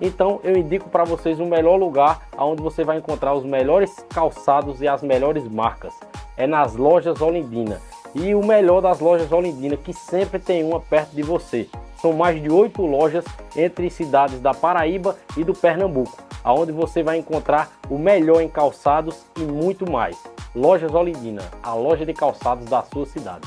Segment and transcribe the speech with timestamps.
[0.00, 4.80] Então eu indico para vocês o melhor lugar onde você vai encontrar os melhores calçados
[4.82, 5.94] e as melhores marcas.
[6.36, 7.80] É nas lojas Olindina.
[8.14, 11.68] E o melhor das lojas Olindina, que sempre tem uma perto de você.
[12.00, 13.24] São mais de oito lojas
[13.54, 19.24] entre cidades da Paraíba e do Pernambuco, aonde você vai encontrar o melhor em calçados
[19.36, 20.16] e muito mais.
[20.54, 23.46] Lojas Olindina, a loja de calçados da sua cidade.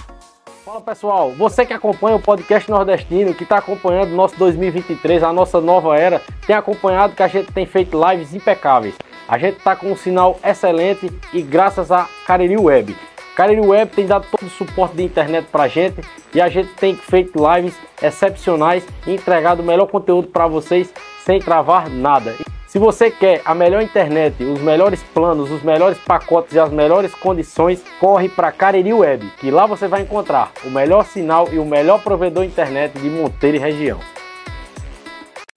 [0.66, 5.32] Fala pessoal, você que acompanha o podcast nordestino, que está acompanhando o nosso 2023, a
[5.32, 8.94] nossa nova era, tem acompanhado que a gente tem feito lives impecáveis.
[9.28, 12.96] A gente está com um sinal excelente e graças a Cariri Web.
[13.36, 16.02] Cariri Web tem dado todo o suporte de internet para a gente
[16.34, 20.94] e a gente tem feito lives excepcionais e entregado o melhor conteúdo para vocês
[21.24, 22.36] sem travar nada.
[22.70, 27.16] Se você quer a melhor internet, os melhores planos, os melhores pacotes e as melhores
[27.16, 31.66] condições, corre para Cariri Web, que lá você vai encontrar o melhor sinal e o
[31.66, 34.00] melhor provedor internet de Monteiro e região.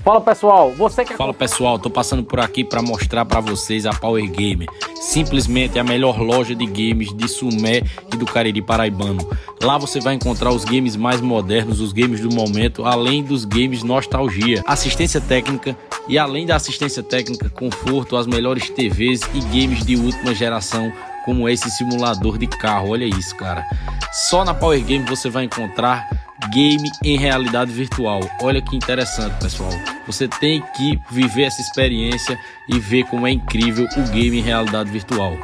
[0.02, 3.93] Fala pessoal, você que Fala pessoal, tô passando por aqui para mostrar para vocês a
[3.93, 4.66] Power Game,
[4.96, 7.82] simplesmente a melhor loja de games de Sumé
[8.12, 9.25] e do Cariri paraibano.
[9.62, 13.84] Lá você vai encontrar os games mais modernos, os games do momento, além dos games
[13.84, 15.76] nostalgia, assistência técnica
[16.08, 20.93] e além da assistência técnica, conforto, as melhores TVs e games de última geração
[21.25, 22.90] como esse simulador de carro.
[22.90, 23.64] Olha isso, cara.
[24.12, 28.21] Só na Power Game você vai encontrar game em realidade virtual.
[28.41, 29.73] Olha que interessante, pessoal.
[30.06, 34.91] Você tem que viver essa experiência e ver como é incrível o game em realidade
[34.91, 35.37] virtual.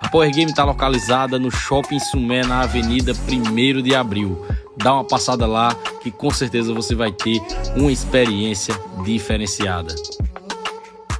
[0.00, 4.46] A Power Game está localizada no Shopping Sumé, na Avenida 1 de Abril.
[4.76, 7.40] Dá uma passada lá que com certeza você vai ter
[7.74, 9.94] uma experiência diferenciada.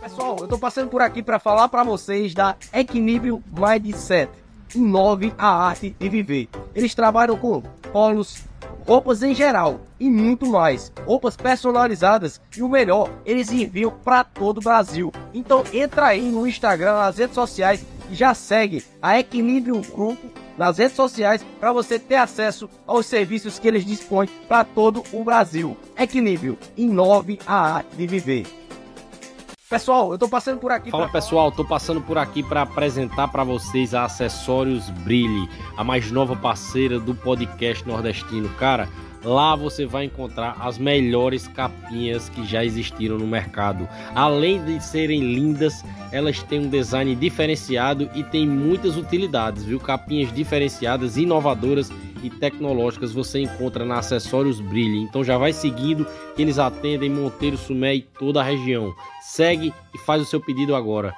[0.01, 4.31] Pessoal, eu estou passando por aqui para falar para vocês da Equilíbrio Mindset.
[4.75, 6.49] Inove a arte de viver.
[6.75, 8.45] Eles trabalham com polos,
[8.87, 10.93] roupas em geral e muito mais.
[11.05, 15.13] Roupas personalizadas e o melhor, eles enviam para todo o Brasil.
[15.33, 20.79] Então entra aí no Instagram, nas redes sociais e já segue a Equilíbrio Grupo nas
[20.79, 25.77] redes sociais para você ter acesso aos serviços que eles dispõem para todo o Brasil.
[25.99, 28.64] Equilíbrio, inove a arte de viver.
[29.75, 30.89] Pessoal, eu tô passando por aqui.
[30.89, 31.21] Fala pra...
[31.21, 36.37] pessoal, tô passando por aqui para apresentar para vocês a Acessórios Brilhe, a mais nova
[36.37, 38.49] parceira do podcast nordestino.
[38.51, 38.89] Cara,
[39.25, 43.89] Lá você vai encontrar as melhores capinhas que já existiram no mercado.
[44.15, 45.83] Além de serem lindas,
[46.13, 49.81] elas têm um design diferenciado e têm muitas utilidades, viu?
[49.81, 51.91] Capinhas diferenciadas, inovadoras
[52.23, 55.03] e tecnológicas você encontra na Acessórios Brilhe.
[55.03, 56.07] Então já vai seguindo,
[56.37, 58.95] que eles atendem Monteiro, Sumé e toda a região.
[59.23, 61.15] Segue e faz o seu pedido agora.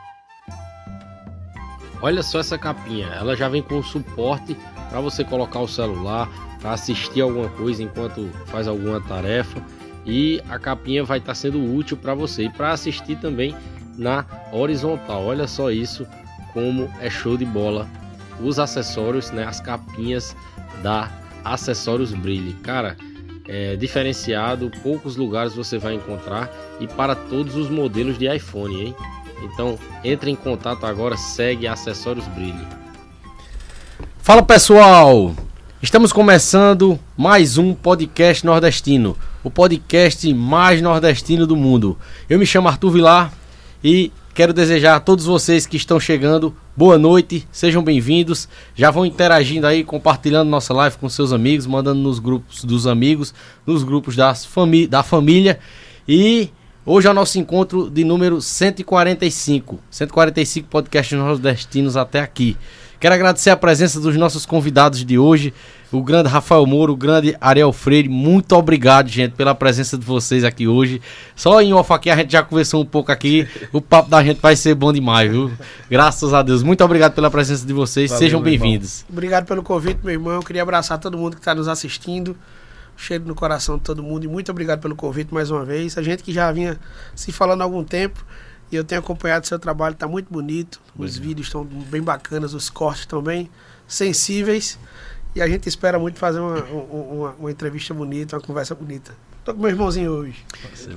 [2.00, 4.56] Olha só essa capinha, ela já vem com suporte
[4.90, 6.28] para você colocar o celular,
[6.72, 9.62] assistir alguma coisa enquanto faz alguma tarefa
[10.04, 13.54] e a capinha vai estar tá sendo útil para você e para assistir também
[13.96, 15.24] na horizontal.
[15.24, 16.06] Olha só isso
[16.52, 17.88] como é show de bola.
[18.40, 20.36] Os acessórios, né, as capinhas
[20.82, 21.10] da
[21.44, 22.54] Acessórios Brilhe.
[22.54, 22.96] Cara,
[23.48, 28.96] é diferenciado, poucos lugares você vai encontrar e para todos os modelos de iPhone, hein?
[29.42, 32.66] Então, entre em contato agora, segue Acessórios Brilhe.
[34.18, 35.34] Fala pessoal,
[35.86, 41.96] Estamos começando mais um podcast nordestino, o podcast mais nordestino do mundo.
[42.28, 43.32] Eu me chamo Arthur Vilar
[43.84, 48.48] e quero desejar a todos vocês que estão chegando boa noite, sejam bem-vindos.
[48.74, 53.32] Já vão interagindo aí, compartilhando nossa live com seus amigos, mandando nos grupos dos amigos,
[53.64, 55.60] nos grupos das fami da família.
[56.06, 56.50] E
[56.84, 59.78] hoje é o nosso encontro de número 145.
[59.88, 62.56] 145 podcasts nordestinos até aqui.
[62.98, 65.52] Quero agradecer a presença dos nossos convidados de hoje,
[65.92, 68.08] o grande Rafael Moro, o grande Ariel Freire.
[68.08, 71.02] Muito obrigado, gente, pela presença de vocês aqui hoje.
[71.34, 73.46] Só em off aqui a gente já conversou um pouco aqui.
[73.70, 75.52] O papo da gente vai ser bom demais, viu?
[75.90, 76.62] Graças a Deus.
[76.62, 78.10] Muito obrigado pela presença de vocês.
[78.10, 79.04] Valeu, Sejam bem-vindos.
[79.10, 80.34] Obrigado pelo convite, meu irmão.
[80.34, 82.34] Eu queria abraçar todo mundo que está nos assistindo.
[82.96, 85.98] Cheiro no coração de todo mundo e muito obrigado pelo convite mais uma vez.
[85.98, 86.78] A gente que já vinha
[87.14, 88.24] se falando há algum tempo.
[88.70, 90.80] E eu tenho acompanhado seu trabalho, está muito bonito.
[90.98, 93.48] Os vídeos estão bem bacanas, os cortes estão bem
[93.86, 94.78] sensíveis.
[95.34, 99.12] E a gente espera muito fazer uma, uma, uma entrevista bonita, uma conversa bonita.
[99.44, 100.44] Tô com meu irmãozinho hoje.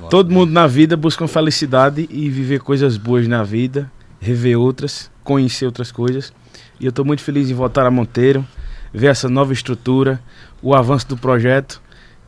[0.10, 5.66] Todo mundo na vida busca felicidade e viver coisas boas na vida, rever outras, conhecer
[5.66, 6.34] outras coisas.
[6.80, 8.44] E eu estou muito feliz em voltar a Monteiro,
[8.92, 10.20] ver essa nova estrutura,
[10.62, 11.80] o avanço do projeto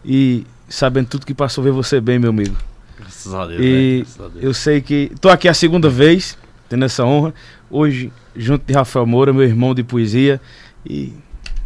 [0.05, 2.55] e sabendo tudo que passou, ver você bem, meu amigo.
[3.01, 3.62] Graças a Deus.
[3.62, 3.98] E?
[4.06, 4.44] Graças a Deus.
[4.44, 5.12] eu sei que.
[5.20, 6.38] Tô aqui a segunda vez,
[6.70, 7.34] tendo essa honra.
[7.70, 10.39] Hoje, junto de Rafael Moura, meu irmão de poesia.
[10.86, 11.13] E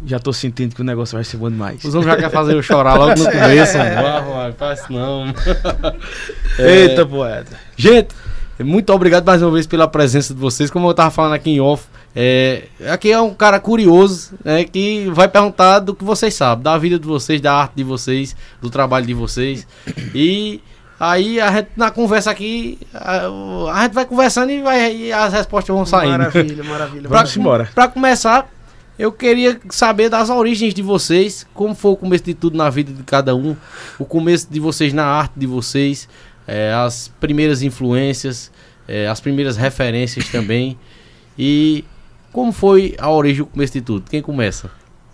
[0.04, 1.82] já tô sentindo que o negócio vai ser bom demais.
[1.84, 3.78] Os homens já querem fazer eu chorar logo no começo.
[3.78, 4.06] mano.
[4.06, 5.34] Ah, vai, faz não.
[6.58, 7.58] Eita, poeta.
[7.76, 8.08] Gente,
[8.60, 10.70] muito obrigado mais uma vez pela presença de vocês.
[10.70, 15.08] Como eu tava falando aqui em off, é, aqui é um cara curioso, né, que
[15.12, 18.70] vai perguntar do que vocês sabem, da vida de vocês, da arte de vocês, do
[18.70, 19.66] trabalho de vocês.
[20.14, 20.60] E
[20.98, 23.26] aí a gente na conversa aqui, a,
[23.72, 26.18] a gente vai conversando e, vai, e as respostas vão saindo.
[26.18, 27.08] Maravilha, maravilha.
[27.08, 27.68] Pra, Vamos embora.
[27.74, 28.48] Pra começar,
[28.98, 32.92] eu queria saber das origens de vocês, como foi o começo de tudo na vida
[32.92, 33.54] de cada um,
[33.98, 36.08] o começo de vocês na arte de vocês,
[36.46, 38.50] é, as primeiras influências,
[38.88, 40.78] é, as primeiras referências também.
[41.38, 41.84] E
[42.32, 44.10] como foi a origem, o começo de tudo?
[44.10, 44.70] Quem começa?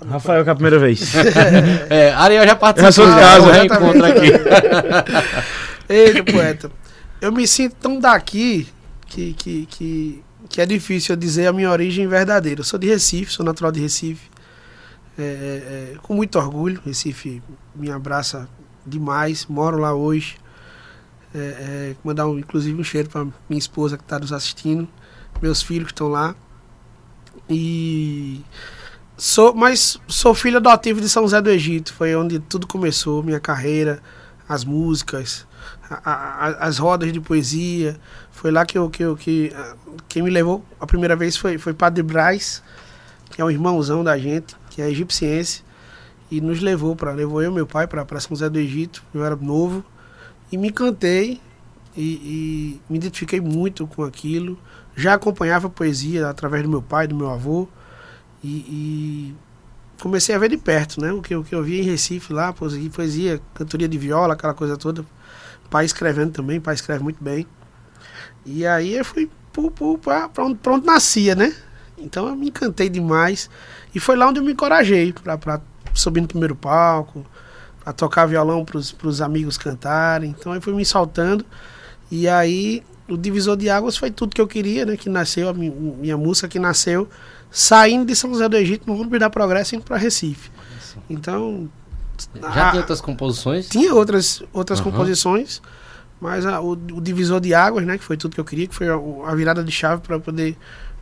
[0.08, 1.12] Rafael, que é a primeira vez.
[1.88, 2.90] É, Ariel já participou.
[2.90, 4.32] Já sou de casa, já reencontro aqui.
[5.88, 6.70] Eita, poeta.
[7.20, 8.68] Eu me sinto tão daqui
[9.06, 12.60] que, que, que, que é difícil eu dizer a minha origem verdadeira.
[12.60, 14.30] Eu sou de Recife, sou natural de Recife.
[15.18, 16.80] É, é, é, com muito orgulho.
[16.84, 17.42] Recife
[17.74, 18.48] me abraça
[18.86, 19.46] demais.
[19.46, 20.36] Moro lá hoje.
[21.34, 24.86] É, é, mandar um, inclusive um cheiro para minha esposa que está nos assistindo,
[25.40, 26.34] meus filhos que estão lá.
[27.48, 28.42] E
[29.16, 31.94] sou, mas sou filho adotivo de São José do Egito.
[31.94, 34.02] Foi onde tudo começou, minha carreira,
[34.48, 35.46] as músicas,
[36.04, 37.96] a- a- as rodas de poesia.
[38.30, 39.74] Foi lá que eu, que eu que ah,
[40.08, 42.62] quem me levou a primeira vez foi foi Padre Braz,
[43.30, 45.62] que é um irmãozão da gente, que é egipciense,
[46.30, 49.02] e nos levou para levou eu meu pai para São José do Egito.
[49.14, 49.84] Eu era novo
[50.50, 51.40] e me encantei
[51.96, 54.58] e, e me identifiquei muito com aquilo.
[54.96, 57.66] Já acompanhava poesia através do meu pai, do meu avô
[58.44, 59.34] e, e
[60.00, 61.12] comecei a ver de perto, né?
[61.12, 64.76] O que, o que eu via em Recife lá, poesia, cantoria de viola, aquela coisa
[64.76, 65.04] toda.
[65.72, 67.46] Pai escrevendo também, pai escreve muito bem.
[68.44, 69.30] E aí eu fui
[70.02, 71.54] para onde, pra onde nascia, né?
[71.96, 73.48] Então eu me encantei demais.
[73.94, 75.60] E foi lá onde eu me encorajei para
[75.94, 77.24] subir no primeiro palco,
[77.82, 80.28] para tocar violão para os amigos cantarem.
[80.38, 81.42] Então eu fui me saltando.
[82.10, 84.94] E aí o divisor de águas foi tudo que eu queria, né?
[84.98, 87.08] Que nasceu, a mi- minha música que nasceu
[87.50, 90.50] saindo de São José do Egito, no Rubens da Progresso, indo para Recife.
[91.08, 91.70] Então.
[92.54, 93.68] Já a- tem outras composições?
[93.68, 94.90] tinha outras, outras Aham.
[94.90, 95.60] composições,
[96.20, 98.74] mas a- o, o divisor de águas, né, que foi tudo que eu queria, que
[98.74, 100.56] foi a, a virada de chave para poder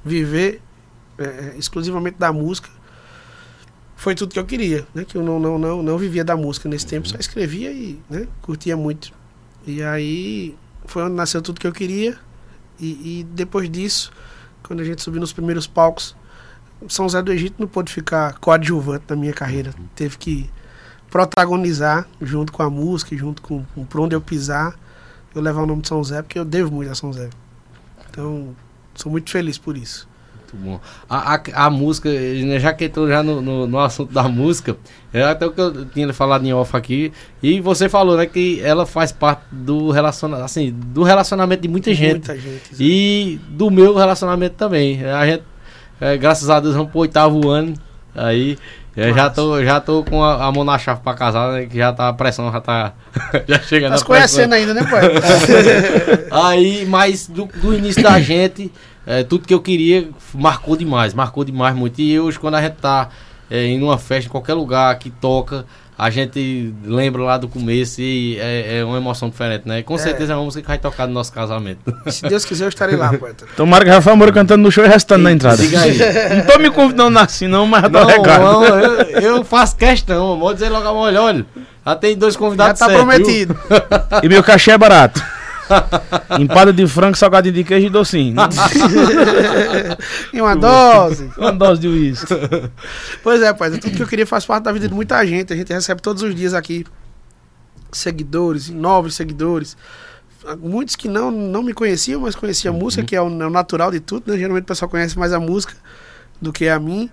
[0.05, 0.61] viver
[1.19, 2.69] é, exclusivamente da música,
[3.97, 6.69] foi tudo que eu queria, né, que eu não, não, não, não vivia da música
[6.69, 9.13] nesse tempo, só escrevia e né, curtia muito.
[9.67, 12.17] E aí foi onde nasceu tudo que eu queria,
[12.79, 14.11] e, e depois disso,
[14.63, 16.17] quando a gente subiu nos primeiros palcos,
[16.89, 20.49] São José do Egito não pôde ficar coadjuvante na minha carreira, teve que
[21.11, 24.75] protagonizar junto com a música, junto com, com por onde eu pisar,
[25.35, 27.29] eu levar o nome de São Zé, porque eu devo muito a São Zé.
[28.11, 28.55] Então,
[28.95, 30.09] sou muito feliz por isso.
[30.53, 30.81] Muito bom.
[31.09, 34.77] A, a, a música, né, já que entrou já no, no, no assunto da música,
[35.13, 37.13] é até o que eu tinha falado em off aqui,
[37.43, 41.95] e você falou, né, que ela faz parte do relacionamento, assim, do relacionamento de muita
[41.95, 42.29] gente.
[42.29, 42.75] Muita gente.
[42.79, 45.05] E do meu relacionamento também.
[45.05, 45.45] A gente,
[46.01, 47.75] é, graças a Deus, vamos pro oitavo ano.
[48.15, 48.59] Aí,
[48.97, 51.67] eu já tô, já tô com a, a mão na chave pra casar, né?
[51.67, 52.93] Que já tá a pressão, já tá.
[53.47, 55.03] já chega Tá na se conhecendo ainda, né, pai?
[56.31, 58.73] Aí, mas do, do início da gente,
[59.07, 62.01] é, tudo que eu queria marcou demais, marcou demais muito.
[62.01, 63.09] E hoje, quando a gente tá
[63.51, 65.65] é, em uma festa, em qualquer lugar que toca,
[66.01, 69.83] a gente lembra lá do começo e é, é uma emoção diferente, né?
[69.83, 71.95] Com certeza é uma música que vai tocar no nosso casamento.
[72.11, 73.45] Se Deus quiser, eu estarei lá, poeta.
[73.55, 75.59] Tomara que Rafael Moura cantando no show e restando na entrada.
[75.59, 75.99] Diga aí.
[76.37, 78.43] Não tô me convidando assim, não, mas já tô Não, regado.
[78.45, 80.39] não, eu, eu faço questão.
[80.39, 81.47] Vou dizer logo a olha, olha.
[81.85, 83.15] Já tem dois Já convidados tá certos, viu?
[83.15, 83.59] prometido.
[84.23, 85.23] E meu cachê é barato.
[86.39, 88.37] Empada de frango, salgadinho de queijo e docinho.
[90.33, 91.31] em uma dose.
[91.37, 92.35] Uma dose de uísque.
[93.23, 95.53] Pois é, pai, tudo que eu queria faz parte da vida de muita gente.
[95.53, 96.85] A gente recebe todos os dias aqui
[97.93, 99.77] seguidores, novos seguidores.
[100.61, 103.51] Muitos que não, não me conheciam, mas conheciam a música, que é o, é o
[103.51, 104.39] natural de tudo, né?
[104.39, 105.75] Geralmente o pessoal conhece mais a música
[106.41, 107.11] do que a mim.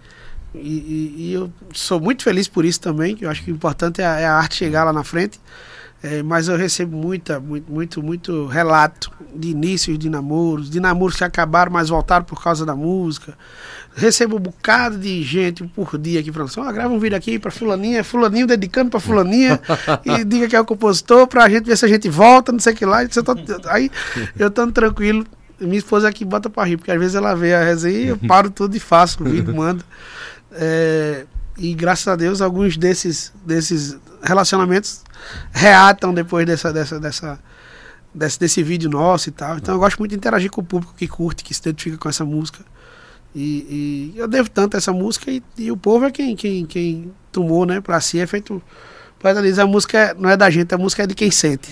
[0.55, 3.53] E, e- e eu sou muito feliz por isso também, que eu acho que o
[3.53, 5.39] importante é a, é a arte chegar lá na frente.
[6.03, 11.15] É, mas eu recebo muita, muito, muito, muito relato de inícios de namoros, de namoros
[11.17, 13.35] que acabaram, mas voltaram por causa da música.
[13.95, 17.39] Recebo um bocado de gente por dia aqui falando assim, ó, grava um vídeo aqui
[17.39, 19.59] pra fulaninha, fulaninho dedicando pra fulaninha,
[20.05, 22.73] e diga que é o compositor, pra gente ver se a gente volta, não sei
[22.73, 23.03] o que lá.
[23.03, 23.35] Eu tô-
[23.69, 23.89] aí
[24.37, 25.25] eu estando tranquilo,
[25.59, 28.51] minha esposa aqui bota pra rir, porque às vezes ela vê a resenha, eu paro
[28.51, 29.83] tudo e faço, o vídeo, mando.
[30.51, 31.25] É,
[31.57, 33.97] e graças a Deus, alguns desses, desses
[34.27, 35.01] relacionamentos
[35.51, 37.39] reatam depois dessa, dessa, dessa,
[38.13, 39.57] desse, desse vídeo nosso e tal.
[39.57, 42.09] Então eu gosto muito de interagir com o público que curte, que se identifica com
[42.09, 42.59] essa música.
[43.35, 46.65] E, e eu devo tanto a essa música e, e, o povo é quem, quem,
[46.65, 48.61] quem tomou, né, pra si, é feito.
[49.19, 51.71] Poeta diz, a música não é da gente, a música é de quem sente.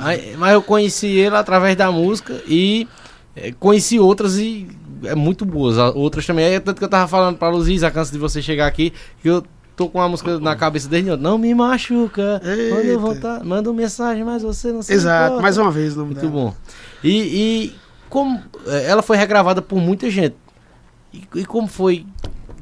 [0.00, 2.86] Aí, mas eu conheci ele através da música e
[3.34, 4.68] é, conheci outras e
[5.04, 5.78] é muito boas.
[5.78, 6.44] A- Outras também.
[6.46, 8.92] É tanto que eu tava falando pra Luzis, antes de você chegar aqui,
[9.22, 9.42] que eu
[9.76, 11.22] tô com uma música na cabeça desde ontem.
[11.22, 12.40] Não me machuca.
[12.44, 12.76] Eita.
[12.86, 15.42] eu voltar, manda uma mensagem, mas você não se Exato, importa.
[15.42, 16.54] mais uma vez o nome Muito bom.
[17.02, 17.10] E,
[17.70, 17.76] e
[18.08, 20.36] como é, ela foi regravada por muita gente.
[21.12, 22.06] E, e como foi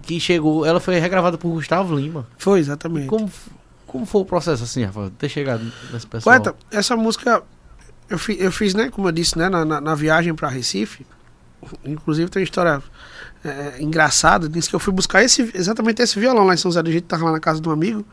[0.03, 0.65] que chegou?
[0.67, 2.27] Ela foi regravada por Gustavo Lima.
[2.39, 3.07] Foi, exatamente.
[3.07, 3.51] Como, f-
[3.87, 5.13] como foi o processo assim, Rafa?
[5.19, 5.63] Ter chegado
[5.93, 6.41] nesse pessoal?
[6.41, 7.43] Poeta, essa música
[8.09, 11.07] eu, fi- eu fiz, né, como eu disse, né, na, na, na viagem para Recife.
[11.85, 12.83] Inclusive tem uma história
[13.45, 14.49] é, engraçada.
[14.49, 17.07] Disse que eu fui buscar esse, exatamente esse violão lá em São José do Egito,
[17.07, 18.05] tava lá na casa de um amigo.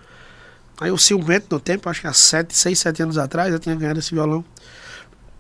[0.80, 3.76] Aí eu ciumento no tempo, acho que há 7, 6, 7 anos atrás, eu tinha
[3.76, 4.46] ganhado esse violão.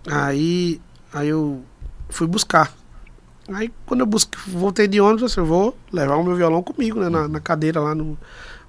[0.10, 0.82] Aí,
[1.14, 1.64] aí eu
[2.10, 2.74] fui buscar.
[3.50, 7.00] Aí quando eu busquei, voltei de ônibus, assim, eu vou levar o meu violão comigo,
[7.00, 8.18] né, na, na cadeira lá no.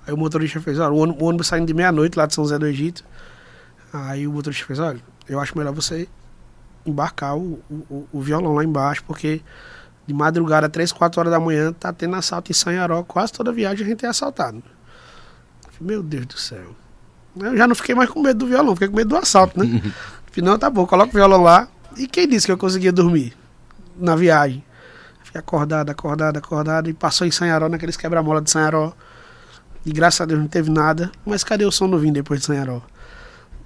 [0.07, 2.45] Aí o motorista fez, olha, o ônibus, o ônibus saindo de meia-noite lá de São
[2.45, 3.05] José do Egito.
[3.93, 6.09] Aí o motorista fez, olha, eu acho melhor você
[6.85, 9.41] embarcar o, o, o violão lá embaixo, porque
[10.09, 13.85] de madrugada, 3, 4 horas da manhã, tá tendo assalto em Sanharó, quase toda viagem
[13.85, 14.63] a gente é assaltado.
[15.79, 16.75] Meu Deus do céu.
[17.39, 19.83] Eu já não fiquei mais com medo do violão, fiquei com medo do assalto, né?
[20.39, 21.67] Não, tá bom, coloca o violão lá.
[21.97, 23.37] E quem disse que eu conseguia dormir
[23.97, 24.65] na viagem?
[25.25, 28.93] Fiquei acordado, acordado, acordado, e passou em Sanharó, naqueles quebra-mola de Sanharó.
[29.85, 31.11] E graças a Deus não teve nada.
[31.27, 32.81] Mas cadê o som no vinho depois de Sanharó?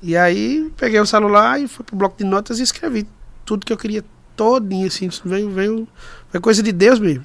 [0.01, 3.07] E aí peguei o celular e fui pro bloco de notas e escrevi
[3.45, 4.03] tudo que eu queria
[4.37, 5.89] todinho, assim, veio, veio,
[6.33, 7.25] foi coisa de Deus mesmo.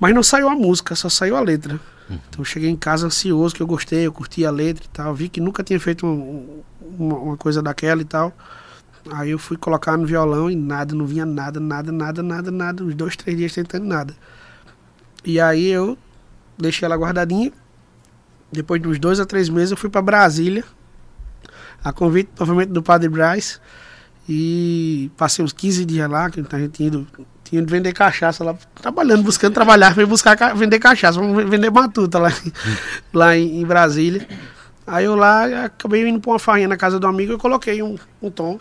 [0.00, 1.78] Mas não saiu a música, só saiu a letra.
[2.10, 5.14] Então eu cheguei em casa ansioso, que eu gostei, eu curti a letra e tal,
[5.14, 6.62] vi que nunca tinha feito um-
[6.98, 8.32] uma, uma coisa daquela e tal.
[9.12, 12.82] Aí eu fui colocar no violão e nada, não vinha nada, nada, nada, nada, nada,
[12.84, 14.14] uns dois, três dias tentando nada.
[15.24, 15.96] E aí eu
[16.58, 17.52] deixei ela guardadinha.
[18.52, 20.64] Depois de uns dois a três meses eu fui para Brasília,
[21.82, 23.60] a convite novamente do Padre Braz.
[24.28, 27.06] E passei uns 15 dias lá, que a gente tinha ido,
[27.54, 31.70] tinha ido vender cachaça lá, trabalhando, buscando trabalhar, fui buscar ca- vender cachaça, vamos vender
[31.70, 32.52] matuta lá, em-
[33.12, 34.26] lá em, em Brasília.
[34.86, 37.96] Aí eu lá acabei indo pra uma farinha na casa do amigo e coloquei um,
[38.20, 38.58] um tom.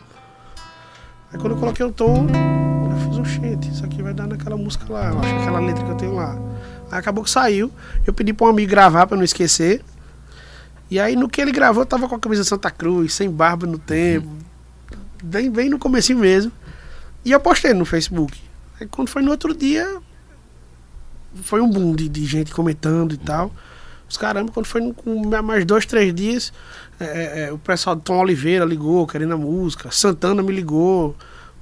[1.31, 4.55] Aí quando eu coloquei o tom, eu fiz um gente, isso aqui vai dar naquela
[4.55, 6.37] música lá, eu acho que aquela letra que eu tenho lá.
[6.91, 7.71] Aí acabou que saiu,
[8.05, 9.83] eu pedi pra um amigo gravar pra não esquecer.
[10.91, 13.65] E aí no que ele gravou, eu tava com a camisa Santa Cruz, sem barba
[13.65, 14.27] no tempo,
[15.23, 16.51] bem, bem no começo mesmo.
[17.25, 18.39] E eu postei no Facebook.
[18.79, 20.01] Aí quando foi no outro dia,
[21.41, 23.51] foi um boom de, de gente comentando e tal.
[24.09, 24.81] Os caramba, quando foi
[25.43, 26.53] mais dois, três dias,
[26.99, 31.15] é, é, o pessoal Tom Oliveira ligou, querendo a música, Santana me ligou.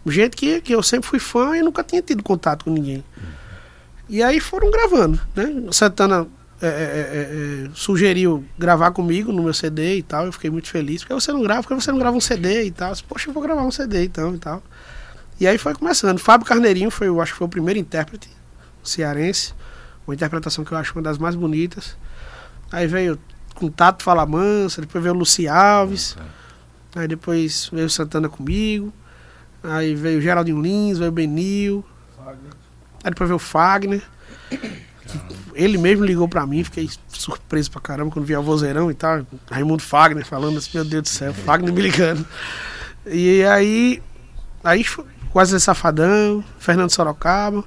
[0.06, 3.04] Gente que, que eu sempre fui fã e nunca tinha tido contato com ninguém.
[4.10, 5.68] E aí foram gravando, né?
[5.72, 6.28] Santana
[6.62, 10.26] é, é, é, é, sugeriu gravar comigo no meu CD e tal.
[10.26, 11.02] Eu fiquei muito feliz.
[11.02, 12.90] Porque você não grava, porque você não grava um CD e tal.
[12.90, 14.62] Eu disse, Poxa, eu vou gravar um CD então e tal.
[15.42, 16.20] E aí foi começando.
[16.20, 18.30] Fábio Carneirinho foi, eu acho que foi o primeiro intérprete
[18.84, 19.56] cearense.
[20.06, 21.98] Uma interpretação que eu acho uma das mais bonitas.
[22.72, 23.18] Aí veio
[23.56, 26.16] com Tato Fala Mansa, depois veio o Luci Alves.
[26.96, 28.94] Aí depois veio Santana comigo.
[29.64, 31.84] Aí veio Geraldinho Lins, veio o Benil.
[33.04, 34.04] Aí depois veio o Fagner.
[35.56, 39.26] Ele mesmo ligou pra mim, fiquei surpreso pra caramba quando vi o vozeirão e tal.
[39.50, 42.24] Raimundo Fagner falando assim, meu Deus do céu, Fagner me ligando.
[43.08, 44.04] E aí,
[44.64, 44.86] aí
[45.32, 47.64] quase Safadão, Fernando Sorocaba,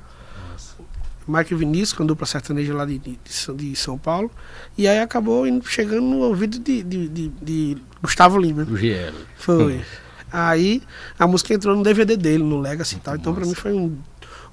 [1.27, 3.19] Mike Vinícius, com a dupla sertaneja lá de, de,
[3.57, 4.31] de São- Paulo.
[4.77, 8.65] E aí acabou indo- chegando no ouvido de, de, de- Gustavo Lima.
[8.67, 9.15] GL.
[9.39, 9.83] Foi.
[10.31, 10.83] Aí
[11.19, 13.17] a música entrou no DVD dele, no Legacy e tal.
[13.17, 13.97] Então pra mim foi um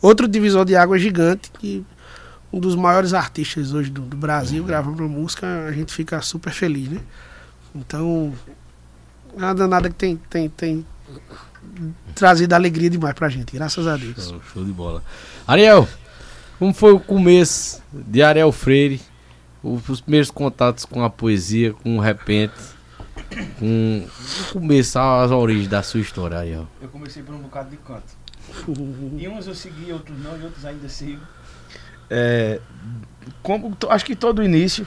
[0.02, 1.86] outro divisor de água gigante que
[2.54, 6.52] um dos maiores artistas hoje do, do Brasil gravando uma música, a gente fica super
[6.54, 7.00] feliz, né?
[7.76, 8.34] Então,
[9.38, 10.86] nada nada que tem tem tem
[12.16, 14.16] trazido alegria demais pra gente, graças a Deus.
[14.28, 15.04] Show, show de bola.
[15.48, 15.88] Ariel,
[16.60, 19.02] como foi o começo de Ariel Freire?
[19.64, 22.54] O- Os primeiros contatos com a poesia, com o repente,
[23.60, 24.06] com
[24.50, 26.68] o começo, as origens da sua história, Ariel.
[26.82, 28.20] Eu comecei por um bocado de canto.
[29.18, 31.22] E uns eu segui, outros não, e outros ainda sigo.
[32.10, 32.60] É,
[33.44, 34.86] como, acho que todo início,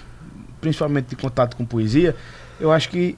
[0.61, 2.15] principalmente de contato com poesia,
[2.61, 3.17] eu acho que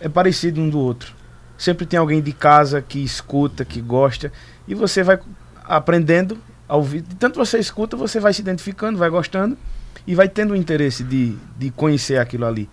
[0.00, 1.14] é parecido um do outro.
[1.58, 4.32] Sempre tem alguém de casa que escuta, que gosta,
[4.66, 5.18] e você vai
[5.64, 7.02] aprendendo ao ouvir.
[7.18, 9.58] Tanto você escuta, você vai se identificando, vai gostando
[10.06, 12.70] e vai tendo o interesse de, de conhecer aquilo ali.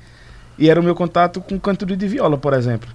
[0.57, 2.87] E era o meu contato com cantoria de viola, por exemplo.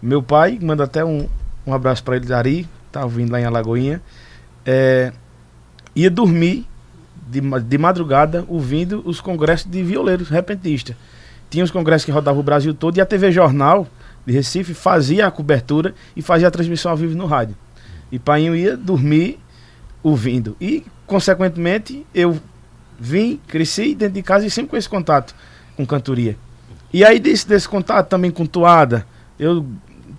[0.00, 1.28] Meu pai, manda até um,
[1.66, 4.02] um abraço para ele, Dari, tá ouvindo lá em Alagoinha,
[4.66, 5.12] é,
[5.96, 6.66] ia dormir
[7.26, 10.94] de, de madrugada ouvindo os congressos de violeiros repentistas.
[11.48, 13.86] Tinha os congressos que rodavam o Brasil todo e a TV Jornal
[14.26, 17.56] de Recife fazia a cobertura e fazia a transmissão ao vivo no rádio.
[18.10, 19.38] E Painho ia dormir
[20.02, 20.56] ouvindo.
[20.60, 22.38] E, consequentemente, eu
[22.98, 25.34] vim, cresci dentro de casa e sempre com esse contato
[25.76, 26.36] com cantoria.
[26.92, 29.06] E aí, desse, desse contato também com toada,
[29.38, 29.66] eu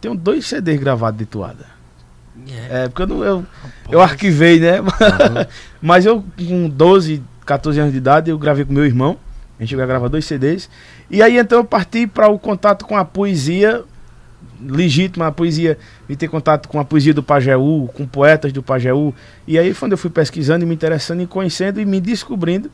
[0.02, 1.74] tenho dois CDs gravados de toada.
[2.70, 3.46] É, porque eu, não, eu,
[3.89, 4.78] eu arquivei, né?
[5.80, 9.18] Mas eu, com 12, 14 anos de idade, eu gravei com meu irmão.
[9.60, 10.70] A gente a gravar dois CDs.
[11.10, 13.84] E aí, então, eu parti para o contato com a poesia
[14.65, 19.13] legítima, a poesia, e ter contato com a poesia do Pajeú, com poetas do Pajeú.
[19.47, 22.71] E aí foi onde eu fui pesquisando e me interessando e conhecendo e me descobrindo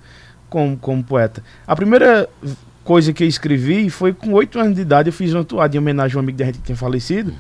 [0.50, 1.44] como, como poeta.
[1.66, 2.28] A primeira
[2.84, 5.80] coisa que eu escrevi foi com oito anos de idade, eu fiz uma toada em
[5.80, 7.34] homenagem a um amigo da gente que tinha falecido.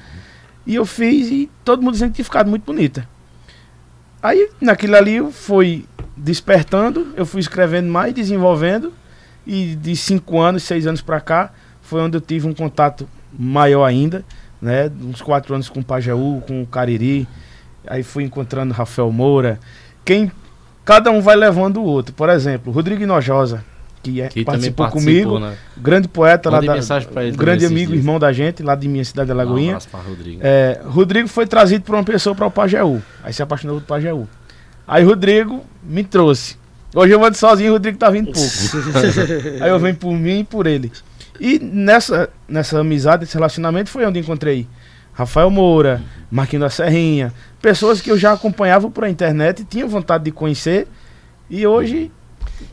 [0.65, 3.07] E eu fiz e todo mundo dizendo que tinha ficado muito bonita.
[4.21, 5.85] Aí naquilo ali eu fui
[6.15, 8.93] despertando, eu fui escrevendo mais, desenvolvendo.
[9.47, 13.85] E de cinco anos, seis anos pra cá, foi onde eu tive um contato maior
[13.85, 14.23] ainda,
[14.61, 14.89] né?
[15.03, 17.27] Uns quatro anos com o Pajeú, com o Cariri.
[17.87, 19.59] Aí fui encontrando Rafael Moura.
[20.05, 20.31] Quem
[20.85, 22.13] cada um vai levando o outro.
[22.13, 23.63] Por exemplo, Rodrigo Nojosa,
[24.01, 25.55] que, é, Que participou, participou, comigo, né?
[25.77, 27.99] grande poeta lá Mandei da, mensagem pra ele um grande amigo, dias.
[28.03, 29.77] irmão da gente, lá de minha cidade de Um Lagoinha.
[29.91, 30.39] pra Rodrigo.
[30.43, 33.01] É, Rodrigo foi trazido por uma pessoa para o Pajeú.
[33.23, 34.27] Aí se apaixonou pelo Pajeú.
[34.87, 36.57] Aí Rodrigo me trouxe.
[36.95, 38.49] Hoje eu ando sozinho, o Rodrigo tá vindo pouco.
[39.61, 40.91] Aí eu venho por mim e por ele.
[41.39, 44.67] E nessa, nessa amizade, esse relacionamento foi onde encontrei
[45.13, 50.23] Rafael Moura, Marquinhos da Serrinha, pessoas que eu já acompanhava por internet e tinha vontade
[50.25, 50.87] de conhecer.
[51.49, 52.11] E hoje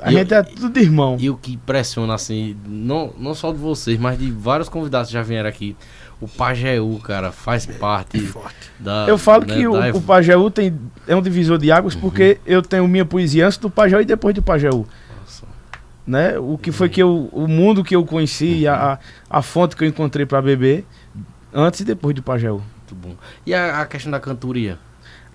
[0.01, 1.17] a E eu- gente é tudo irmão.
[1.19, 5.15] E o que impressiona, assim, não, não só de vocês, mas de vários convidados que
[5.15, 5.77] já vieram aqui.
[6.21, 8.19] O Pajeú, cara, faz parte
[8.81, 9.05] da.
[9.07, 10.75] Eu falo né, que da o, ev- o Pajeú tem,
[11.07, 14.35] é um divisor de águas porque eu tenho minha poesia antes do Pajeú e depois
[14.35, 14.87] do Pajeú.
[16.07, 16.39] Né?
[16.39, 19.89] O que foi que eu, o mundo que eu conheci, a, a, fonte que eu
[19.89, 20.85] encontrei para beber
[21.53, 22.63] antes e depois do Pajeú.
[22.79, 23.17] Muito bom.
[23.45, 24.79] E a, a questão da cantoria?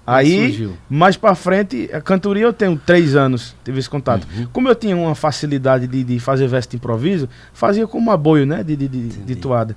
[0.06, 0.78] Como Aí, surgiu?
[0.90, 4.26] mais para frente, a cantoria eu tenho três anos, tive esse contato.
[4.36, 4.48] Uhum.
[4.52, 8.64] Como eu tinha uma facilidade de, de fazer verso de improviso, fazia como aboio, né?
[8.64, 9.76] De, de, de, de toada.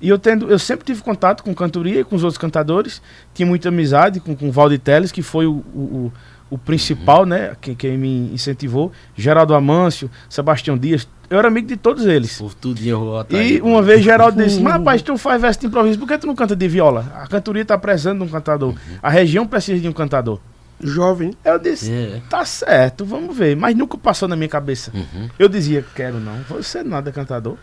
[0.00, 3.02] E eu, tendo, eu sempre tive contato com cantoria e com os outros cantadores.
[3.34, 6.12] Tinha muita amizade com, com o Valde Teles, que foi o, o,
[6.50, 7.52] o- principal, né?
[7.60, 8.90] Quem, quem me incentivou.
[9.16, 11.08] Geraldo Amâncio, Sebastião Dias.
[11.28, 12.38] Eu era amigo de todos eles.
[12.38, 12.52] Por
[12.90, 16.18] rolou E uma vez Geraldo disse: Mas rapaz, tu faz verso de improviso, por que
[16.18, 17.06] tu não canta de viola?
[17.14, 18.74] A cantoria tá precisando de um cantador.
[19.00, 20.40] A região precisa de um cantador.
[20.82, 21.32] Jovem.
[21.44, 22.20] Eu disse: É.
[22.28, 23.54] Tá certo, vamos ver.
[23.56, 24.90] Mas nunca passou na minha cabeça.
[24.94, 25.28] Uhum.
[25.38, 27.56] Eu dizia, quero não, você nada cantador.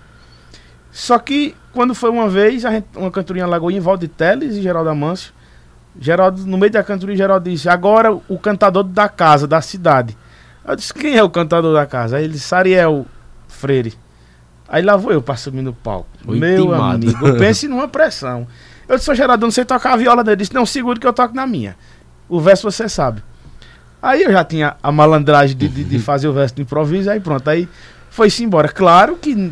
[0.91, 4.62] Só que quando foi uma vez, a gente, uma cantoria em Lagoinha, Valde Teles e
[4.62, 5.34] Geraldo Amâncio.
[6.00, 10.18] Geraldo, no meio da cantoria, Geraldo disse, agora o cantador da casa, da cidade.
[10.66, 12.18] Eu disse, quem é o cantador da casa?
[12.18, 13.06] Aí ele disse, Ariel
[13.48, 13.94] Freire.
[14.70, 16.08] Aí lá vou eu pra subir no palco.
[16.24, 16.96] Foi Meu intimado.
[16.96, 18.46] amigo, pense numa pressão.
[18.88, 20.34] Eu disse, Geraldo, eu não sei tocar a viola dele.
[20.36, 21.76] Ele disse, não, seguro que eu toco na minha.
[22.30, 23.24] O verso você sabe.
[24.02, 27.20] Aí eu já tinha a malandragem de, de, de fazer o verso de improviso, aí
[27.20, 27.68] pronto, aí
[28.10, 28.68] foi-se embora.
[28.70, 29.52] Claro que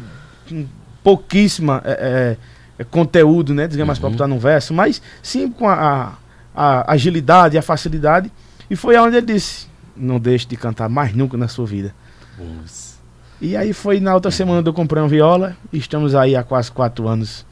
[1.04, 2.38] pouquíssima é,
[2.80, 4.14] é, conteúdo, né, digamos mais pra Uhum.
[4.14, 6.12] botar num verso, mas sim com a, a,
[6.56, 8.32] a agilidade e a facilidade.
[8.70, 11.94] E foi aonde ele disse, não deixe de cantar mais nunca na sua vida.
[12.38, 12.96] Bons.
[13.42, 16.72] E aí foi na outra semana eu comprei uma viola e estamos aí há quase
[16.72, 17.46] quatro anos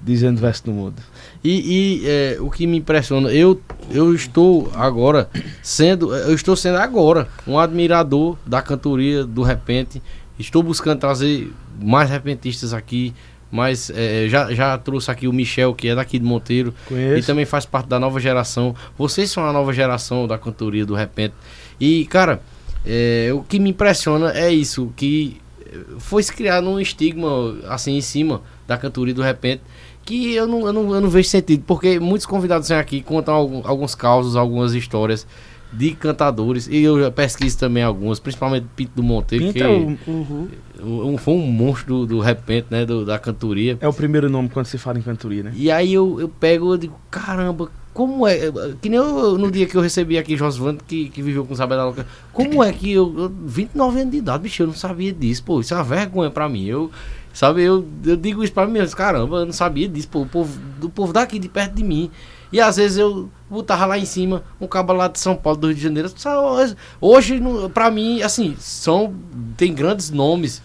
[0.00, 1.00] dizendo verso do mundo.
[1.42, 3.60] E, e, é, o que me impressiona, eu,
[3.90, 5.28] eu estou agora
[5.62, 10.02] sendo, eu estou sendo agora um admirador da cantoria do repente.
[10.38, 13.14] Estou buscando trazer mais repentistas aqui,
[13.52, 17.26] mas é, já, já trouxe aqui o Michel, que é daqui de Monteiro, e Conheço.
[17.26, 18.74] também faz parte da nova geração.
[18.96, 21.34] Vocês são a nova geração da cantoria do repente.
[21.78, 22.40] E, cara,
[22.84, 25.36] é, o que me impressiona é isso, que
[25.66, 29.60] eh, foi se criado um estigma assim em cima da cantoria do repente
[30.04, 33.62] que eu não, eu não, eu não vejo sentido, porque muitos convidados vêm aqui contam
[33.64, 35.26] alguns causos, algumas histórias
[35.72, 39.68] de cantadores, e eu já pesquiso também algumas, principalmente Pinto do Monteiro, Pinta que é
[39.68, 40.48] Uhum.
[40.82, 43.78] um- foi um monstro do, do repente, né, do- da cantoria.
[43.80, 45.52] é o primeiro nome quando se fala em cantoria, né?
[45.54, 48.38] E aí eu, eu pego e digo, caramba, como é?
[48.80, 51.56] Que nem eu, no dia que eu recebi aqui Josvando, que, que viveu com o
[51.56, 55.12] Sabela Louca, como é que eu, eu, 29 anos de idade, bicho, eu não sabia
[55.12, 56.64] disso, pô, isso é uma vergonha pra mim.
[56.66, 56.90] Eu,
[57.34, 60.26] Sabe, eu, eu digo isso pra mim mesmo, caramba, eu não sabia disso, pô, o
[60.26, 62.10] povo, do povo daqui, de perto de mim.
[62.52, 65.66] E às vezes eu botava lá em cima um cabo lá de São Paulo, do
[65.68, 66.12] Rio de Janeiro.
[66.44, 69.14] Hoje, hoje pra mim, assim, são.
[69.56, 70.62] Tem grandes nomes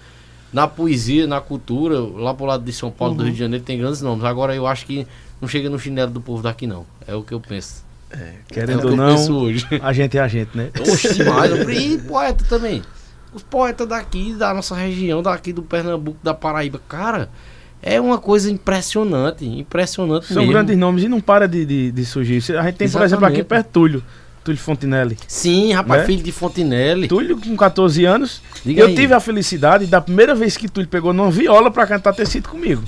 [0.52, 3.18] na poesia, na cultura, lá pro lado de São Paulo, uhum.
[3.18, 4.26] do Rio de Janeiro, tem grandes nomes.
[4.26, 5.08] Agora eu acho que
[5.40, 6.86] não chega no chinelo do povo daqui, não.
[7.08, 7.86] É o que eu penso.
[8.10, 9.16] É, querendo é ou não,
[9.82, 10.72] a gente é a gente, né?
[10.80, 11.52] Oxe, demais.
[11.78, 12.82] e poeta também.
[13.34, 17.30] Os poetas daqui, da nossa região, daqui do Pernambuco, da Paraíba, cara,
[17.82, 20.52] é uma coisa impressionante, impressionante São mesmo.
[20.52, 22.36] grandes nomes e não para de, de, de surgir.
[22.36, 22.92] A gente tem, Exatamente.
[22.92, 24.04] por exemplo, aqui perto Túlio.
[24.44, 25.18] Túlio Fontinelli.
[25.28, 26.08] Sim, rapaz, né?
[26.08, 27.08] filho de Fontinelli.
[27.08, 28.42] Túlio com 14 anos.
[28.66, 28.96] Diga eu aí.
[28.96, 32.48] tive a felicidade da primeira vez que Túlio pegou numa viola para cantar ter sido
[32.48, 32.82] comigo.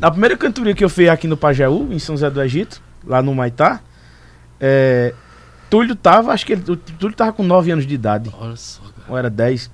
[0.00, 3.20] A primeira cantoria que eu fiz aqui no Pajeú, em São José do Egito, lá
[3.20, 3.80] no Maitá,
[4.58, 5.12] é,
[5.68, 8.30] Túlio tava, acho que ele, o Túlio tava com 9 anos de idade.
[8.38, 9.08] Olha só, cara.
[9.08, 9.70] Ou era 10.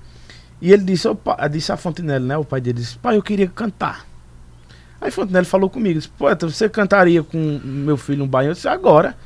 [0.61, 2.37] E ele disse, opa, disse a Fontinelli, né?
[2.37, 4.05] O pai dele disse, pai, eu queria cantar.
[5.01, 8.51] Aí Fontenelle falou comigo, disse, poeta, você cantaria com meu filho um baiano?
[8.51, 9.17] Eu disse, agora.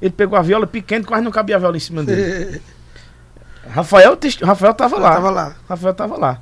[0.00, 2.60] Ele pegou a viola pequena, quase não cabia a viola em cima dele.
[3.70, 5.14] Rafael, Rafael tava lá.
[5.14, 5.56] Tava lá.
[5.68, 6.40] Rafael tava lá.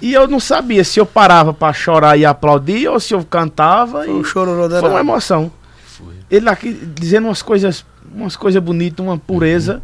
[0.00, 4.04] E eu não sabia se eu parava para chorar e aplaudir ou se eu cantava.
[4.04, 4.10] Foi, e...
[4.10, 5.52] um choro foi uma emoção.
[5.84, 6.14] Foi.
[6.30, 9.74] Ele aqui dizendo umas coisas, umas coisas bonitas, uma pureza.
[9.74, 9.80] Uhum.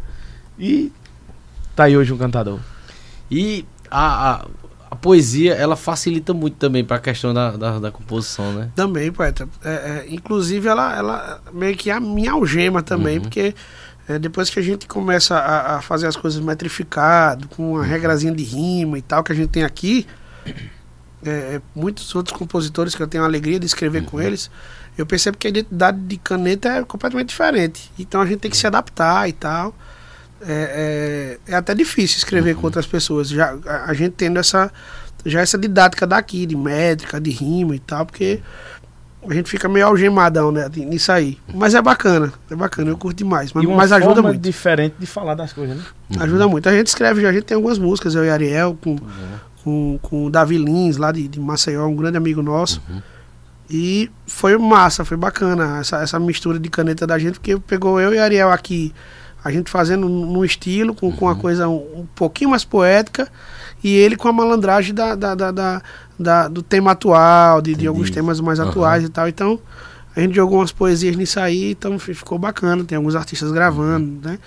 [0.59, 0.91] E
[1.75, 2.59] tá aí hoje um cantador.
[3.31, 4.45] E a, a,
[4.91, 8.71] a poesia, ela facilita muito também para a questão da, da, da, composição, né?
[8.75, 9.47] Também, poeta.
[9.63, 13.23] É, é, inclusive, ela, ela meio que é a minha algema também, uhum.
[13.23, 13.53] porque
[14.07, 17.85] é, depois que a gente começa a, a, fazer as coisas metrificado, com uma uhum.
[17.85, 20.07] regrazinha de rima e tal, que a gente tem aqui,
[21.23, 24.09] é, é, muitos outros compositores que eu tenho a alegria de escrever uhum.
[24.09, 24.49] com eles,
[24.97, 27.91] eu percebo que a identidade de caneta é completamente diferente.
[27.99, 28.69] Então a gente tem que se uhum.
[28.69, 29.75] adaptar e tal
[30.41, 32.61] é, é, é até difícil escrever uhum.
[32.61, 33.29] com outras pessoas.
[33.29, 34.71] Já, a, a, gente tendo essa,
[35.25, 38.39] já essa didática daqui, de métrica, de rima e tal, porque
[39.27, 41.37] a gente fica meio algemadão né, nisso aí.
[41.53, 43.51] Mas é bacana, é bacana, eu curto demais.
[43.51, 44.39] Mas, mas ajuda muito.
[44.39, 45.83] diferente de falar das coisas, né?
[46.15, 46.23] Uhum.
[46.23, 46.69] Ajuda muito.
[46.69, 48.99] A gente escreve, a gente tem algumas músicas, eu e Ariel, com, uhum.
[49.63, 52.81] com, com o Davi Lins, lá de, de Maceió, um grande amigo nosso.
[52.89, 53.01] Uhum.
[53.69, 58.13] E foi massa, foi bacana essa, essa mistura de caneta da gente, porque pegou eu
[58.13, 58.93] e Ariel aqui
[59.43, 61.39] a gente fazendo num estilo, com, com uma uhum.
[61.39, 63.29] coisa um, um, pouquinho mais poética,
[63.83, 65.81] e ele com a malandragem da, da, da, da,
[66.19, 69.09] da do tema atual, de, de, alguns temas mais atuais uhum.
[69.09, 69.27] e tal.
[69.27, 69.59] Então,
[70.15, 72.83] a gente jogou umas poesias nisso aí, então ficou bacana.
[72.83, 74.19] Tem alguns artistas gravando, uhum.
[74.23, 74.39] né?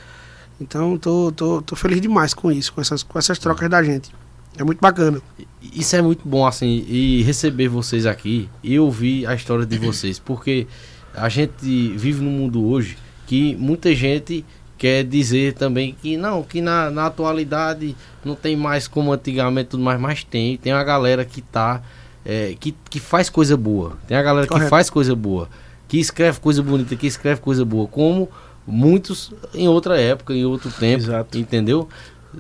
[0.61, 4.11] Então, tô, tô, tô feliz demais com isso, com essas, com essas trocas da gente.
[4.57, 5.21] É muito bacana.
[5.63, 10.19] Isso é muito bom, assim, e receber vocês aqui e ouvir a história de vocês,
[10.19, 10.67] porque
[11.15, 14.45] a gente vive num mundo hoje que muita gente
[14.83, 19.85] quer dizer também que não, que na, na atualidade não tem mais como antigamente tudo
[19.85, 21.81] mais, mas tem, tem uma galera que tá
[22.27, 23.97] é, que, que faz coisa boa.
[24.09, 24.67] Tem a galera Correto.
[24.67, 25.49] que faz coisa boa,
[25.87, 28.29] que escreve coisa bonita, que escreve coisa boa, como
[28.67, 31.39] muitos em outra época, em outro tempo, Exato.
[31.39, 31.89] entendeu?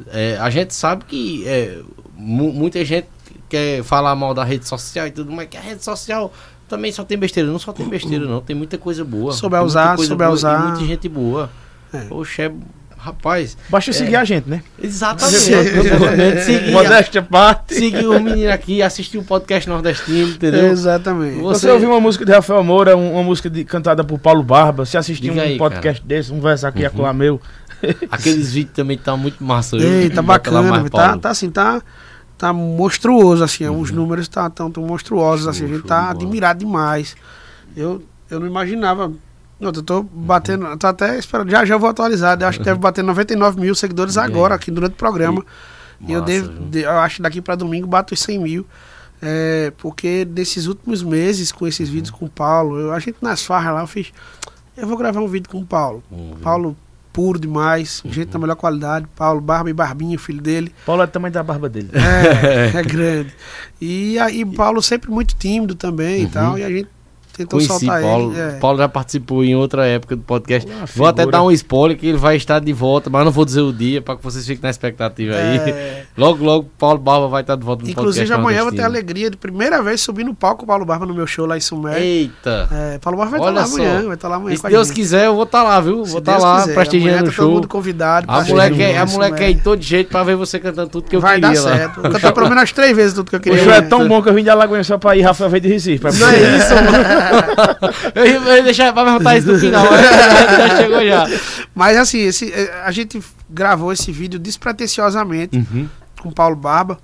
[0.08, 1.78] É, a gente sabe que é,
[2.16, 3.06] muita gente
[3.48, 6.32] quer falar mal da rede social e tudo, mas que a rede social
[6.68, 7.48] também só tem besteira.
[7.48, 8.40] Não só tem besteira, não.
[8.40, 9.32] Tem muita coisa boa.
[9.32, 10.70] Souber usar, souber usar.
[10.70, 11.48] muita gente boa.
[11.92, 11.98] É.
[12.04, 12.52] Poxa, é,
[12.96, 13.56] rapaz.
[13.68, 14.62] Basta é, seguir a gente, né?
[14.80, 15.52] Exatamente.
[15.52, 16.42] exatamente.
[16.42, 17.74] seguir, Modéstia parte.
[17.74, 20.68] Seguir o menino aqui, assistir o podcast nordestino, entendeu?
[20.68, 21.40] Exatamente.
[21.40, 24.86] Você, Você ouviu uma música de Rafael Moura, uma música de, cantada por Paulo Barba,
[24.86, 26.08] se assistir um aí, podcast cara.
[26.08, 27.06] desse, um verso aqui uhum.
[27.06, 27.40] a meu.
[28.10, 29.76] Aqueles vídeos também tá muito massa.
[29.76, 31.82] Ei, tá bacana, tá, tá assim, tá
[32.38, 33.78] tá monstruoso assim, uhum.
[33.78, 37.14] os números tá tão, tão monstruosos assim, a gente tá admirado demais.
[37.76, 38.02] Eu
[38.32, 39.12] eu não imaginava
[39.62, 42.80] não, eu tô batendo, tô até esperando, já já vou atualizar, eu acho que deve
[42.80, 45.44] bater 99 mil seguidores agora, aqui durante o programa.
[46.00, 48.66] E, e eu, devo, eu acho que daqui para domingo bato os 100 mil.
[49.24, 53.44] É, porque nesses últimos meses, com esses vídeos com o Paulo, eu, a gente nas
[53.44, 54.12] farras lá, eu fiz.
[54.76, 56.02] Eu vou gravar um vídeo com o Paulo.
[56.10, 56.34] Uhum.
[56.42, 56.76] Paulo
[57.12, 58.12] puro demais, uhum.
[58.12, 59.06] gente da melhor qualidade.
[59.14, 60.74] Paulo, barba e barbinha, filho dele.
[60.84, 61.90] Paulo é o tamanho da barba dele.
[61.92, 63.32] É, é grande.
[63.80, 66.28] E aí, Paulo sempre muito tímido também uhum.
[66.28, 66.58] e tal.
[66.58, 66.88] E a gente
[67.32, 68.32] tentou Conheci soltar Paulo.
[68.32, 68.40] ele.
[68.40, 68.58] É.
[68.58, 70.70] Paulo já participou em outra época do podcast.
[70.94, 73.60] vou até dar um spoiler que ele vai estar de volta, mas não vou dizer
[73.60, 75.40] o dia para que vocês fiquem na expectativa é.
[75.40, 76.02] aí.
[76.14, 78.32] Logo, logo, Paulo Barba vai estar de volta no Inclusive, podcast.
[78.32, 80.84] Inclusive, amanhã eu vou ter a alegria de primeira vez subir no palco o Paulo
[80.84, 81.98] Barba no meu show lá em Sumé.
[81.98, 82.68] Eita!
[82.70, 84.54] É, Paulo Barba vai estar lá amanhã, vai estar lá amanhã.
[84.54, 84.96] E se Deus gente.
[84.96, 86.04] quiser, eu vou estar lá, viu?
[86.04, 86.74] vou estar lá quiser.
[86.74, 87.46] prestigiando o show.
[87.46, 88.26] Todo mundo convidado.
[88.28, 91.16] A mulher, quer, a mulher quer ir todo jeito para ver você cantando tudo que
[91.16, 91.60] eu vai queria.
[91.60, 92.02] Vai dar certo.
[92.12, 93.60] Cantar pelo menos três vezes tudo que eu queria.
[93.60, 95.62] O show é tão bom que eu vim de Alagoinha só para ir, Rafael veio
[95.62, 96.04] de Recife.
[96.04, 97.21] Não é isso, mano.
[98.14, 101.26] eu ia deixar pra perguntar isso no final, já chegou já.
[101.74, 105.88] Mas assim, esse, eh, a gente gravou esse vídeo despretensiosamente uhum.
[106.20, 106.98] com Paulo Barba.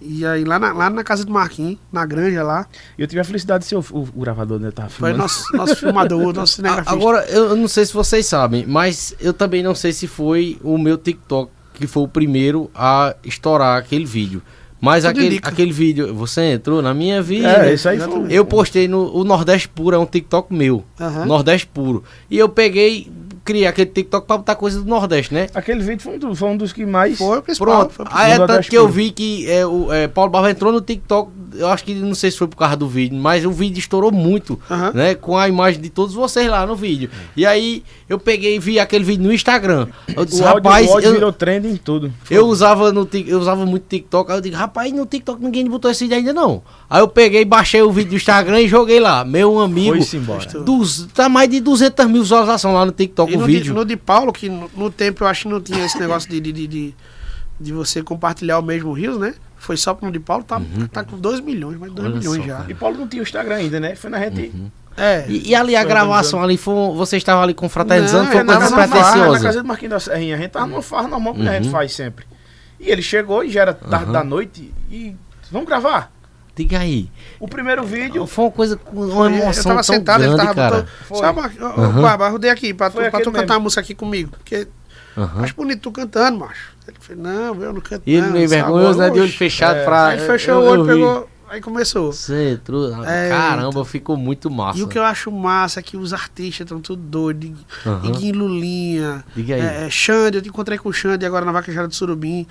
[0.00, 2.66] E aí lá na, lá na casa do Marquinhos, na granja lá,
[2.98, 4.70] eu tive a felicidade de ser o, o- o gravador, né?
[4.70, 5.18] Tava foi filmando.
[5.18, 6.92] nosso, nosso filmador, nosso cinegrafista.
[6.94, 10.58] Agora, eu eu não sei se vocês sabem, mas eu também não sei se foi
[10.62, 14.42] o meu TikTok que foi o primeiro a estourar aquele vídeo.
[14.80, 17.66] Mas Tudo aquele, aquele vídeo, você entrou na minha vida.
[17.66, 18.26] É, isso aí foi.
[18.30, 20.84] Eu postei no o Nordeste Puro, é um TikTok meu.
[21.00, 21.24] Aham.
[21.24, 22.04] Nordeste Puro.
[22.30, 23.10] E eu peguei,
[23.46, 25.46] criei aquele TikTok pra botar coisa do Nordeste, né?
[25.54, 27.16] Aquele vídeo foi um, do- foi um dos que mais.
[27.16, 27.76] Foi o principal.
[27.88, 27.92] Pronto.
[27.94, 30.50] Foi o Aí é Nordeste tanto que eu vi que é, o é, Paulo Barba
[30.50, 31.30] entrou no TikTok.
[31.54, 34.12] Eu acho que não sei se foi por causa do vídeo, mas o vídeo estourou
[34.12, 34.60] muito,
[34.92, 35.14] né?
[35.14, 37.08] Com a imagem de todos vocês lá no vídeo.
[37.34, 39.86] E aí eu peguei e vi aquele vídeo no Instagram.
[40.14, 42.12] Eu disse, O rapaz, áudio eu, virou trend em tudo.
[42.30, 44.30] eu usava no Tik- eu usava muito TikTok.
[44.32, 46.62] Aí eu digo, rapaz, no TikTok ninguém botou esse vídeo ainda não.
[46.88, 49.24] Aí eu peguei, baixei o vídeo do Instagram e joguei lá.
[49.24, 50.46] Meu amigo, Foi-se embora.
[50.60, 53.74] dos, tá mais de 200 mil visualizações lá no TikTok E o no, de, vídeo.
[53.74, 56.40] no de Paulo, que no, no tempo eu acho que não tinha esse negócio de,
[56.40, 56.94] de, de, de,
[57.58, 59.34] de você compartilhar o mesmo Rios, né?
[59.58, 60.60] Foi só pro no de Paulo, tá,
[60.92, 62.56] tá com 2 milhões, mais 2 Olha milhões só, já.
[62.58, 62.70] cara.
[62.70, 63.96] E Paulo não tinha o Instagram ainda, né?
[63.96, 64.52] Foi na gente.
[64.96, 65.24] É.
[65.28, 68.54] E, e ali a Foi gravação ali, foi, você estava ali confraternizando, Não, foi uma
[68.54, 69.42] coisa nada na, despretensiosa.
[69.44, 70.36] casa do Marquinhos da Serrinha.
[70.36, 71.70] A gente tava numa farra normal que a gente Uhum.
[71.72, 72.24] faz sempre.
[72.78, 74.12] E ele chegou e já era tarde Uhum.
[74.12, 75.16] da noite e.
[75.50, 76.12] Vamos gravar.
[76.56, 77.10] Diga aí.
[77.38, 78.26] O primeiro vídeo.
[78.26, 80.76] Foi uma coisa com uma Foi, emoção eu tava tão sentado, grande, ele tava cara.
[80.76, 80.88] botando.
[81.06, 81.18] Foi.
[81.18, 82.02] Sabe, Aham.
[82.02, 83.52] Barba, arrudei aqui pra tu, pra tu cantar mesmo.
[83.54, 84.30] uma música aqui comigo.
[84.30, 84.66] Porque
[85.16, 85.42] Aham.
[85.44, 86.74] acho bonito tu cantando, macho.
[86.88, 88.02] Ele falou, não, eu não canto.
[88.06, 89.10] E ele meio essa vergonhoso, né?
[89.10, 89.84] De olho fechado É.
[89.84, 90.06] pra.
[90.08, 91.28] Aí fechou eu- o olho, pegou.
[91.48, 92.10] Aí começou.
[92.12, 94.78] Você, tru- É, Caramba, ficou muito massa.
[94.78, 97.52] E o que eu acho massa é que os artistas estão tudo doidos.
[97.86, 98.00] Aham.
[98.08, 99.60] Iguinho Lulinha, Diga aí.
[99.60, 102.46] é, é, Xande, eu te encontrei com o Xande agora na Vaquejada do Surubim.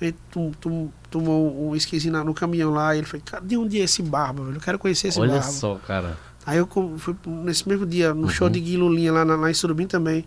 [0.00, 2.94] Ele tum- tum- tomou um esquisinho no caminhão lá.
[2.94, 4.56] E ele falou: Cadê onde é esse barba, velho?
[4.56, 5.46] Eu quero conhecer esse Olha barba.
[5.46, 6.16] só, cara.
[6.46, 8.52] Aí eu fui nesse mesmo dia, no show Uhum.
[8.52, 10.24] de Gui Lulinha lá, na- lá em Surubim também.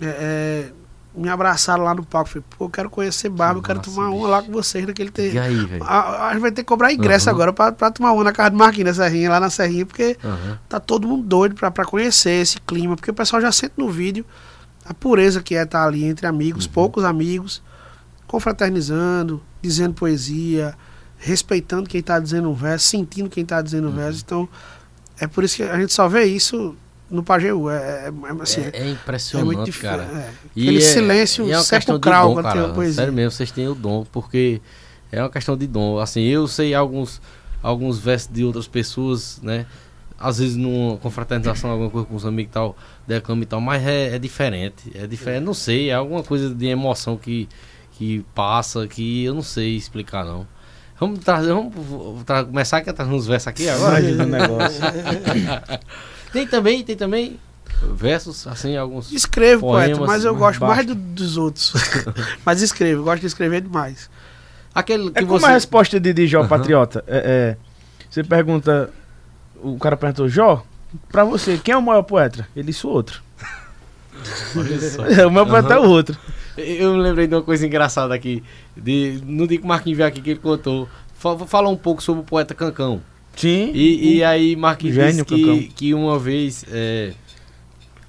[0.00, 0.72] É, é,
[1.14, 2.28] me abraçaram lá no palco.
[2.30, 4.26] Falei, pô, eu quero conhecer barba, eu quero tomar uma bicho.
[4.28, 5.28] lá com vocês naquele tempo.
[5.30, 5.82] Diga aí, velho.
[5.84, 7.34] A, a gente vai ter que cobrar ingresso Uhum.
[7.34, 10.16] agora pra, pra tomar uma na casa do Marquinhos, na Serrinha, lá na Serrinha, porque
[10.24, 10.58] Aham.
[10.68, 13.90] tá todo mundo doido pra, pra conhecer esse clima, porque o pessoal já sente no
[13.90, 14.24] vídeo
[14.84, 17.62] a pureza que é estar ali entre amigos, poucos amigos,
[18.26, 20.74] confraternizando, dizendo poesia,
[21.18, 24.22] respeitando quem tá dizendo um verso, sentindo quem tá dizendo um verso.
[24.24, 24.48] Então,
[25.18, 26.76] é por isso que a gente só vê isso
[27.10, 27.70] no Pajeú.
[27.70, 30.02] É, é, é, assim, É, é é muito impressionante, cara.
[30.02, 30.30] É.
[30.54, 32.94] E Aquele é- silêncio é sepulcral quando tem uma poesia.
[32.94, 34.60] Sério mesmo, vocês têm o dom, porque
[35.10, 35.98] é uma questão de dom.
[35.98, 37.20] Assim, eu sei alguns,
[37.62, 39.66] alguns versos de outras pessoas, né?
[40.18, 43.86] Às vezes numa confraternização, alguma coisa com os amigos e tal, declama e tal, mas
[43.86, 44.90] é, é diferente.
[44.94, 47.46] É diferente, não sei, é alguma coisa de emoção que,
[47.96, 50.46] que passa, que eu não sei explicar não.
[50.98, 51.74] Vamos trazer, vamos
[52.24, 53.96] tra- começar aqui a trazer uns versos aqui agora.
[56.32, 57.38] Tem também, tem também
[57.94, 59.12] versos, assim, alguns.
[59.12, 60.94] Escrevo, poeta, mas eu gosto mais basta.
[60.94, 61.72] do- dos outros.
[62.44, 64.10] mas escrevo, gosto de escrever demais.
[64.74, 65.46] Aquele que É como você.
[65.46, 66.48] a resposta de, de Jó Aham.
[66.48, 67.04] Patriota.
[67.06, 67.56] É, é,
[68.10, 68.90] você pergunta.
[69.62, 70.62] O cara perguntou, Jó,
[71.10, 72.46] pra você, quem é o maior poeta?
[72.54, 73.22] Ele disse o outro.
[75.26, 76.16] O maior poeta é o outro.
[76.56, 78.42] Eu me lembrei de uma coisa engraçada aqui.
[78.76, 80.88] De, no dia que o Marquinhos veio aqui, que ele contou.
[81.14, 83.02] Fa- Fala um pouco sobre o poeta Cancão.
[83.36, 83.70] Sim.
[83.74, 85.68] E, e aí Marquinhos Gênio, disse que, Cancão.
[85.76, 87.12] que uma vez, é,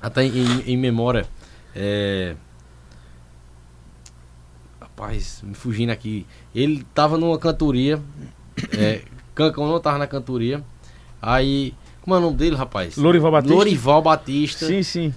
[0.02, 1.26] até em, em memória,
[1.76, 2.36] é,
[4.80, 8.02] rapaz, me fugindo aqui, ele tava numa cantoria,
[8.72, 9.02] é,
[9.36, 10.64] Cancão não tava na cantoria,
[11.22, 12.96] aí, como é o nome dele, rapaz?
[12.98, 13.54] Lorival Batista.
[13.56, 14.66] Lorival Batista.
[14.66, 15.14] Sim, sim.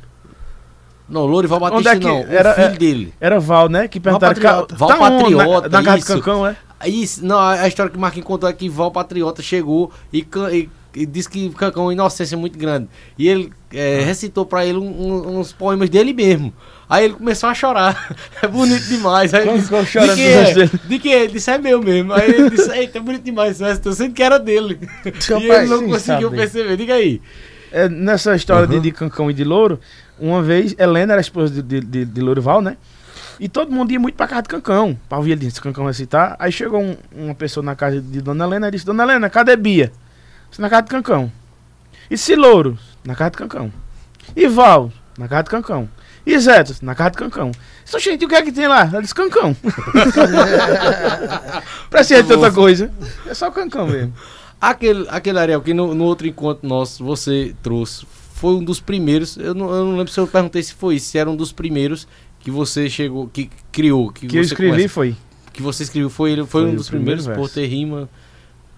[1.10, 3.14] Não, Lorival Onde Batista é que não, era- o filho é- dele.
[3.20, 3.88] Era Val, né?
[3.88, 4.32] Que perguntaram.
[4.34, 4.66] Patriota.
[4.74, 4.96] Ca- Val tá?
[4.96, 6.56] Patriota, Na, na casa do Cancão, é?
[6.86, 10.68] Isso, não, a história que o Marquinhos contou é que Val Patriota chegou e, e-
[10.94, 12.88] e disse que o Cancão é uma inocência muito grande.
[13.18, 16.52] E ele é, recitou pra ele um- um- uns poemas dele mesmo.
[16.88, 18.16] Aí ele começou a chorar.
[18.42, 19.32] É bonito demais.
[19.34, 20.70] Aí ele disse, chorando de que é?
[20.88, 21.24] De que é?
[21.24, 22.12] Ele disse, é meu mesmo.
[22.14, 23.82] Aí ele disse, eita, é bonito demais verso.
[23.82, 24.78] Tô sendo que era dele.
[25.04, 26.36] e ele não conseguiu sabe.
[26.40, 26.76] perceber.
[26.76, 27.20] Diga aí.
[27.72, 28.82] É, nessa história de, Aham.
[28.82, 29.78] de Cancão e de Louro,
[30.20, 32.76] uma vez, Helena era esposa de, de, de, Lourival, né?
[33.38, 36.36] E todo mundo ia muito pra casa de Cancão, pra ouvir ele disse, Cancão recitar.
[36.38, 39.56] Aí chegou um- uma pessoa na casa de Dona Helena e disse, Dona Helena, cadê
[39.56, 39.90] Bia?
[40.50, 41.32] Disse, na casa de Cancão.
[42.10, 42.78] E se Louro?
[43.04, 43.72] Na casa de Cancão.
[44.36, 44.92] E Val?
[45.16, 45.88] Na casa de Cancão.
[46.26, 46.76] E Zeto?
[46.82, 47.50] Na casa de Cancão.
[47.84, 48.82] Disse, gente, o que é que tem lá?
[48.82, 49.56] Ela disse, Cancão.
[51.88, 52.90] pra ser de outra coisa.
[53.26, 54.12] É só Cancão mesmo.
[54.60, 58.06] Aquele, aquele Ariel que no, no outro encontro nosso você trouxe
[58.40, 59.36] foi um dos primeiros.
[59.36, 61.52] Eu não, eu não lembro se eu perguntei se foi isso, se era um dos
[61.52, 64.88] primeiros que você chegou, que criou, que, Que eu escrevi conhece.
[64.88, 65.14] foi.
[65.52, 67.54] que você escreveu foi foi, Foi um dos primeiro primeiros por verso.
[67.54, 68.08] ter rima.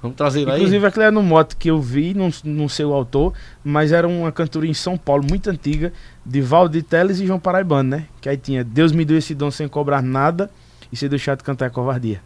[0.03, 0.57] Vamos trazer ele aí.
[0.59, 4.09] Inclusive aquele era no moto que eu vi, não, não sei o autor, mas era
[4.09, 5.92] uma cantoria em São Paulo, muito antiga,
[6.27, 8.07] de Valdir Teles e João Paraibano, né?
[8.20, 10.51] Que aí tinha Deus me deu esse dom sem cobrar nada
[10.90, 12.20] e se deixar de cantar é covardia.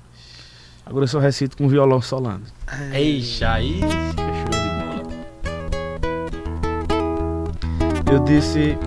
[0.86, 2.44] Agora eu só recito com violão solando.
[2.94, 3.80] Eixa, aí
[8.10, 8.78] Eu disse: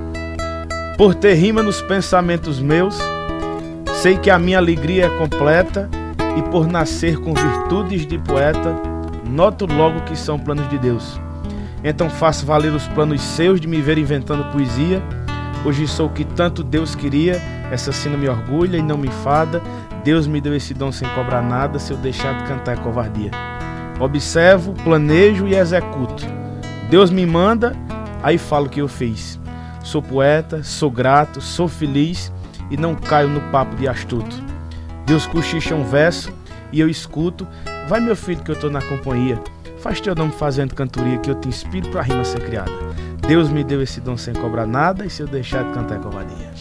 [0.97, 2.97] Por ter rima nos pensamentos meus,
[4.01, 5.89] sei que a minha alegria é completa,
[6.37, 8.75] e por nascer com virtudes de poeta,
[9.29, 11.19] noto logo que são planos de Deus.
[11.83, 15.01] Então faço valer os planos seus de me ver inventando poesia.
[15.65, 19.61] Hoje sou o que tanto Deus queria, essa sina me orgulha e não me enfada.
[20.03, 23.31] Deus me deu esse dom sem cobrar nada, se eu deixar de cantar é covardia.
[23.99, 26.25] Observo, planejo e executo.
[26.89, 27.75] Deus me manda,
[28.23, 29.39] aí falo o que eu fiz.
[29.83, 32.31] Sou poeta, sou grato, sou feliz
[32.69, 34.35] e não caio no papo de astuto.
[35.05, 36.31] Deus cochicha um verso
[36.71, 37.47] e eu escuto.
[37.87, 39.41] Vai, meu filho, que eu tô na companhia.
[39.79, 42.71] Faz teu nome fazendo cantoria que eu te inspiro pra rima ser criada.
[43.27, 45.99] Deus me deu esse dom sem cobrar nada e se eu deixar de cantar é
[45.99, 46.51] covardia.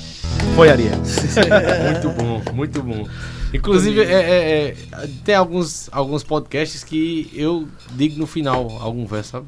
[0.55, 0.93] Foi, Ariel.
[1.91, 3.07] muito bom, muito bom.
[3.53, 4.77] Inclusive, é, é, é,
[5.25, 9.47] tem alguns, alguns podcasts que eu digo no final algum verso, sabe?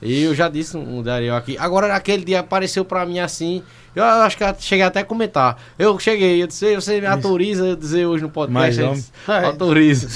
[0.00, 1.56] E eu já disse um da Ariel aqui.
[1.58, 3.62] Agora, aquele dia apareceu pra mim assim.
[3.94, 5.56] Eu acho que eu cheguei até a comentar.
[5.78, 8.80] Eu cheguei, eu disse, você me autoriza a dizer hoje no podcast?
[8.80, 10.08] Ele disse, Autoriza.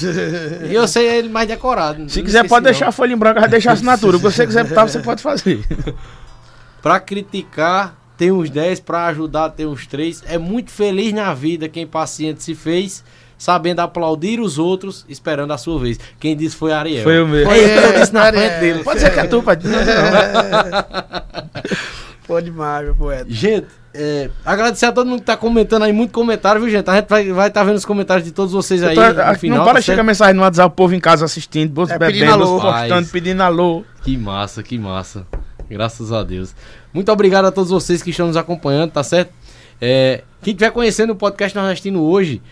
[0.69, 2.09] e eu sei ele mais decorado.
[2.09, 2.71] Se quiser, pode não.
[2.71, 4.17] deixar a folha em branco, vai deixar a assinatura.
[4.17, 5.65] O que você quiser botar, você pode fazer.
[6.81, 10.23] Pra criticar, tem uns 10, pra ajudar, tem uns 3.
[10.25, 13.01] É muito feliz na vida quem paciente se fez,
[13.39, 15.99] sabendo aplaudir os outros, esperando a sua vez.
[16.19, 17.03] Quem disse foi Ariel.
[17.03, 17.49] Foi o mesmo.
[17.49, 18.83] Foi que eu disse na frente dele.
[18.83, 19.67] Pode ser que é tu, pode.
[19.67, 19.79] Não.
[22.27, 23.25] Pô, demais, meu poeta.
[23.27, 26.87] Gente, é, agradecer a todo mundo que tá comentando aí, muito comentário, viu, gente?
[26.87, 29.01] A gente vai estar vai tá vendo os comentários de todos vocês aí Tô-
[29.39, 29.57] final.
[29.57, 32.31] não para tá chegar mensagem no WhatsApp, o povo em casa assistindo, É, pedindo bebendo,
[32.33, 32.53] alô.
[32.53, 33.83] outros postando, pedindo alô.
[34.03, 35.25] Que massa, que massa.
[35.67, 36.53] Graças a Deus.
[36.93, 39.31] Muito obrigado a todos vocês que estão nos acompanhando, tá certo?
[39.81, 42.43] É, quem estiver conhecendo o podcast nordestino hoje,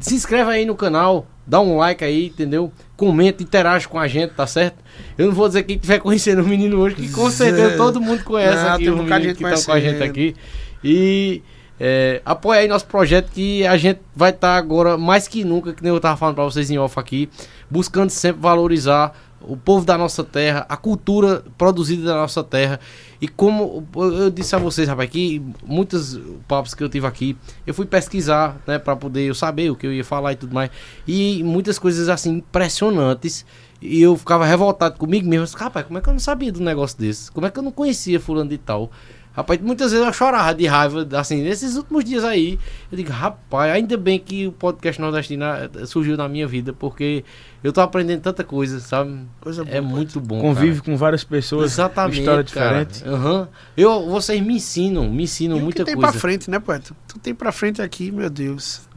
[0.00, 2.72] se inscreve aí no canal, dá um like aí, entendeu?
[2.96, 4.76] Comenta, interage com a gente, tá certo?
[5.16, 8.22] Eu não vou dizer quem estiver conhecendo o menino hoje, que com certeza todo mundo
[8.24, 10.36] conhece Não, aqui tem o um bocado de que tá com a gente aqui.
[10.82, 11.42] E
[11.80, 15.82] é, apoia aí nosso projeto que a gente vai estar agora mais que nunca, que
[15.82, 17.28] nem eu tava falando pra vocês em off aqui,
[17.70, 22.80] buscando sempre valorizar o povo da nossa terra, a cultura produzida da nossa terra.
[23.20, 27.36] E como eu disse a vocês, rapaz, que muitos papos que eu tive aqui,
[27.66, 30.54] eu fui pesquisar, né, para poder eu saber o que eu ia falar e tudo
[30.54, 30.70] mais.
[31.06, 33.44] E muitas coisas assim impressionantes.
[33.80, 35.56] E eu ficava revoltado comigo mesmo.
[35.56, 37.30] Rapaz, como é que eu não sabia um negócio desse?
[37.30, 38.90] Como é que eu não conhecia fulano de tal?
[39.38, 42.58] Rapaz, muitas vezes eu chorava de raiva, assim, nesses últimos dias aí.
[42.90, 47.24] Eu digo, rapaz, ainda bem que o podcast nordestino eh, surgiu na minha vida, porque
[47.62, 49.16] eu tô aprendendo tanta coisa, sabe?
[49.40, 49.76] Coisa boa.
[49.76, 50.40] É muito bom.
[50.40, 50.84] Convive cara.
[50.86, 52.18] com várias pessoas, Exatamente.
[52.18, 53.04] história diferente.
[53.06, 53.48] Aham.
[53.76, 56.10] Eu, vocês me ensinam, me ensinam E muita que tem coisa.
[56.10, 56.92] pra frente, né, poeta?
[57.06, 58.87] Tu tem pra frente aqui, meu Deus.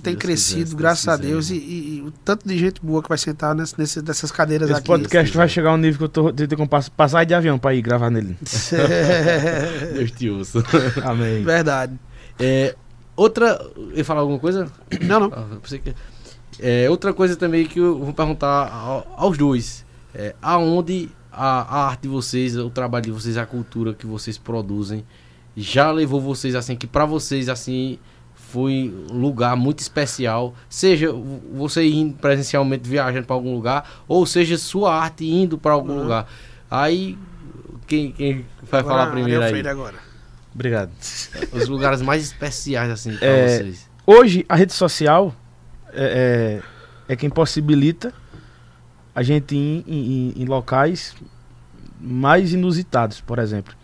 [0.00, 1.50] Tem Deus crescido, quiser, se graças a Deus.
[1.50, 4.68] E, e- e o tanto de gente boa que vai sentar nesse, nesse- nessas cadeiras
[4.70, 4.86] Esse aqui.
[4.86, 7.58] podcast vai chegar a um nível que eu tô tentando com pass- passagem de avião
[7.58, 8.36] pra ir gravar nele.
[9.94, 10.62] Deus te ouça.
[11.04, 11.42] Amém.
[11.42, 11.98] Verdade.
[12.38, 12.74] É,
[13.16, 13.60] outra.
[13.76, 14.70] Eu ia falar alguma coisa?
[15.02, 15.32] Não, não.
[15.32, 15.46] Ah,
[16.60, 19.84] É, outra coisa também que eu vou perguntar ao- aos dois.
[20.14, 24.36] É, aonde a, a arte de vocês, o trabalho de vocês, a cultura que vocês
[24.38, 25.04] produzem,
[25.56, 27.98] já levou vocês assim, que pra vocês assim
[28.50, 34.24] foi um lugar muito especial, seja vo- você indo presencialmente viajando pra algum lugar, ou
[34.24, 36.02] seja sua arte indo pra algum Uhum.
[36.04, 36.26] lugar.
[36.70, 37.18] Aí
[37.86, 39.66] quem, quem vai Agora, falar primeiro aí?
[39.68, 39.96] Agora.
[40.54, 40.90] Obrigado.
[41.52, 43.88] Os lugares mais especiais assim pra É, vocês.
[44.06, 45.34] Hoje, a rede social
[45.92, 46.60] é,
[47.08, 48.12] é, é quem possibilita
[49.14, 51.14] a gente ir em, em- em locais
[52.00, 53.74] mais inusitados, por exemplo.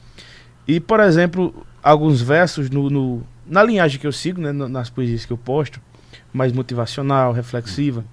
[0.66, 5.24] E, por exemplo, alguns versos no, no- na linhagem que eu sigo, né, nas poesias
[5.24, 5.80] que eu posto,
[6.32, 8.05] mais motivacional, reflexiva.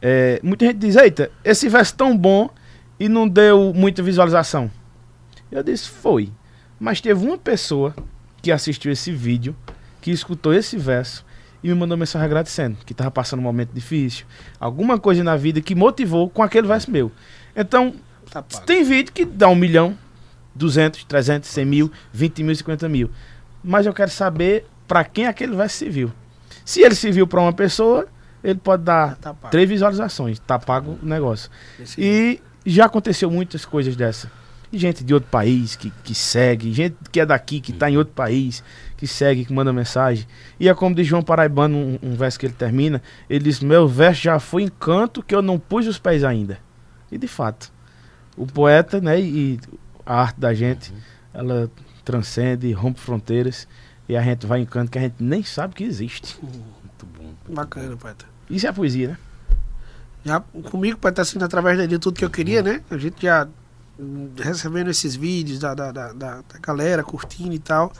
[0.00, 2.50] é, muita gente diz, eita, esse verso tão bom
[2.98, 4.70] e não deu muita visualização.
[5.50, 6.30] Eu disse, foi.
[6.78, 7.94] Mas teve uma pessoa
[8.40, 9.54] que assistiu esse vídeo,
[10.00, 11.24] que escutou esse verso
[11.62, 14.26] e me mandou mensagem agradecendo, que estava passando um momento difícil,
[14.58, 17.12] alguma coisa na vida que motivou com aquele verso meu.
[17.54, 17.94] Então,
[18.32, 19.96] Tá tem vídeo que dá um milhão,
[20.54, 23.10] 200, 300, 100 mil, 20 mil, 50 mil.
[23.62, 26.12] Mas eu quero saber para quem aquele verso serviu.
[26.64, 28.06] Se ele serviu para uma pessoa,
[28.42, 31.50] ele pode dar Tá três visualizações, tá pago o negócio.
[31.80, 34.30] Esse- E já aconteceu muitas coisas dessa.
[34.74, 38.14] Gente de outro país que, que segue, gente que é daqui, que tá em outro
[38.14, 38.64] país,
[38.96, 40.26] que segue, que manda mensagem.
[40.58, 43.86] E é como diz João Paraibano, um, um verso que ele termina, ele diz, meu
[43.86, 46.58] verso já foi em canto que eu não pus os pés ainda.
[47.10, 47.70] E de fato,
[48.34, 49.60] o poeta, né, e
[50.06, 50.90] a arte da gente,
[51.34, 51.70] ela
[52.04, 53.66] transcende, rompe fronteiras,
[54.08, 56.38] e a gente vai em canto que a gente nem sabe que existe.
[56.42, 57.32] Muito bom.
[57.48, 58.26] Bacana, poeta.
[58.50, 59.18] Isso é a poesia, né?
[60.24, 62.82] Já comigo, para estar sendo através de tudo que eu queria, né?
[62.90, 63.48] A gente já
[63.98, 67.92] hum, recebendo esses vídeos da, da, da, da galera, curtindo e tal.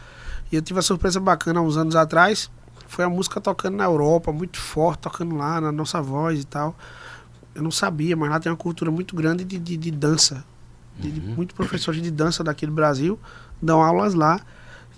[0.50, 2.50] E eu tive uma surpresa bacana uns anos atrás.
[2.86, 6.76] Foi a música tocando na Europa, muito forte, tocando lá, na nossa voz e tal.
[7.54, 10.44] Eu não sabia, mas lá tem uma cultura muito grande de, de, de dança.
[10.98, 13.18] De, de muitos professores de dança daqui do Brasil
[13.62, 14.40] dão aulas lá.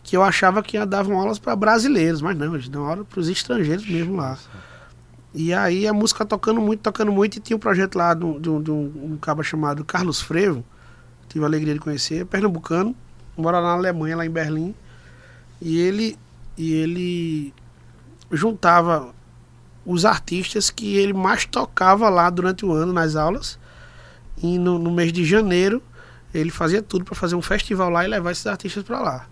[0.03, 3.29] Que eu achava que davam aulas para brasileiros, mas não, eles dão aula para os
[3.29, 4.37] estrangeiros mesmo lá.
[5.33, 8.25] E aí a música tocando muito, tocando muito, e tinha um projeto lá de
[8.71, 10.65] um, cabo chamado Carlos Frevo,
[11.29, 12.95] tive a alegria de conhecer, pernambucano,
[13.37, 14.75] mora na Alemanha, lá em Berlim.
[15.61, 16.19] E ele,
[16.57, 17.55] e ele
[18.31, 19.15] juntava
[19.85, 23.59] os artistas que ele mais tocava lá durante o ano nas aulas.
[24.43, 25.83] E no, no mês de janeiro
[26.39, 29.27] ele fazia tudo para fazer um festival lá e levar esses artistas para lá.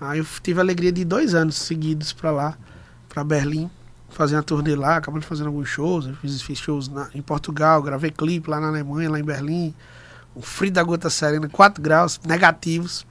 [0.00, 2.56] Aí eu tive a alegria de ir dois anos seguidos para lá,
[3.08, 3.70] para Berlim,
[4.10, 6.06] fazer uma turnê lá, acabando fazendo alguns shows.
[6.06, 9.74] Eu fiz, fiz shows na- em Portugal, gravei clipe lá na Alemanha, lá em Berlim.
[10.34, 13.04] O frio da gota serena, 4 graus negativos.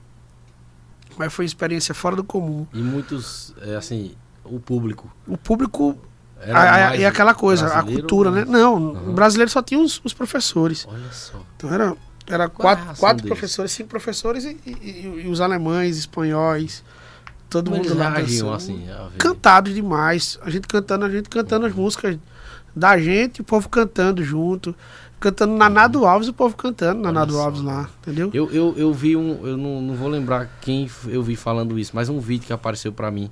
[1.18, 2.66] Mas foi uma experiência fora do comum.
[2.72, 5.10] E muitos, é, assim, o público.
[5.26, 5.98] O público
[6.40, 8.44] Era a- e aquela coisa, a cultura, ou né?
[8.44, 10.86] Não, o brasileiro só tinha os, os professores.
[10.88, 11.42] Olha só.
[11.56, 11.96] Então era,
[12.28, 13.28] era Qual é quatro, quatro deles?
[13.38, 16.84] professores, cinco professores e, e- e- e os alemães, espanhóis,
[17.48, 18.86] todo Como mundo lá reagiam assim?
[19.18, 20.38] Cantados demais.
[20.42, 22.18] A gente cantando, a gente cantando as músicas
[22.74, 24.74] da gente, o povo cantando junto.
[25.20, 28.30] Cantando Nanado Alves, o povo cantando Nanado Olha só, Alves lá, entendeu?
[28.32, 31.90] Eu, eu, eu vi um, eu não, não vou lembrar quem eu vi falando isso,
[31.92, 33.28] mas um vídeo que apareceu pra mim.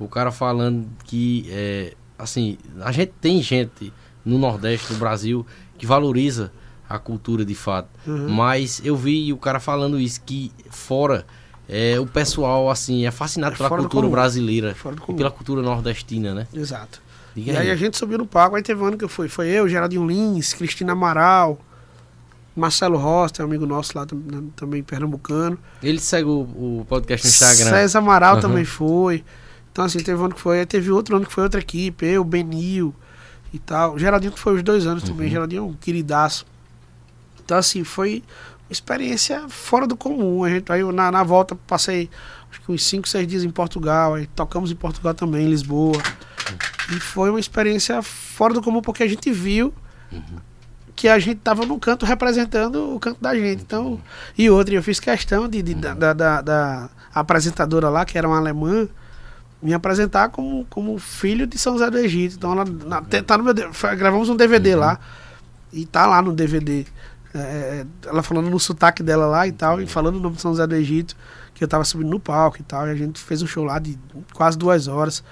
[0.00, 3.92] O cara falando que, é, assim, a gente tem gente
[4.24, 5.46] no Nordeste, no Brasil,
[5.78, 6.50] que valoriza
[6.88, 7.88] a cultura de fato.
[8.06, 8.28] Uhum.
[8.28, 11.26] Mas eu vi o cara falando isso, que fora,
[11.68, 14.74] é, o pessoal, assim, é fascinado É pela cultura brasileira
[15.08, 16.46] e pela cultura nordestina, né?
[16.54, 17.00] Exato.
[17.34, 19.28] Diga E aí a gente subiu no palco, aí teve um ano que eu fui.
[19.28, 21.58] Foi eu, Geraldinho Lins, Cristina Amaral,
[22.56, 25.56] Marcelo Rosta, amigo nosso lá tam- também pernambucano.
[25.82, 26.40] Ele segue o,
[26.80, 27.70] o podcast no Instagram.
[27.78, 28.40] César Amaral Aham.
[28.40, 29.22] também foi.
[29.70, 30.58] Então, assim, teve um ano que foi.
[30.60, 32.92] Aí teve outro ano que foi outra equipe, eu, Benil
[33.52, 33.96] e tal.
[33.96, 35.10] Geraldinho que foi os dois anos Uhum.
[35.10, 35.30] também.
[35.30, 36.44] Geraldinho é um queridaço.
[37.48, 38.22] Então, assim, foi
[38.68, 40.44] uma experiência fora do comum.
[40.44, 42.10] A gente, aí na, na volta passei
[42.50, 44.16] acho que uns 5, 6 dias em Portugal.
[44.16, 45.96] Aí tocamos em Portugal também, em Lisboa.
[46.94, 49.72] E foi uma experiência fora do comum porque a gente viu
[50.94, 53.62] que a gente tava no canto representando o canto da gente.
[53.62, 53.98] Então,
[54.36, 58.28] e outra, eu fiz questão de, de- da, da, da- da apresentadora lá, que era
[58.28, 58.86] uma alemã,
[59.62, 62.36] me apresentar como, como filho de São José do Egito.
[62.36, 63.54] Então ela na- tá no meu,
[63.96, 64.98] gravamos um DVD lá
[65.72, 66.84] e tá lá no DVD.
[67.34, 70.52] É, ela falando no sotaque dela lá e tal, e falando o nome de São
[70.52, 71.16] José do Egito,
[71.54, 73.78] que eu tava subindo no palco e tal, e a gente fez um show lá
[73.78, 73.98] de
[74.32, 75.22] quase duas horas.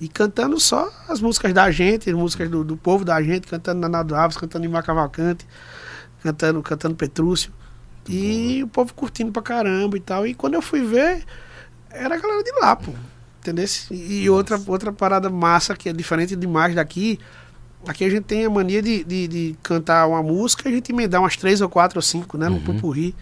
[0.00, 3.80] E cantando só as músicas da gente, as músicas do, do povo da gente, cantando
[3.80, 5.46] Nanado Alves, cantando Imar Cavalcante,
[6.22, 7.52] cantando, cantando Petrúcio.
[8.08, 10.26] E o povo curtindo pra caramba e tal.
[10.26, 11.24] E quando eu fui ver,
[11.88, 12.92] era a galera de lá, pô.
[13.38, 13.64] Entendeu?
[13.90, 17.18] E outra, outra parada massa, que é diferente demais daqui.
[17.86, 20.92] Aqui a gente tem a mania de, de, de cantar uma música e a gente
[20.92, 22.48] emendar umas três ou quatro ou cinco, né?
[22.48, 22.62] No Uhum.
[22.62, 23.14] pupurri.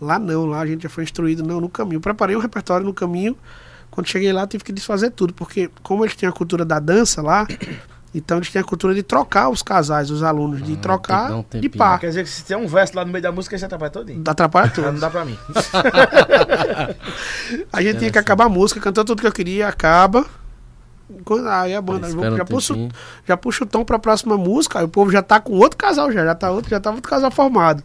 [0.00, 2.00] Lá não, lá a gente já foi instruído não, no caminho.
[2.00, 3.36] Preparei um repertório no caminho.
[3.90, 7.22] Quando cheguei lá, tive que desfazer tudo, porque como eles têm a cultura da dança
[7.22, 7.46] lá,
[8.12, 11.32] então eles têm a cultura de trocar os casais, os alunos, de Ah, que trocar
[11.32, 12.00] um de par.
[12.00, 14.22] Quer dizer que se tem um verso lá no meio da música, você atrapalha todinho.
[14.26, 14.92] Atrapalha Ah, tudo.
[14.92, 15.38] Não dá pra mim.
[17.72, 20.26] A gente tinha que acabar a música, cantou tudo que eu queria, acaba.
[21.50, 22.74] Aí a banda um já, puxa,
[23.26, 26.10] já puxa o tom pra próxima música, aí o povo já tá com outro casal
[26.12, 27.82] já, já tá outro, já tá outro casal formado.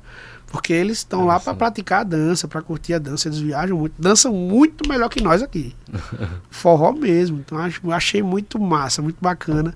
[0.48, 4.02] Porque eles estão lá pra praticar a dança, pra curtir a dança, eles viajam muito,
[4.02, 5.76] dançam muito melhor que nós aqui.
[6.50, 7.40] Forró mesmo.
[7.40, 9.76] Então acho, achei muito massa, muito bacana.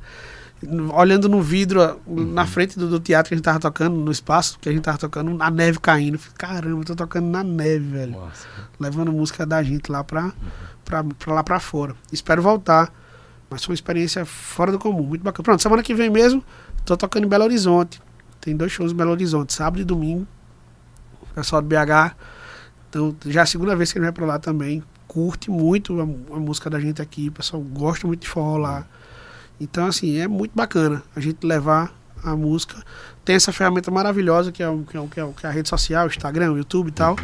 [0.93, 4.12] Olhando no vidro, ó, na frente do, do teatro que a gente tava tocando, no
[4.12, 6.18] espaço que a gente tava tocando, a neve caindo.
[6.18, 8.47] Falei, Caramba, tô tocando na neve, velho Nossa.
[8.80, 10.32] levando música da gente lá pra,
[10.86, 11.95] pra, pra lá pra fora.
[12.14, 12.93] Espero voltar.
[13.52, 15.43] Mas foi uma experiência fora do comum, muito bacana.
[15.43, 16.41] Pronto, semana que vem mesmo,
[16.86, 18.02] tô tocando em Belo Horizonte.
[18.39, 20.26] Tem dois shows em Belo Horizonte, sábado e domingo.
[21.36, 22.16] Pessoal do BH.
[22.89, 24.82] Então, já é a segunda vez que ele vai pra lá também.
[25.08, 27.28] Curte muito a, a música da gente aqui.
[27.28, 28.88] O pessoal gosta muito de forró lá.
[29.60, 31.93] Então, assim, é muito bacana a gente levar
[32.24, 32.82] a música.
[33.26, 35.70] Tem essa ferramenta maravilhosa que é, o- que é, que é, que é a rede
[35.70, 37.16] social, Instagram, YouTube e tal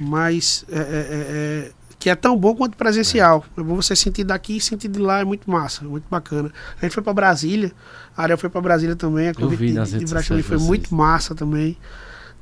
[0.00, 1.72] mas é, é, é, é,
[2.02, 3.44] que é tão bom quanto presencial.
[3.56, 6.50] É bom você sentir daqui e sentir de lá, é muito massa, muito bacana.
[6.76, 7.70] A gente foi pra Brasília,
[8.16, 11.32] a Ariel foi pra Brasília também, a convite vi de, de Brasília foi muito massa
[11.32, 11.78] também.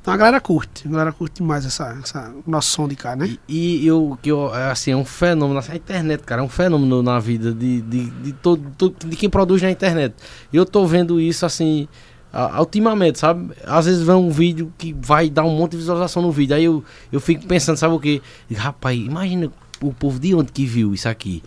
[0.01, 3.15] Então a galera curte, a galera curte demais essa, essa o nosso som de cá,
[3.15, 3.37] né?
[3.47, 6.43] E, e eu, que eu, é, assim, é um fenômeno, assim, a internet, cara, é
[6.43, 10.15] um fenômeno na vida de, de, de todo, de quem produz na internet.
[10.51, 11.87] Eu tô vendo isso, assim,
[12.33, 13.51] a- ultimamente, sabe?
[13.65, 16.55] Às vezes vem um vídeo que vai dar um monte de visualização no vídeo.
[16.55, 18.21] Aí eu, eu fico pensando, sabe o quê?
[18.55, 19.51] Rapaz, imagina
[19.81, 21.41] o povo de onde que viu isso aqui.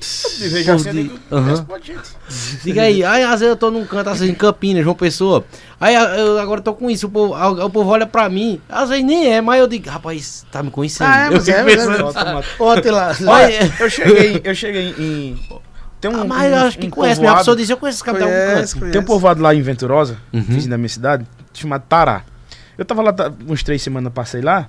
[0.90, 1.10] De-
[1.84, 2.02] gente.
[2.64, 5.44] Diga aí, aí às vezes eu tô num canto assim, em Campinas, João Pessoa.
[5.80, 8.60] Aí eu agora tô com isso, o povo, o povo olha pra mim.
[8.68, 11.06] Às vezes nem é, mas eu digo, rapaz, tá me conhecendo.
[11.08, 11.76] Ah, é, eu mas é, mas é.
[11.76, 12.64] pensando, Automático.
[12.64, 13.16] Ontem lá.
[13.26, 15.38] Olha, Eu cheguei, eu cheguei em.
[16.08, 16.20] Tem um.
[16.22, 18.04] ah, mas eu um- acho que um conhece, minha povoado- pessoa diz, eu conheço esse
[18.04, 18.80] algum Conhece.
[18.92, 20.42] Tem um povoado lá em Venturosa, Uhum.
[20.42, 22.22] vizinho da minha cidade, chamado Tará.
[22.76, 24.68] Eu tava lá tá, uns três semanas, passei lá.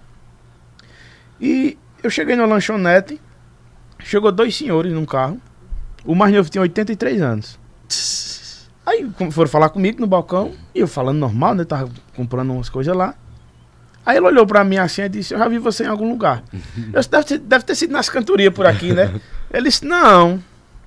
[1.40, 3.20] E eu cheguei na lanchonete.
[4.00, 5.40] Chegou dois senhores num carro.
[6.06, 7.58] O mais novo tinha 83 anos.
[8.86, 10.54] Aí foram falar comigo no balcão.
[10.74, 11.64] E eu falando normal, né?
[11.66, 13.16] Tava comprando umas coisas lá.
[14.06, 16.44] Aí ele olhou pra mim assim e disse: Eu já vi você em algum lugar.
[16.94, 19.20] Eu disse, deve, ter- deve ter sido nas cantorias por aqui, né?
[19.52, 20.40] Ele disse: Não,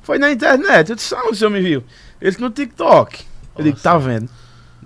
[0.09, 0.89] foi na internet.
[0.89, 1.85] Eu disse: Onde o senhor me viu?
[2.19, 3.21] Ele disse: No TikTok.
[3.59, 4.29] Eu digo: Tá vendo?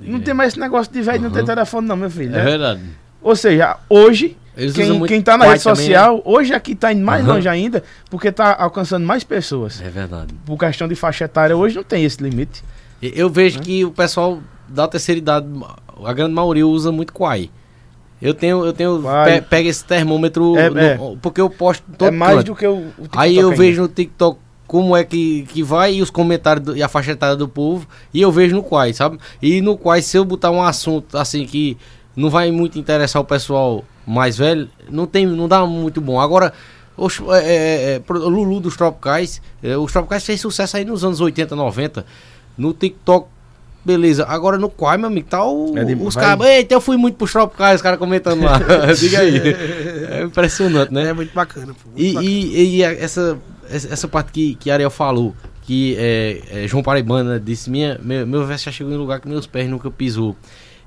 [0.01, 1.47] Não tem mais esse negócio de velho, não tem Uhum.
[1.47, 2.35] telefone, não, meu filho.
[2.35, 2.45] É né?
[2.45, 2.81] verdade.
[3.23, 7.05] Ou seja, hoje, Eles quem, quem tá na rede também, social, hoje aqui tá indo
[7.05, 7.35] mais Aham.
[7.35, 9.79] longe ainda, porque tá alcançando mais pessoas.
[9.79, 9.87] né?
[9.87, 10.35] É verdade.
[10.45, 12.64] Por questão de faixa etária, hoje não tem esse limite.
[13.01, 15.47] Eu vejo que o pessoal da terceira idade,
[16.05, 17.49] a grande maioria usa muito Quai.
[18.20, 20.99] Eu tenho, eu tenho, pe- pega esse termômetro, É, no- é.
[21.20, 22.47] porque eu posto todo é mais canto.
[22.47, 23.57] do que o, o TikTok Aí eu ainda.
[23.62, 24.39] vejo no TikTok
[24.73, 27.87] como é que, que vai e os comentários do- e a faixa etária do povo,
[28.14, 29.18] e eu vejo no Quai, sabe?
[29.43, 31.77] E no Quai, se eu botar um assunto assim que
[32.16, 36.18] não vai muito interessar o pessoal mais velho, não tem, não dá muito bom.
[36.18, 36.55] Agora,
[36.97, 41.05] os, é, é, é, pro- Lulu dos Tropicais, é, os Tropicais fez sucesso aí nos
[41.05, 42.07] anos 80, 90.
[42.57, 43.27] No TikTok,
[43.85, 44.25] beleza.
[44.27, 46.47] Agora no Quai, meu amigo, tá o, É de- os caras.
[46.47, 48.59] Eita, eu fui muito pros Tropicais, os caras comentando lá.
[48.99, 49.37] Diga aí.
[50.11, 51.09] É impressionante, né?
[51.09, 51.75] É muito bacana.
[51.75, 52.31] Pô, muito E, bacana.
[52.31, 53.39] e, e essa,
[53.70, 58.46] essa parte que, que Ariel falou, que é, é, João Paraibana disse, minha, meu, meu
[58.56, 60.36] já chegou em lugar que meus pés nunca pisou.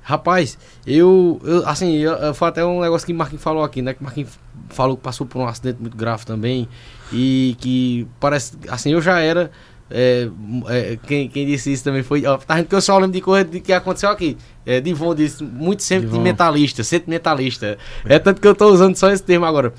[0.02, 0.56] Rapaz,
[0.86, 3.92] eu, eu assim, eu, eu- foi até um negócio que Marquinhos falou aqui, né?
[3.92, 4.30] Que Marquinhos
[4.68, 6.68] falou que passou por um acidente muito grave também.
[7.12, 9.50] E que parece, assim, eu já era.
[9.90, 10.28] é,
[10.68, 12.24] é, quem, quem disse isso também foi.
[12.24, 14.36] Ó, tá que eu só lembro de coisa de que aconteceu aqui.
[14.64, 17.76] É, Divon disse, muito sentimentalista, sentimentalista.
[18.04, 19.72] É tanto que eu tô usando só esse termo agora.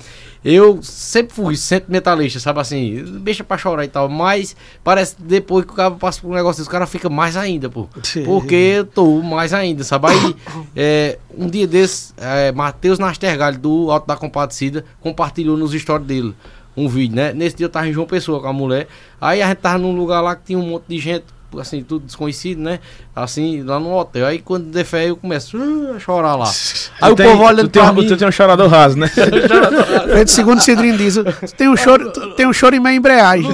[0.44, 5.64] Eu sempre fui sentimentalista, sabe assim, deixa pra chorar e tal, mas parece que depois
[5.64, 7.88] que o cara passa por um negócio desse, o cara fica mais ainda, pô.
[8.02, 8.24] Sim.
[8.24, 10.08] Porque eu tô mais ainda, sabe?
[10.08, 10.36] Aí,
[10.76, 16.34] é, um dia desses, é, Matheus Nastergalho, do Alto da Compadecida, compartilhou nos stories dele
[16.78, 17.32] um vídeo, né?
[17.32, 18.86] Nesse dia eu tava em João Pessoa com a mulher.
[19.20, 21.24] Aí a gente tava num lugar lá que tinha um monte de gente,
[21.58, 22.80] assim, tudo desconhecido, né?
[23.16, 24.26] Assim, lá no hotel.
[24.26, 26.44] Aí quando der fé, eu começo uh, a chorar lá.
[27.00, 28.06] Aí Tu o tem- povo olhando tu tem, um- mim.
[28.06, 29.08] Tu tem um chorador raso, né?
[30.12, 31.16] Feito segundo Cidrinho diz,
[31.56, 33.48] tem um choro, tem um choro em meia embreagem.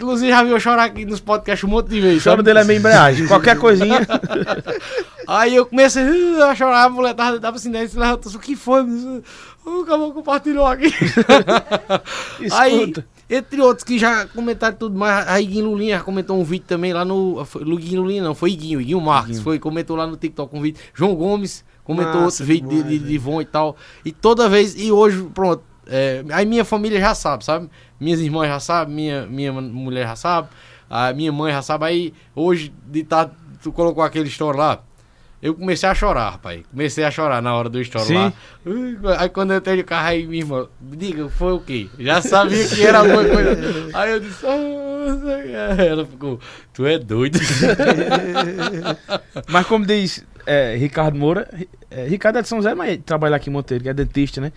[0.00, 2.18] Luzia já viu eu chorar aqui nos podcasts um monte de vezes.
[2.18, 3.26] O choro dele é meio embreagem.
[3.26, 4.00] Qualquer coisinha.
[5.26, 8.82] Aí eu comecei uh, a chorar, a mulher tava, tava assim, levantou, o que foi?
[8.82, 10.94] O cara compartilhou aqui.
[12.52, 13.04] Aí, Escuta.
[13.30, 17.04] Entre outros que já comentaram tudo mais, a Iguinho Lulinha comentou um vídeo também lá
[17.04, 17.44] no.
[17.44, 19.44] Foi, Iguinho Lulinha não, foi Iguinho, Iguinho Marques, Iguinho.
[19.44, 20.80] foi, comentou lá no TikTok um vídeo.
[20.94, 23.76] João Gomes comentou Massa outro vídeo de, de, de Ivon e tal.
[24.04, 25.62] E toda vez, e hoje, pronto.
[25.86, 27.68] é, aí minha família já sabe, sabe?
[28.00, 30.48] Minhas irmãs já sabem, minha, minha mulher já sabe,
[30.88, 31.84] a minha mãe já sabe.
[31.84, 33.30] Aí hoje, de tá,
[33.62, 34.82] tu colocou aquele story lá.
[35.40, 36.62] Eu comecei a chorar, rapaz.
[36.70, 38.14] Comecei a chorar na hora do Sim.
[38.14, 38.32] lá.
[39.18, 41.88] Aí quando eu entrei no carro aí, minha irmã, diga, foi o quê?
[41.98, 43.56] Já sabia que era alguma coisa.
[43.94, 45.56] Aí eu disse, ah, não sei.
[45.56, 46.38] Aí ela ficou,
[46.72, 47.38] tu é doido.
[49.48, 51.48] Mas como diz é, Ricardo Moura,
[51.90, 54.50] é, Ricardo é de São Zé, mas trabalha aqui em Monteiro, que é dentista, né?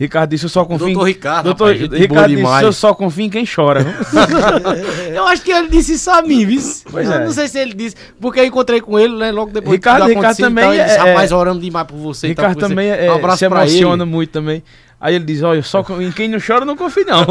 [0.00, 1.12] Ricardo disse, eu só confio Doutor em...
[1.12, 2.64] Ricardo, Doutor rapaz, boa Ricardo disse, demais.
[2.64, 3.84] eu só confio em quem chora.
[5.14, 6.60] Eu acho que ele disse isso a mim, viu?
[6.90, 7.24] Pois é.
[7.24, 10.36] não sei se ele disse, porque eu encontrei com ele, né, logo depois Ricardo- Ricardo
[10.36, 12.28] também tal, ele disse, é- rapaz, oramos demais por você.
[12.28, 12.68] Ricardo por você.
[12.68, 14.10] também é, um abraço se emociona ele.
[14.10, 14.62] muito também.
[15.04, 17.26] Aí ele diz, olha, só em quem não chora eu não confio não.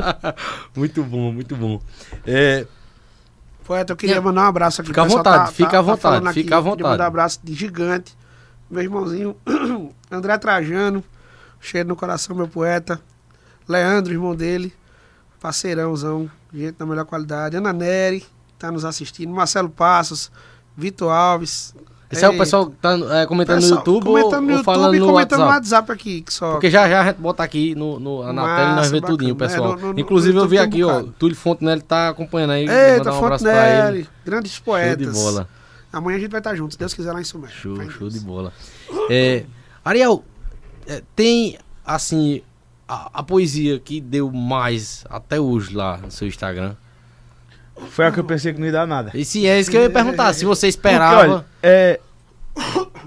[0.74, 1.78] muito bom, muito bom.
[2.26, 2.66] É,
[3.66, 4.88] Poeta, eu queria mandar um abraço aqui.
[4.88, 6.90] Fica à O pessoal vontade, fica à vontade, falando aqui, fica à queria vontade.
[6.90, 8.16] mandar um abraço de gigante.
[8.70, 9.36] Meu irmãozinho
[10.10, 11.04] André Trajano,
[11.60, 12.98] cheio no coração, meu poeta.
[13.68, 14.72] Leandro, irmão dele,
[15.38, 17.58] parceirãozão, gente da melhor qualidade.
[17.58, 18.24] Ana Neri,
[18.58, 19.34] tá nos assistindo.
[19.34, 20.32] Marcelo Passos,
[20.74, 21.74] Vitor Alves.
[22.10, 24.64] Esse é o pessoal que tá é, comentando pessoal no YouTube comentando ou, no ou
[24.64, 25.90] falando YouTube e no comentando no WhatsApp?
[25.90, 26.52] WhatsApp aqui, que só.
[26.52, 29.00] Porque já já a gente bota aqui no, no, na Massa, tela e nós vê
[29.00, 29.18] bacana.
[29.18, 29.72] tudinho, É, pessoal.
[29.74, 31.02] no- no- no Inclusive eu vi tem um aqui, ó.
[31.18, 32.68] Túlio Fontenelle tá acompanhando aí.
[32.68, 33.18] Eita, um.
[33.18, 35.04] Fontenelle, grandes poetas.
[35.04, 35.48] Show de bola.
[35.92, 37.48] Amanhã a gente vai estar juntos, se Deus quiser lá em Sumé.
[37.48, 38.14] Show, em show Deus.
[38.14, 38.52] de bola.
[39.10, 39.44] É,
[39.84, 40.22] Ariel,
[40.86, 42.42] é, tem assim
[42.86, 46.74] a, a poesia que deu mais até hoje lá no seu Instagram.
[47.90, 49.10] Foi a que eu pensei que não ia dar nada.
[49.14, 51.18] E se é isso que eu ia perguntar, se você Porque, esperava.
[51.34, 52.00] olha, é,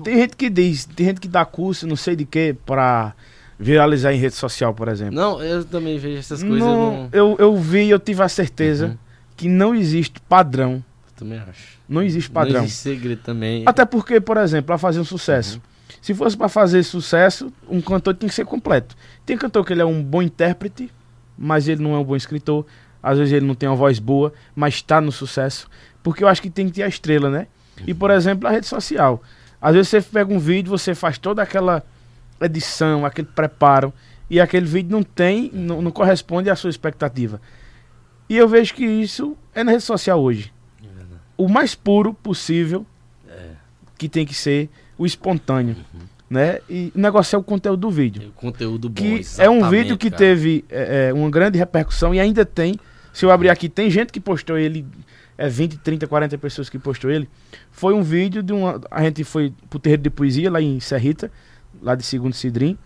[0.03, 3.13] Tem gente que diz, tem gente que dá curso, não sei de que, pra
[3.59, 5.15] viralizar em rede social, por exemplo.
[5.15, 6.59] Não, eu também vejo essas coisas.
[6.59, 8.97] Não, Não, eu, eu vi, eu tive a certeza Uhum.
[9.35, 10.75] que não existe padrão.
[11.07, 11.79] eu também acho.
[11.87, 12.59] Não existe padrão.
[12.59, 13.63] Não existe segredo também.
[13.65, 15.59] Até porque, por exemplo, para fazer um sucesso.
[16.01, 18.95] Se fosse para fazer sucesso, um cantor tem que ser completo.
[19.25, 20.89] Tem cantor que ele é um bom intérprete,
[21.37, 22.65] mas ele não é um bom escritor.
[23.01, 25.69] Às vezes ele não tem uma voz boa, mas está no sucesso.
[26.03, 27.47] Porque eu acho que tem que ter a estrela, né?
[27.87, 29.21] E, por exemplo, a rede social.
[29.61, 31.83] Às vezes você pega um vídeo, você faz toda aquela
[32.41, 33.93] edição, aquele preparo,
[34.29, 37.41] e aquele vídeo não tem, não, não corresponde à sua expectativa.
[38.29, 40.53] E eu vejo que isso é na rede social hoje.
[41.35, 42.85] O mais puro possível
[43.97, 45.75] que tem que ser o espontâneo,
[46.29, 46.59] né?
[46.69, 48.29] E o negócio é o conteúdo do vídeo.
[48.29, 48.95] O conteúdo bom.
[48.95, 50.17] Que é um vídeo que cara.
[50.17, 52.79] teve é, é, uma grande repercussão e ainda tem.
[53.11, 54.85] Se eu abrir aqui, tem gente que postou ele,
[55.37, 57.27] é 20, 30, 40 pessoas que postou ele.
[57.71, 58.79] Foi um vídeo de uma.
[58.91, 61.31] A gente foi pro terreiro de poesia lá em Serrita,
[61.81, 62.77] lá de Segundo Cidrim.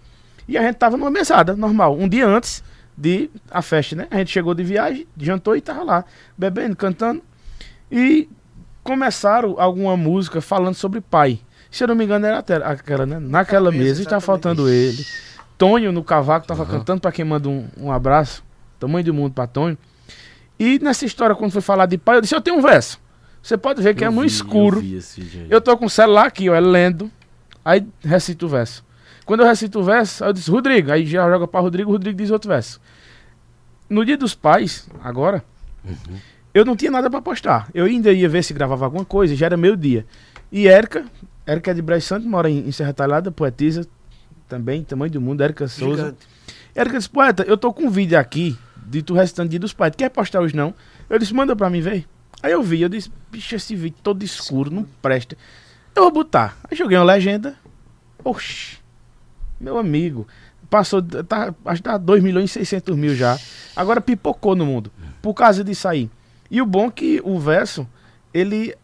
[0.47, 2.63] E a gente tava numa mesada, normal, um dia antes
[2.97, 4.07] de a festa, né?
[4.11, 6.05] A gente chegou de viagem, jantou e tava lá,
[6.37, 7.21] bebendo, cantando.
[7.91, 8.29] E
[8.83, 11.39] começaram alguma música falando sobre pai.
[11.73, 13.17] Se eu não me engano, era até aquela, né?
[13.19, 15.03] Naquela mesa, mesa, está faltando ele.
[15.57, 16.71] Tonho no cavaco tava Aham.
[16.71, 18.43] cantando para quem manda um, um abraço.
[18.79, 19.77] Tamanho do mundo para Tonho.
[20.59, 22.99] E nessa história, quando foi falar de pai, eu disse: Eu tenho um verso.
[23.41, 24.81] Você pode ver que Eu é vi, escuro.
[24.81, 25.47] Eu.
[25.49, 27.09] Eu tô com o celular aqui, ó, é lendo.
[27.65, 28.85] Aí recito o verso.
[29.25, 30.91] Quando eu recito o verso, aí eu disse, Rodrigo.
[30.91, 32.79] Aí já joga pra Rodrigo, o Rodrigo diz outro verso.
[33.89, 35.43] No dia dos pais, agora,
[35.83, 36.17] Uhum.
[36.53, 37.67] eu não tinha nada pra postar.
[37.73, 40.05] Eu ainda ia ver se gravava alguma coisa, já era meio dia.
[40.51, 41.05] E Érica,
[41.45, 43.85] Érica de Braz Santo, mora em, em Serra Talhada, poetisa
[44.47, 46.05] também, tamanho do mundo, Érica Souza.
[46.05, 46.27] Gigante.
[46.75, 49.93] Érica disse, poeta, eu tô com um vídeo aqui de tu recitando dia dos pais.
[49.95, 50.73] Quer postar hoje não?
[51.09, 52.05] Eu disse, manda pra mim ver.
[52.41, 55.37] Aí eu vi, eu disse, bicho, esse vídeo todo escuro, não presta.
[55.95, 56.57] Eu vou botar.
[56.69, 57.55] Aí joguei uma legenda.
[58.23, 58.77] Oxi,
[59.59, 60.27] meu amigo.
[60.69, 63.37] Passou, tá, acho que tá 2 milhões e 600 mil já.
[63.75, 64.91] Agora pipocou no mundo.
[65.21, 66.09] Por causa disso aí.
[66.49, 67.87] E o bom é que o verso,
[68.33, 68.75] ele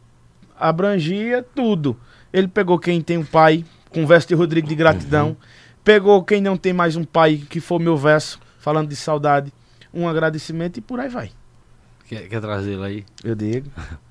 [0.58, 1.98] abrangia tudo.
[2.32, 5.36] Ele pegou quem tem um pai, com o verso de Rodrigo de gratidão.
[5.84, 9.52] Pegou quem não tem mais um pai, que foi o meu verso, falando de saudade.
[9.94, 11.32] Um agradecimento e por aí vai.
[12.08, 13.06] Quer, quer trazer ele aí?
[13.24, 13.70] Eu digo.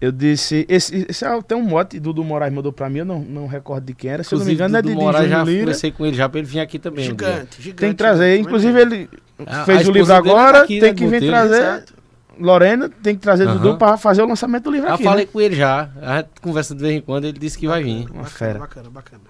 [0.00, 0.64] Eu disse.
[0.66, 3.84] Esse, esse é até um mote Dudu Moraes mandou pra mim, eu não, não recordo
[3.84, 4.22] de quem era.
[4.22, 5.60] Se eu não me engano, é de, Dudu de Moraes, já Lira.
[5.60, 7.12] conversei com ele já pra ele vir aqui também.
[7.12, 7.28] um dia.
[7.28, 7.80] Gigante, gigante.
[7.80, 8.30] Tem que trazer.
[8.30, 9.10] gigante, Inclusive, ele
[9.46, 11.54] A- fez a o livro dele agora, tá aqui, tem né, que vir trazer.
[11.60, 11.94] Exato.
[12.38, 13.56] Lorena tem que trazer Aham.
[13.58, 15.04] Dudu pra fazer o lançamento do livro Já aqui.
[15.04, 15.30] falei né?
[15.32, 15.90] com ele já.
[16.00, 18.02] A gente conversa de vez em quando, ele disse que vai vir.
[18.10, 18.58] Uma Bacana, fera.
[18.58, 19.22] bacana, bacana.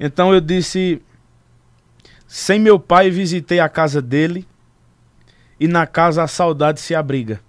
[0.00, 1.00] Então eu disse:
[2.26, 4.46] Sem meu pai visitei a casa dele,
[5.60, 7.40] e na casa a saudade se abriga.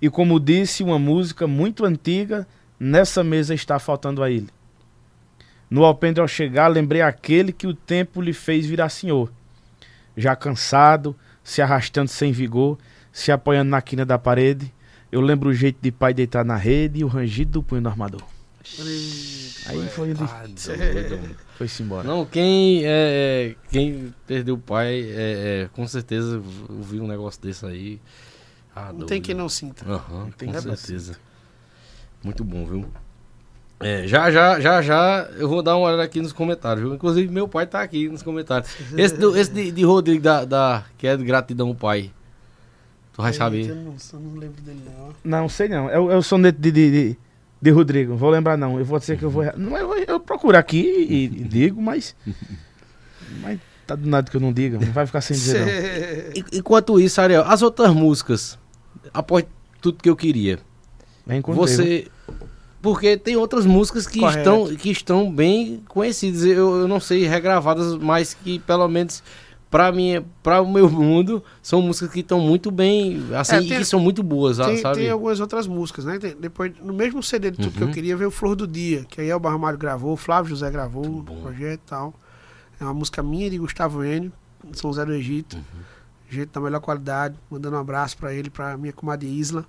[0.00, 2.46] E como disse uma música muito antiga,
[2.78, 4.48] nessa mesa está faltando a ele.
[5.68, 9.32] No alpendre ao chegar, lembrei aquele que o tempo lhe fez virar senhor.
[10.16, 12.78] Já cansado, se arrastando sem vigor,
[13.16, 14.70] se apoiando na quina da parede,
[15.10, 17.88] eu lembro o jeito de pai deitar na rede e o rangido do punho do
[17.88, 18.20] armador.
[19.66, 21.36] Aí foi ele, doido.
[21.56, 22.06] foi-se embora.
[22.06, 27.40] Não, quem, é, é, quem perdeu o pai, é, é, com certeza ouviu um negócio
[27.40, 27.98] desse aí.
[28.74, 29.06] Ah, Não doido.
[29.06, 29.90] tem quem não sinta.
[29.90, 31.16] Aham, tem com certeza.
[32.22, 32.86] Muito bom, viu?
[33.80, 36.94] É, já, já, já, já, eu vou dar uma olhada aqui nos comentários, viu?
[36.94, 38.70] Inclusive, meu pai tá aqui nos comentários.
[38.96, 42.10] Esse, do- esse de, de Rodrigo, da, da, que é de gratidão ao pai.
[43.16, 43.66] Tu vai Eu saber.
[43.74, 45.40] não, eu não lembro dele, não.
[45.40, 45.88] Não, sei não.
[45.88, 47.16] É, o- é o soneto de, de, de,
[47.62, 48.14] de Rodrigo.
[48.14, 48.78] Vou lembrar não.
[48.78, 49.42] Eu vou dizer que eu vou.
[49.56, 52.14] Não, eu, eu procuro aqui e, e digo, mas.
[53.40, 54.78] Mas tá do nada que eu não diga.
[54.78, 55.68] Não vai ficar sem dizer não.
[56.42, 58.58] En- Enquanto isso, Ariel, as outras músicas,
[59.12, 59.44] após
[59.80, 60.58] tudo que eu queria,
[61.26, 62.08] Bem você.
[62.82, 64.38] Porque tem outras músicas que Correto.
[64.38, 66.44] estão, que estão bem conhecidas.
[66.44, 69.24] Eu, eu não sei, regravadas, mas que pelo menos
[69.70, 73.68] pra mim, para o meu mundo, são músicas que estão muito bem, assim, É, e
[73.68, 75.00] tem- que são muito boas, Tem, sabe?
[75.00, 76.18] tem algumas outras músicas, né?
[76.18, 77.92] Tem- depois, no mesmo CD de tudo que eu Uhum.
[77.92, 81.22] queria, veio Flor do Dia, que aí Elba Ramalho gravou, o Flávio José gravou, o
[81.24, 82.14] projeto e tal.
[82.80, 84.32] É uma música minha e de Gustavo Enio,
[84.72, 85.56] São José do Egito.
[85.56, 85.62] Uhum.
[86.28, 89.64] Jeito da melhor qualidade, mandando um abraço pra ele, pra minha comadre Isla.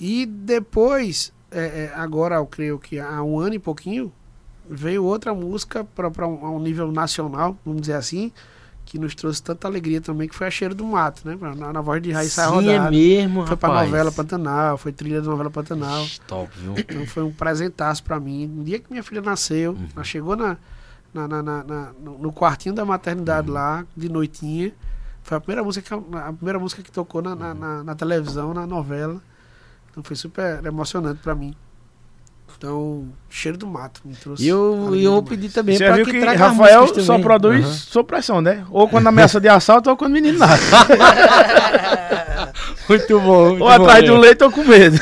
[0.00, 4.12] E depois, é, é, agora eu creio que há um ano e pouquinho,
[4.68, 8.30] veio outra música para um, a um nível nacional, vamos dizer assim,
[8.90, 11.36] que nos trouxe tanta alegria também, que foi a Cheiro do Mato, né?
[11.56, 12.86] Na, na voz de Raíssa Sim, Rodada.
[12.86, 13.90] é mesmo, Foi pra rapaz.
[13.90, 16.06] novela Pantanal, foi trilha da novela Pantanal.
[16.26, 16.72] Top, viu?
[16.78, 18.46] Então foi um presentaço pra mim.
[18.46, 19.88] No dia que minha filha nasceu, Uhum.
[19.94, 20.56] ela chegou na,
[21.12, 24.72] na, na- na- no no quartinho da maternidade lá, de noitinha.
[25.22, 28.54] Foi a primeira música que, a primeira música que tocou na, na, na- na televisão,
[28.54, 29.20] na novela.
[29.90, 31.54] Então foi super emocionante pra mim.
[32.58, 34.42] Então, cheiro do mato me trouxe.
[34.44, 36.94] E eu, eu vou pedir também Você pra viu que, que traga as Rafael só
[37.12, 37.22] também.
[37.22, 37.72] produz Aham.
[37.72, 38.64] sob pressão, né?
[38.72, 40.64] Ou quando ameaça de assalto ou quando o menino nasce.
[42.88, 43.48] Muito bom.
[43.50, 44.96] Muito ou atrás de um leite ou com medo.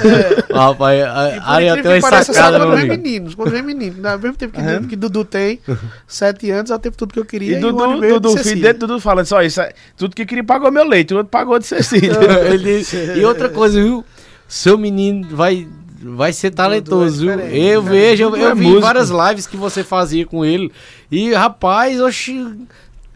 [0.53, 3.35] Ó, Rapaz, E a incrível tem que uma sacada, quando vem meninos.
[3.35, 4.07] Quando vem menino.
[4.09, 4.85] Ao mesmo tempo que, Aham.
[4.85, 5.61] que Dudu tem,
[6.07, 7.57] sete anos, é o tempo tudo que eu queria.
[7.57, 9.61] E Dudu, e meio Dudu de filho dele, Dudu falando só isso.
[9.61, 12.13] é- Tudo que queria pagou meu leite, o outro pagou de Cecília.
[13.17, 14.05] E outra coisa, viu?
[14.49, 15.67] Seu menino vai,
[16.15, 17.37] vai ser talentoso, viu?
[17.37, 17.91] diferente, Eu né?
[17.91, 18.81] vejo, eu, eu é vi músico.
[18.83, 20.71] várias lives que você fazia com ele.
[21.11, 22.67] E, rapaz, oxi,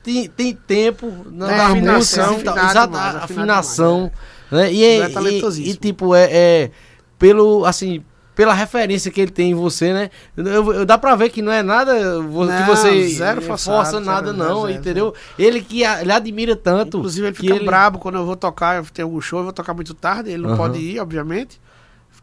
[0.03, 4.13] tem, tem tempo na É, da afinação, música, e afinado afinação.
[4.51, 4.73] Né?
[4.73, 6.71] E, é é, e, e, tipo, é, é
[7.19, 8.03] pelo, assim,
[8.35, 10.11] pela referência que ele tem em você, né?
[10.37, 13.77] Eu, eu- dá pra ver que não é nada vo- que Não, você zero forçado,
[13.77, 15.15] força zero, nada, zero, não, zero, entendeu?
[15.39, 16.97] Ele que a- ele admira tanto.
[16.99, 18.77] Inclusive, ele fica brabo quando eu vou tocar.
[18.79, 20.31] Eu tenho algum show, eu vou tocar muito tarde.
[20.31, 20.57] Ele não Aham.
[20.57, 21.61] pode ir, obviamente.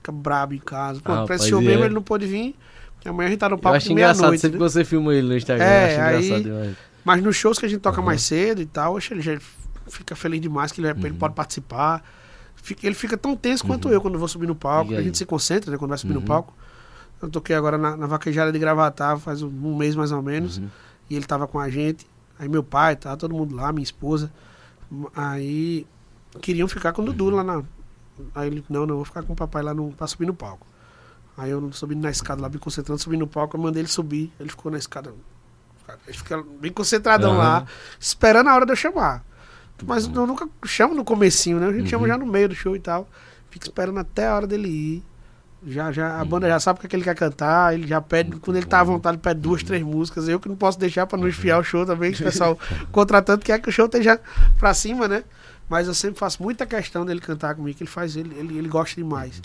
[0.08, 1.02] Fica brabo em casa.
[1.02, 1.66] Pô, Ah, rapaz, show é.
[1.66, 2.56] mesmo, ele não pode vir.
[3.06, 4.40] Amanhã a gente tá no acho de meia-noite.
[4.42, 4.66] sempre né?
[4.66, 5.64] que você filma ele no Instagram.
[5.66, 6.76] É, aí- demais.
[7.06, 9.38] Mas nos shows que a gente toca mais cedo e tal, oxe, ele já
[9.88, 11.16] fica feliz demais que ele, ele Uhum.
[11.16, 12.04] pode participar.
[12.56, 14.94] Fica- ele fica tão tenso quanto eu quando eu vou subir no palco.
[14.94, 16.20] A gente se concentra, né, quando vai subir Uhum.
[16.22, 16.54] no palco.
[17.22, 20.58] Eu toquei agora na, na vaquejada de Gravatar, faz um, um mês mais ou menos.
[20.58, 20.68] Uhum.
[21.10, 22.06] E ele tava com a gente.
[22.38, 24.32] Aí meu pai, tava todo mundo lá, minha esposa.
[25.16, 25.86] Aí
[26.42, 27.64] queriam ficar com o Dudu lá na.
[28.34, 30.66] Aí ele, não, não, vou ficar com o papai lá no, pra subir no palco.
[31.38, 34.32] Aí eu subindo na escada lá, me concentrando, subindo no palco, eu mandei ele subir.
[34.40, 35.14] Ele ficou na escada.
[36.08, 37.38] Ele fica bem concentradão Aham.
[37.40, 37.66] lá,
[38.00, 39.24] esperando a hora de eu chamar.
[39.86, 41.68] Mas eu nunca chamo no comecinho, né?
[41.68, 41.88] A gente Uhum.
[41.88, 43.08] chama já no meio do show e tal.
[43.52, 45.04] Fica esperando até a hora dele ir.
[45.66, 48.00] Já, já, a banda já sabe o que, é que ele quer cantar, ele já
[48.00, 50.28] pede, quando ele tá à vontade, ele pede duas, três músicas.
[50.28, 52.58] Eu que não posso deixar pra não esfiar o show também, que o pessoal
[52.92, 54.20] contratando quer que o show esteja
[54.60, 55.24] pra cima, né?
[55.70, 58.68] Mas eu sempre faço muita questão dele cantar comigo, que ele faz, ele, ele, ele
[58.68, 59.42] gosta demais.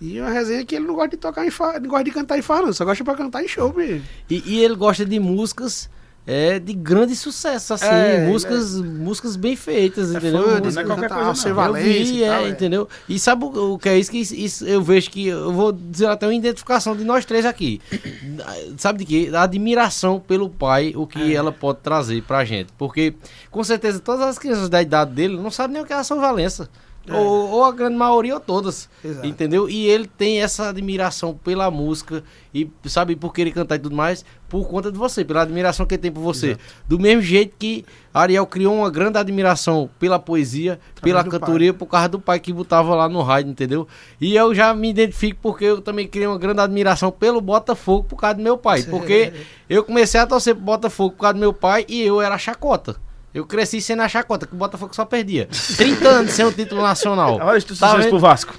[0.00, 1.50] E a resenha é que ele não gosta de tocar em
[1.80, 4.04] não gosta de cantar em farra, não, só gosta pra cantar em show mesmo.
[4.28, 5.88] E, e ele gosta de músicas
[6.26, 10.42] é, de grande sucesso, assim, É, músicas, músicas bem feitas, É entendeu?
[10.44, 11.76] fã, Músicas- não é qualquer cantar coisa, não.
[11.76, 12.48] Eu vi, e é, tal, é.
[12.48, 12.88] entendeu?
[13.08, 14.10] E sabe o, que é isso?
[14.10, 17.80] Que isso- eu vejo que eu vou dizer até uma identificação de nós três aqui.
[18.78, 19.30] sabe de quê?
[19.34, 21.34] A admiração pelo pai, o que É.
[21.34, 22.72] ela pode trazer pra gente.
[22.78, 23.14] Porque,
[23.50, 26.04] com certeza, todas as crianças da idade dele não sabem nem o que é a
[26.04, 26.68] São Valença.
[27.06, 27.14] É.
[27.14, 28.88] Ou, ou a grande maioria, ou todas.
[29.04, 29.26] Exato.
[29.26, 29.68] Entendeu?
[29.68, 32.22] E ele tem essa admiração pela música
[32.54, 35.94] e sabe por querer cantar e tudo mais, por conta de você, pela admiração que
[35.94, 36.56] ele tem por você.
[36.86, 41.86] Do mesmo jeito que Ariel criou uma grande admiração pela poesia, pela do cantoria, por
[41.86, 43.88] causa do pai que botava lá no rádio, entendeu?
[44.20, 48.16] E eu já me identifico porque eu também criei uma grande admiração pelo Botafogo por
[48.16, 48.82] causa do meu pai.
[48.82, 49.32] Porque
[49.68, 52.96] eu comecei a torcer pro Botafogo por causa do meu pai e eu era chacota.
[53.34, 55.48] Eu cresci sendo a chacota, que o Botafogo só perdia.
[55.76, 57.38] 30 anos sem o título nacional.
[57.42, 58.54] Olha isso, tu Tá pro Vasco.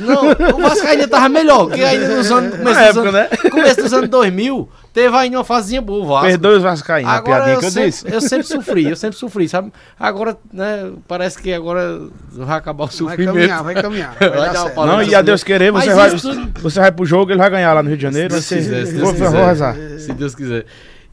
[0.00, 3.12] Não, o Vasco ainda tava melhor, porque ainda nos anos, começo, Na dos época, anos,
[3.12, 3.50] né?
[3.50, 6.26] começo dos anos 2000, teve ainda uma fazinha boa o Vasco.
[6.28, 8.06] Perdoe os Vascaínos, a Agora piadinha eu que eu sempre, disse.
[8.10, 9.70] eu sempre sofri, eu sempre sofri, sabe?
[10.00, 12.00] Agora, né, parece que agora
[12.32, 13.34] vai acabar o Vai sofrimento.
[13.34, 14.16] caminhar, vai caminhar.
[14.18, 14.86] Vai, Vai dar dar.
[14.86, 17.38] Não, e a Deus querer, você Mas vai, isso tudo- você vai pro jogo, ele
[17.38, 18.30] vai ganhar lá no Rio de Janeiro.
[18.30, 19.30] Se Deus você- quiser, se Deus vou, quiser.
[19.30, 19.76] vou rezar.
[19.98, 20.64] Se Deus quiser.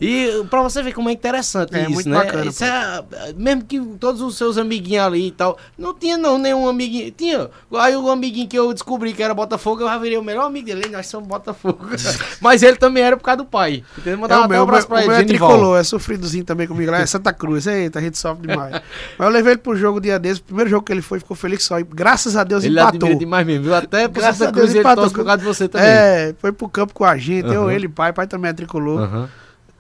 [0.04, 2.18] E pra você ver como é interessante É, isso, muito né?
[2.18, 3.04] bacana, Isso é,
[3.38, 7.49] mesmo que todos os seus amiguinhos ali e tal, não tinha não nenhum amiguinho, tinha.
[7.76, 10.66] Aí o amiguinho que eu descobri que era Botafogo, eu já virei o melhor amigo
[10.68, 11.80] dele, nós somos Botafogo.
[12.41, 13.84] Mas ele também era por causa do pai.
[13.97, 14.14] Entendeu?
[14.14, 15.49] É, Mandar o até meu, um abraço pra meu ele, é Genival.
[15.49, 17.66] tricolor, é sofridozinho também comigo lá, é Santa Cruz.
[17.68, 18.74] Eita, a gente sofre demais.
[19.18, 21.36] Mas eu levei ele pro jogo dia desse, o primeiro jogo que ele foi, ficou
[21.38, 21.80] feliz só.
[21.80, 22.97] E graças a Deus Ele empatou.
[22.97, 23.76] admira demais mesmo, viu?
[23.76, 25.10] Até Graças Santa a Deus Cruz ele empatou.
[25.12, 25.88] por causa de você também.
[25.88, 27.72] É, foi pro campo com a gente, eu, Aham.
[27.74, 28.99] ele, pai, pai também é tricolor.
[29.01, 29.30] Aham.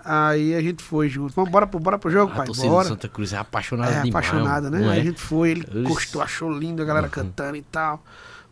[0.05, 1.33] Aí a gente foi junto.
[1.33, 2.45] Vamos bora pro, bora pro jogo, A pai?
[2.45, 2.87] torcida do Bora.
[2.89, 4.09] Santa Cruz é apaixonada É, demais.
[4.27, 4.89] apaixonada, né?
[4.89, 5.01] Aí é?
[5.01, 8.03] a gente foi, ele gostou, achou lindo, a galera cantando e tal.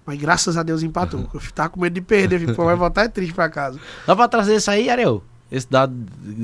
[0.06, 1.30] Mas graças a Deus empatou.
[1.34, 2.56] Eu tava com medo de perder.
[2.56, 3.80] Pô, vai voltar é triste pra casa.
[4.08, 5.24] Dá pra trazer esse aí, Ariel?
[5.52, 5.94] Esse dado,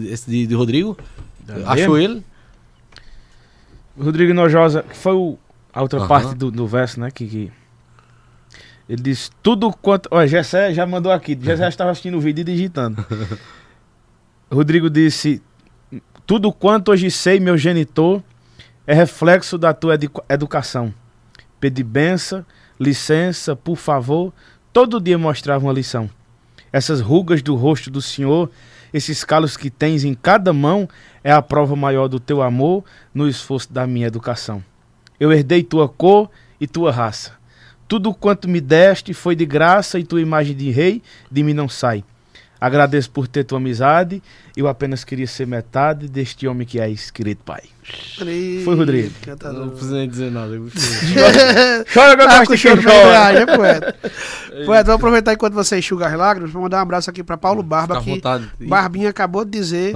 [0.06, 0.98] esse de, de Rodrigo?
[1.66, 1.98] Achou mesmo?
[1.98, 2.26] ele?
[4.00, 5.38] Rodrigo Nojosa, que foi o-
[5.74, 6.08] a outra Aham.
[6.08, 7.10] parte do, do verso, né?
[7.10, 7.52] Que, que-
[8.88, 10.08] ele disse tudo quanto.
[10.12, 11.38] Ó, Gessé já mandou aqui.
[11.42, 13.04] Gessé estava assistindo o vídeo e digitando.
[14.52, 15.42] Rodrigo disse:
[16.26, 18.22] Tudo quanto hoje sei, meu genitor,
[18.86, 20.94] é reflexo da tua edu- educação.
[21.60, 22.46] Pedi benção,
[22.80, 24.34] licença, por favor,
[24.72, 26.10] todo dia mostrava uma lição.
[26.72, 28.50] Essas rugas do rosto do Senhor,
[28.94, 30.88] esses calos que tens em cada mão,
[31.24, 32.84] é a prova maior do teu amor
[33.14, 34.64] no esforço da minha educação.
[35.20, 36.30] Eu herdei tua cor
[36.60, 37.34] e tua raça.
[37.88, 41.68] Tudo quanto me deste foi de graça e tua imagem de rei de mim não
[41.68, 42.04] sai.
[42.60, 44.22] Agradeço por ter tua amizade.
[44.56, 47.62] Eu apenas queria ser metade deste homem que és, querido pai.
[48.66, 49.14] Foi, Rodrigo.
[49.22, 49.66] Cantador.
[49.66, 50.54] Não precisa nem dizer nada.
[51.94, 52.82] Chora que eu gosto com de chora.
[52.82, 53.96] viagem, é poeta.
[54.66, 57.64] Poeta, vou aproveitar enquanto você enxuga as lágrimas, vou mandar um abraço aqui pra Paulo
[57.64, 58.50] Barba, Fica que vontade.
[58.62, 59.94] Barbinha acabou de dizer.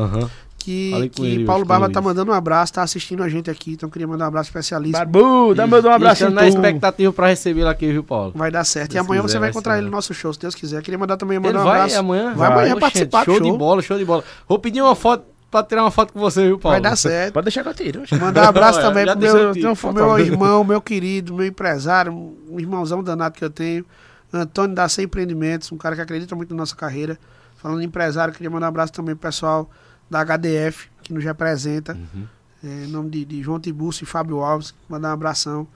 [0.63, 2.07] Que, que ele Paulo Barba tá ele.
[2.07, 4.97] mandando um abraço, tá assistindo a gente aqui, então queria mandar um abraço especialíssimo.
[5.05, 8.31] Barbu, dá meu um abraço na expectativa pra recebê-lo aqui, viu, Paulo?
[8.35, 8.91] Vai dar certo.
[8.91, 9.97] E Deus amanhã quiser, você vai vai encontrar ser ele no bom.
[9.97, 10.81] nosso show, se Deus quiser.
[10.81, 11.99] Queria mandar também Ele mandar um vai abraço.
[11.99, 12.33] amanhã?
[12.33, 13.51] Vai amanhã Oxente, participar do Show show.
[13.51, 14.23] de bola, show de bola.
[14.47, 16.73] Vou pedir uma foto pra tirar uma foto com você, viu, Paulo?
[16.75, 17.33] Vai dar certo.
[17.33, 18.03] Pode deixar que eu tiro.
[18.19, 21.45] Mandar um abraço Olha, também pro meu, eu te- pro meu irmão, meu querido, meu
[21.45, 22.13] empresário,
[22.49, 23.85] um irmãozão danado que eu tenho,
[24.33, 27.19] Antônio da 100 Empreendimentos, um cara que acredita muito na nossa carreira.
[27.57, 29.69] Falando em empresário, queria mandar um abraço também pro pessoal
[30.11, 32.25] da HDF, que nos representa, Uhum.
[32.63, 35.67] é, em nome de, de João Tiburcio e Fábio Alves, mandar um abração.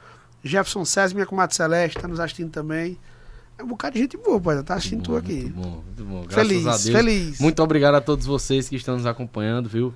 [0.44, 2.98] Jefferson César, minha comadre Celeste, tá nos assistindo também.
[3.58, 5.46] É um bocado de gente boa, pai, tá assistindo tu Muito aqui.
[5.56, 6.22] bom, muito bom.
[6.28, 6.84] Graças Feliz, a Deus.
[6.90, 7.40] feliz.
[7.40, 9.94] Muito obrigado a todos vocês que estão nos acompanhando, viu?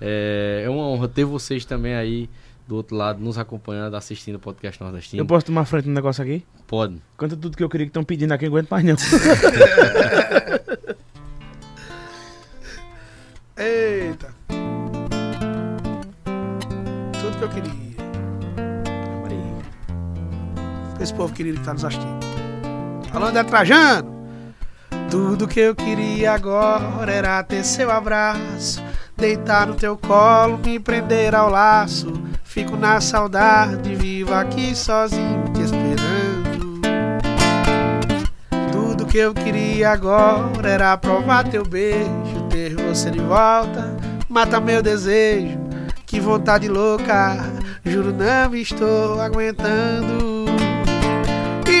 [0.00, 2.28] É, é uma honra ter vocês também aí
[2.68, 5.22] do outro lado, nos acompanhando, assistindo o podcast nordestino.
[5.22, 6.44] Eu posso tomar frente no negócio aqui?
[6.66, 7.00] Pode.
[7.16, 8.94] Canta tudo que eu queria que estão pedindo aqui, não aguento mais não.
[21.38, 22.18] querido que tá nos assistindo.
[23.12, 24.18] Falando é Trajano.
[25.08, 28.82] Tudo que eu queria agora era ter seu abraço,
[29.16, 32.12] deitar no teu colo, me prender ao laço.
[32.42, 36.80] Fico na saudade, vivo aqui sozinho te esperando.
[38.72, 43.96] Tudo que eu queria agora era provar teu beijo, ter você de volta,
[44.28, 45.56] mata meu desejo.
[46.04, 47.36] Que vontade louca,
[47.84, 50.37] juro não estou aguentando.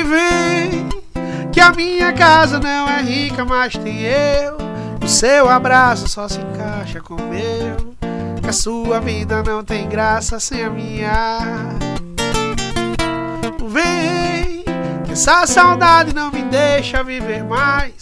[0.08, 0.88] Vem
[1.52, 4.56] que a minha casa não é rica, mas tem eu.
[5.04, 7.94] O seu abraço só se encaixa com o meu.
[8.40, 11.40] Que a sua vida não tem graça sem a minha.
[13.68, 14.64] Vem,
[15.04, 17.94] que essa saudade não me deixa viver mais.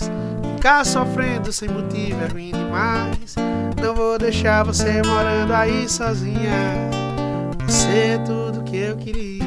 [0.54, 3.34] Ficar sofrendo sem motivo é ruim demais.
[3.82, 6.90] Não vou deixar você morando aí sozinha.
[7.66, 9.45] Você é tudo que eu queria.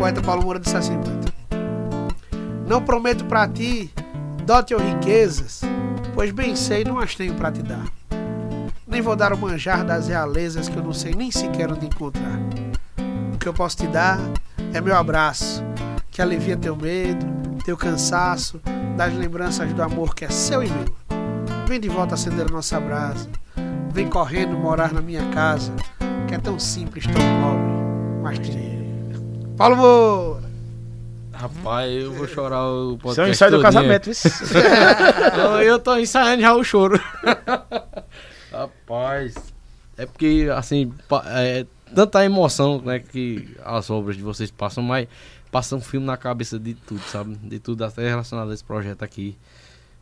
[0.00, 0.98] Poeta Paulo Moura disse assim.
[2.66, 3.92] Não prometo pra ti
[4.46, 5.60] dote ou riquezas,
[6.14, 7.84] pois bem sei não as tenho pra te dar.
[8.86, 12.40] Nem vou dar o manjar das realezas que eu não sei nem sequer onde encontrar.
[13.34, 14.18] O que eu posso te dar
[14.72, 15.62] é meu abraço,
[16.10, 17.26] que alivia teu medo,
[17.62, 18.58] teu cansaço,
[18.96, 20.86] das lembranças do amor que é seu e meu.
[21.68, 23.28] Vem de volta acender a nossa brasa,
[23.92, 25.70] vem correndo morar na minha casa,
[26.26, 28.79] que é tão simples, tão pobre, mas que.
[29.60, 30.50] Paulo Moura!
[31.34, 33.10] Rapaz, eu vou chorar o podcast.
[33.10, 34.26] Isso é um ensaio do casamento, isso.
[35.36, 36.98] eu, eu tô ensaiando já o choro.
[38.50, 39.34] Rapaz.
[39.98, 40.94] É porque, assim,
[41.26, 45.06] é tanta emoção né, que as obras de vocês passam, mas
[45.52, 47.36] passa um filme na cabeça de tudo, sabe?
[47.42, 49.36] De tudo até relacionado a esse projeto aqui.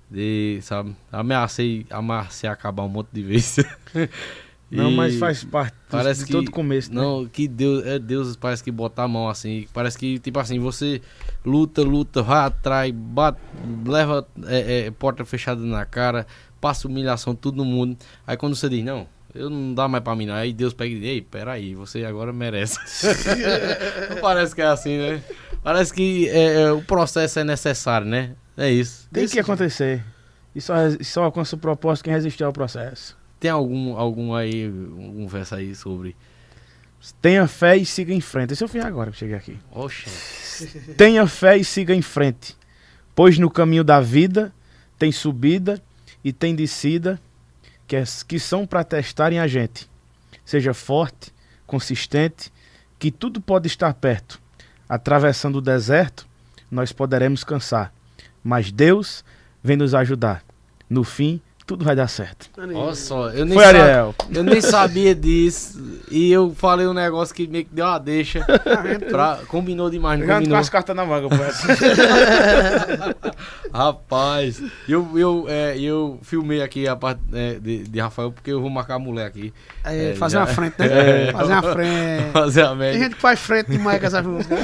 [0.08, 0.94] De, sabe?
[1.10, 3.66] Ameacei, ameacei acabar um monte de vezes.
[4.70, 7.00] Não, mas faz parte Parece de que todo começo, né?
[7.00, 10.58] Não, que Deus, é Deus parece que bota a mão assim, parece que tipo assim,
[10.58, 11.00] você
[11.44, 13.40] luta, luta, vai atrás, bate,
[13.86, 16.26] leva é, é, porta fechada na cara,
[16.60, 17.96] passa humilhação tudo no mundo.
[18.26, 20.34] Aí quando você diz, não, eu não dá mais pra mim não.
[20.34, 22.78] Aí Deus pega e diz, ei, peraí, você agora merece.
[24.10, 25.22] não parece que é assim, né?
[25.62, 28.32] Parece que é, é, o processo é necessário, né?
[28.56, 29.08] É isso.
[29.12, 30.04] Tem Desse que acontecer.
[30.54, 33.17] E só, só alcança o propósito quem resistir ao processo.
[33.40, 36.16] Tem algum, algum aí, algum verso aí sobre.
[37.22, 38.52] Tenha fé e siga em frente.
[38.52, 39.58] Esse eu fiz agora que cheguei aqui.
[39.70, 40.66] Oxe.
[40.98, 42.56] Tenha fé e siga em frente.
[43.14, 44.52] Pois no caminho da vida
[44.98, 45.80] tem subida
[46.24, 47.20] e tem descida
[47.86, 49.88] que, é- que são para testarem a gente.
[50.44, 51.32] Seja forte,
[51.66, 52.52] consistente,
[52.98, 54.40] que tudo pode estar perto.
[54.88, 56.26] Atravessando o deserto,
[56.70, 57.92] nós poderemos cansar.
[58.42, 59.24] Mas Deus
[59.62, 60.42] vem nos ajudar.
[60.90, 62.48] No fim, tudo vai dar certo.
[62.56, 63.82] Olha só, eu nem Foi, sabia.
[63.84, 64.14] Ariel.
[64.34, 65.78] Eu nem sabia disso.
[66.10, 68.40] E eu falei um negócio que meio que deu uma deixa.
[69.10, 70.58] Pra, combinou demais, não ando com combinou.
[70.58, 71.54] as cartas na manga, poeta.
[73.72, 78.60] Rapaz, eu, eu, é, eu filmei aqui a parte é, de, de Rafael porque eu
[78.62, 79.52] vou marcar a mulher aqui.
[79.84, 80.88] É, É, fazer já- uma frente, né?
[81.28, 81.32] É.
[81.32, 82.30] Fazer uma frente.
[82.32, 83.00] Fazer a Tem média.
[83.00, 84.58] gente que faz frente demais com essas músicas.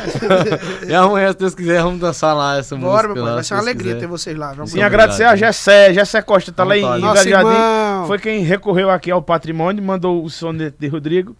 [0.88, 3.14] E amanhã, se Deus quiser, vamos dançar lá essa Bora, música.
[3.14, 3.34] meu pai.
[3.34, 4.00] Vai se ser uma alegria quiser.
[4.00, 4.52] ter vocês lá.
[4.54, 5.36] Vamos Sim, agradecer a.
[5.36, 5.92] Gessé.
[5.92, 8.06] Gessé Costa tá lá em Nosso irmão.
[8.06, 11.36] Foi quem recorreu aqui ao patrimônio, mandou o sonete de Rodrigo.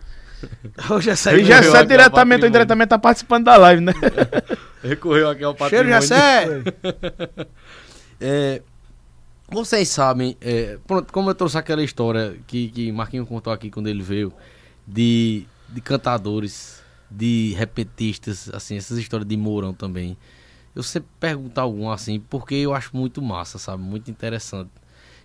[0.90, 3.92] Hoje é E aqui ao diretamente ou indiretamente tá participando da live, né?
[4.82, 5.94] Recorreu aqui ao Cheiro, patrimônio.
[5.94, 6.62] Jessé.
[8.20, 8.62] é,
[9.50, 13.86] vocês sabem, é, pronto, como eu trouxe aquela história que, que Marquinhos contou aqui quando
[13.86, 14.32] ele veio,
[14.86, 20.16] de, de cantadores, de repetistas, assim, essas histórias de Mourão também.
[20.74, 23.82] Eu sempre pergunto algum assim, porque eu acho muito massa, sabe?
[23.82, 24.70] Muito interessante.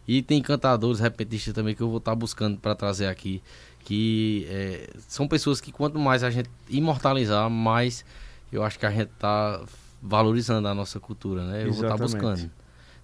[0.07, 3.41] E tem cantadores, repetistas também que eu vou estar buscando para trazer aqui.
[3.83, 8.03] Que é, são pessoas que quanto mais a gente imortalizar, mais
[8.51, 9.61] eu acho que a gente tá
[10.01, 11.61] valorizando a nossa cultura, né?
[11.65, 12.13] Eu vou estar Exatamente.
[12.37, 12.51] buscando.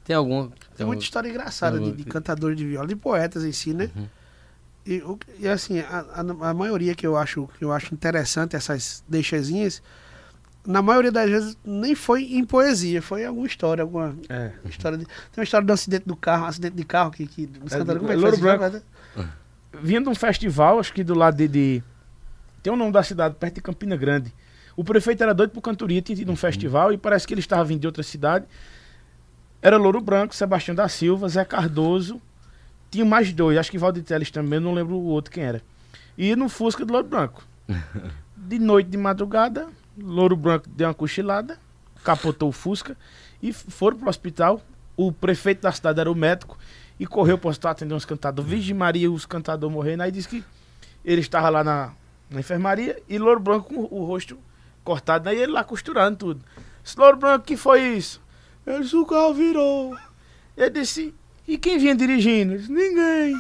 [0.04, 0.52] Tem alguma.
[0.76, 3.90] Tem muita história engraçada tem de, de cantadores de viola, de poetas em si, né?
[3.96, 4.08] Uhum.
[4.86, 8.56] E, o- e, assim, a, a- a maioria que eu acho que eu acho interessante,
[8.56, 9.82] essas deixazinhas,
[10.66, 14.52] na maioria das vezes nem foi em poesia, foi em alguma história, alguma É.
[14.70, 17.70] história de, tem uma história do acidente do carro, acidente de carro que, que É,
[17.70, 18.64] cantadores como é Louro esse Branco.
[18.64, 18.84] jogo?
[19.82, 21.84] Vinha de um festival, acho que do lado de, de-
[22.64, 24.34] Tem o nome da cidade, perto de Campina Grande.
[24.76, 27.64] O prefeito era doido por cantoria, tinha tido um festival e parece que ele estava
[27.64, 28.46] vindo de outra cidade.
[29.62, 32.22] Era Louro Branco, Sebastião da Silva, Zé Cardoso.
[32.92, 35.62] Tinha mais dois, acho que Valdir Teles também, não lembro o outro quem era.
[36.18, 37.44] E no Fusca do Louro Branco.
[38.38, 39.68] De noite, de madrugada,
[39.98, 41.58] Louro Branco deu uma cochilada,
[42.04, 42.98] capotou o Fusca
[43.42, 44.62] e foram pro hospital.
[44.98, 46.58] O prefeito da cidade era o médico
[47.00, 48.50] e correu pro hospital atender uns cantadores.
[48.50, 50.04] Virgem Maria, os cantadores morrendo.
[50.04, 50.44] Aí disse que
[51.04, 51.92] ele estava lá na,
[52.30, 54.38] na enfermaria e Louro Branco com o, rosto
[54.84, 55.30] cortado.
[55.30, 56.42] Aí ele lá costurando tudo.
[56.84, 58.22] Disse, Louro Branco, que foi isso?
[58.66, 59.96] Ele disse, o carro virou.
[60.56, 61.14] Ele disse,
[61.48, 62.54] e quem vinha dirigindo?
[62.54, 63.40] Ele disse, ninguém.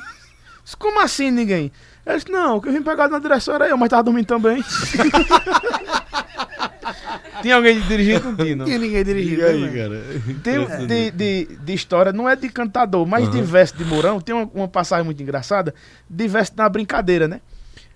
[0.63, 1.71] Disse, como assim ninguém?
[2.05, 4.63] Ele disse, não, que eu vim pegar na direção era eu, mas tava dormindo também.
[7.41, 8.25] Tinha alguém dirigindo?
[8.25, 8.65] Não tinha, não.
[8.65, 9.41] Tinha ninguém dirigindo.
[9.41, 10.03] E aí, né, cara?
[10.43, 14.33] Tem de, de, de história, não é de cantador, mas de verso de Mourão, tem
[14.33, 15.73] uma, uma passagem muito engraçada,
[16.09, 17.41] de verso na brincadeira, né?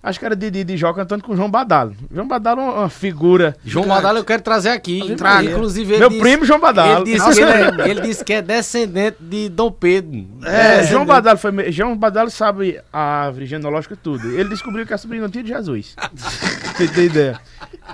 [0.02, 1.94] Acho que era de, de, de Jó cantando com o João Badalo.
[2.10, 3.54] João Badalo é uma, figura.
[3.62, 5.14] João Badalo eu quero trazer aqui.
[5.14, 5.50] Traga.
[5.50, 7.06] Inclusive, ele Meu disse- primo João Badalo.
[7.06, 10.26] Ele disse, que ele, é, ele disse que é descendente de Dom Pedro.
[10.42, 11.06] É, João descendente.
[11.06, 11.70] Badalo foi.
[11.70, 14.26] João Badalo sabe a árvore genealógica tudo.
[14.30, 15.94] Ele descobriu que a sobrinha não tinha de Jesus.
[16.16, 17.38] Você tem ideia?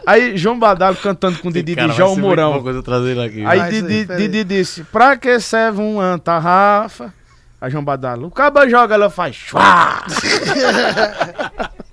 [0.06, 2.66] Aí João Badalo cantando com o Didi Cara, de muito Mourão.
[2.66, 3.44] eu trazer aqui.
[3.44, 4.16] Aí isso aí, Didi.
[4.16, 7.14] Didi disse: Pra que serve uma tarrafa?
[7.60, 9.36] Aí João Badalo: O caba joga, ela faz.
[9.36, 10.02] Chua!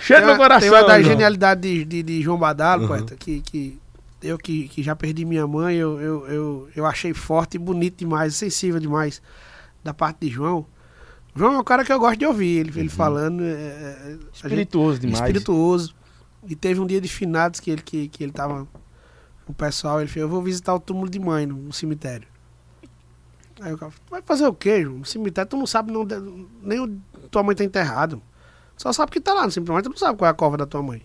[0.00, 0.60] Cheio uma- coração.
[0.68, 2.88] Tem uma da genialidade de, de, de João Badalo, Uhum.
[2.88, 3.78] poeta, que, que
[4.22, 7.98] eu que, que já perdi minha mãe, eu, eu, eu, eu achei forte e bonito
[7.98, 9.22] demais, sensível demais
[9.82, 10.66] da parte de João.
[11.36, 12.78] João é um cara que eu gosto de ouvir, ele, Uhum.
[12.80, 13.42] ele falando.
[13.44, 15.20] é, é, gente- Espirituoso demais.
[15.20, 15.94] espirituoso.
[16.46, 18.66] E teve um dia de finados que ele, que, que ele tava
[19.46, 22.26] o pessoal, ele falou, eu vou visitar o túmulo de mãe no, no cemitério.
[23.60, 24.98] Aí o cara falou, vai fazer o quê, João?
[24.98, 26.06] No cemitério tu não sabe não,
[26.62, 28.22] nem o tua mãe tá enterrado.
[28.76, 30.56] Só sabe que tá lá no cemitério, mas tu não sabe qual é a cova
[30.56, 31.02] da tua mãe.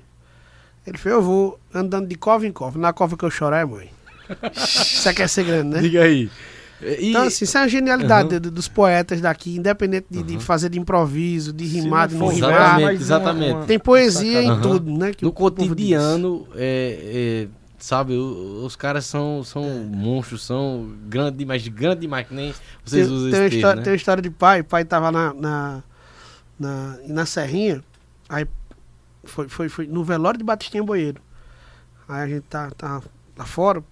[0.85, 2.79] Ele falou, eu vou andando de cova em cova.
[2.79, 3.91] Na cova que eu choro é mãe.
[4.55, 5.81] Isso quer ser grande, né?
[5.81, 6.31] Diga aí.
[6.82, 10.69] E, Então, assim, isso é uma genialidade de- dos poetas daqui, independente de, de fazer
[10.69, 12.51] de improviso, de rimar, de não rimar.
[12.51, 13.65] Exatamente, exatamente.
[13.67, 15.13] Tem poesia em tudo, né?
[15.13, 22.01] que no cotidiano, é, é, sabe, os caras são, são monstros, são grandes demais, grande
[22.01, 22.53] demais, que nem
[22.86, 23.91] vocês tem, usam tem, esse história, termo, tem né?
[23.91, 25.84] uma história de pai, o pai tava na, na,
[26.59, 27.84] na, na Serrinha,
[28.30, 28.45] aí
[29.25, 31.21] foi, foi, foi no velório de Batistinha Boeiro.
[32.07, 33.01] Aí a gente tá, tá
[33.38, 33.84] lá fora,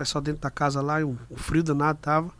[0.00, 2.30] pessoal dentro da casa lá, e o, o frio danado tava.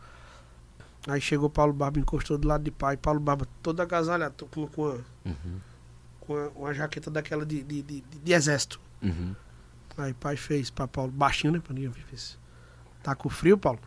[1.07, 2.95] Aí chegou Paulo Barba, encostou do lado de pai.
[2.97, 4.95] Paulo Barba todo agasalhado, tô com, com, a,
[5.25, 5.59] Uhum,
[6.19, 8.79] com a- uma jaqueta daquela de, de, de, de exército.
[9.01, 9.35] uhum.
[9.97, 11.59] Aí pai fez pra Paulo, baixinho, né?
[11.63, 12.03] Pra ninguém ver.
[12.09, 12.37] Fez,
[13.03, 13.79] tá com frio, Paulo?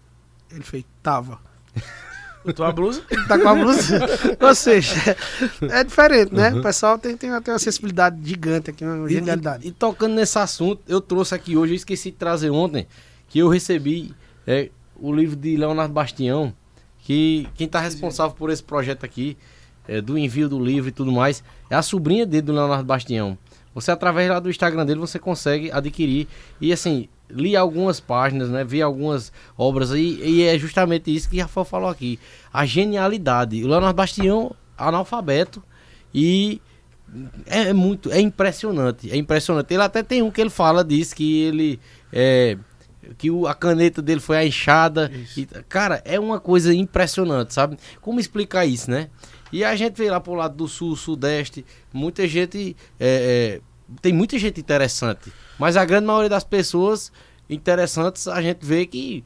[0.51, 1.41] Ele fez, tava.
[2.55, 3.03] Tua blusa?
[3.27, 3.99] tá com a blusa.
[4.39, 5.17] Ou seja,
[5.63, 6.51] é diferente, né?
[6.53, 6.59] Uhum.
[6.59, 9.65] O pessoal tem, tem, tem uma sensibilidade gigante aqui, uma E- genialidade.
[9.65, 12.87] E, e tocando nesse assunto, eu trouxe aqui hoje, eu esqueci de trazer ontem,
[13.35, 14.13] que eu recebi
[14.47, 16.55] é, o livro de Leonardo Bastião,
[17.01, 19.37] que quem está responsável por esse projeto aqui,
[19.89, 23.37] é, do envio do livro e tudo mais, é a sobrinha dele, do Leonardo Bastião.
[23.75, 26.29] Você, através lá do Instagram dele, você consegue adquirir.
[26.61, 28.63] E assim, li algumas páginas, né?
[28.63, 32.21] Vi algumas obras aí, e é justamente isso que Rafael falou aqui.
[32.53, 33.65] A genialidade.
[33.65, 35.61] O Leonardo Bastião, analfabeto,
[36.15, 36.63] e
[37.47, 39.75] é, muito, é impressionante, é impressionante.
[39.75, 41.81] Ele até tem um que ele fala disso, que ele
[42.13, 42.57] é,
[43.19, 45.11] que o, a caneta dele foi a enxada.
[45.37, 47.77] E, cara, é uma coisa impressionante, sabe?
[48.01, 49.09] Como explicar isso, né?
[49.53, 52.77] E a gente vê lá pro lado do sul, sudeste, muita gente.
[52.99, 53.61] é, é,
[54.01, 55.33] tem muita gente interessante.
[55.59, 57.13] Mas a grande maioria das pessoas
[57.49, 59.23] interessantes a gente vê que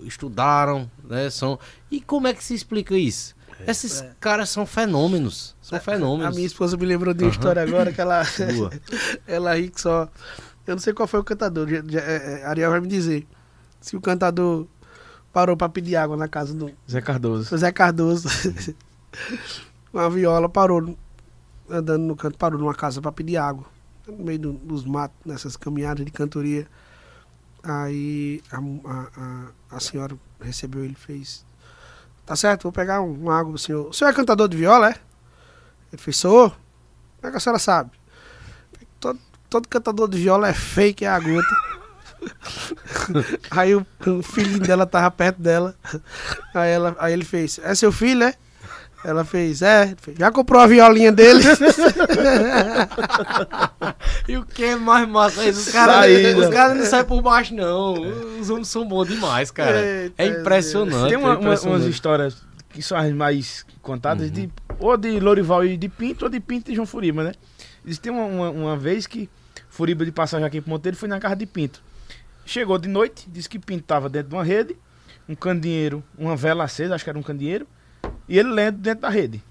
[0.00, 1.28] estudaram, né?
[1.30, 1.58] São.
[1.90, 3.34] E como é que se explica isso?
[3.66, 5.56] Esses caras são fenômenos.
[5.62, 6.34] São A fenômenos.
[6.34, 7.38] minha esposa me lembrou de uma Aham.
[7.38, 8.22] história agora que ela,
[9.26, 10.08] ela ri que só.
[10.66, 13.26] Eu não sei qual foi o cantador, já- já- é, é, Ariel vai me dizer.
[13.80, 14.66] Se o cantador
[15.32, 17.50] parou pra pedir água na casa do Zé Cardoso.
[17.50, 18.28] do Zé Cardoso.
[19.92, 20.96] Uma viola parou,
[21.70, 23.64] andando no canto, parou numa casa pra pedir água.
[24.06, 26.66] No meio do- dos matos, nessas caminhadas de cantoria.
[27.62, 29.08] Aí a, a,
[29.72, 31.44] a, a senhora recebeu ele e fez.
[32.24, 33.88] Tá certo, vou pegar um, uma água pro senhor.
[33.88, 34.94] O senhor é cantador de viola, é?
[35.92, 36.50] Ele fez, sou.
[36.50, 36.58] Como
[37.28, 37.90] é que a senhora sabe?
[39.00, 39.18] Todo,
[39.50, 41.56] todo cantador de viola é fake, é a gota.
[43.50, 45.74] Aí o, o filhinho dela tava perto dela.
[46.54, 48.34] Aí, ela, aí ele fez, é seu filho, é?
[49.04, 49.94] Ela fez, é.
[50.18, 51.42] Já comprou a violinha dele?
[54.28, 55.60] E o que é mais massa é isso?
[55.60, 56.06] Os caras
[56.36, 57.94] os caras não saem por baixo, não.
[58.40, 59.80] Os homens são bons demais, cara.
[59.80, 61.08] Eita, é impressionante.
[61.08, 61.90] Tem uma- é uma- umas impressionante.
[61.90, 62.36] histórias
[62.70, 64.50] que são as mais contadas, de,
[64.80, 67.32] ou de Lorival e de Pinto, ou de Pinto e João Furiba, né?
[67.86, 69.30] Eles tem uma, uma, uma vez que
[69.70, 71.80] Furiba de passagem aqui pro Monteiro foi na casa de Pinto.
[72.44, 74.76] Chegou de noite, disse que Pinto tava dentro de uma rede,
[75.28, 77.66] um candeeiro, uma vela acesa, acho que era um candeeiro,
[78.28, 79.42] e ele lendo dentro da rede.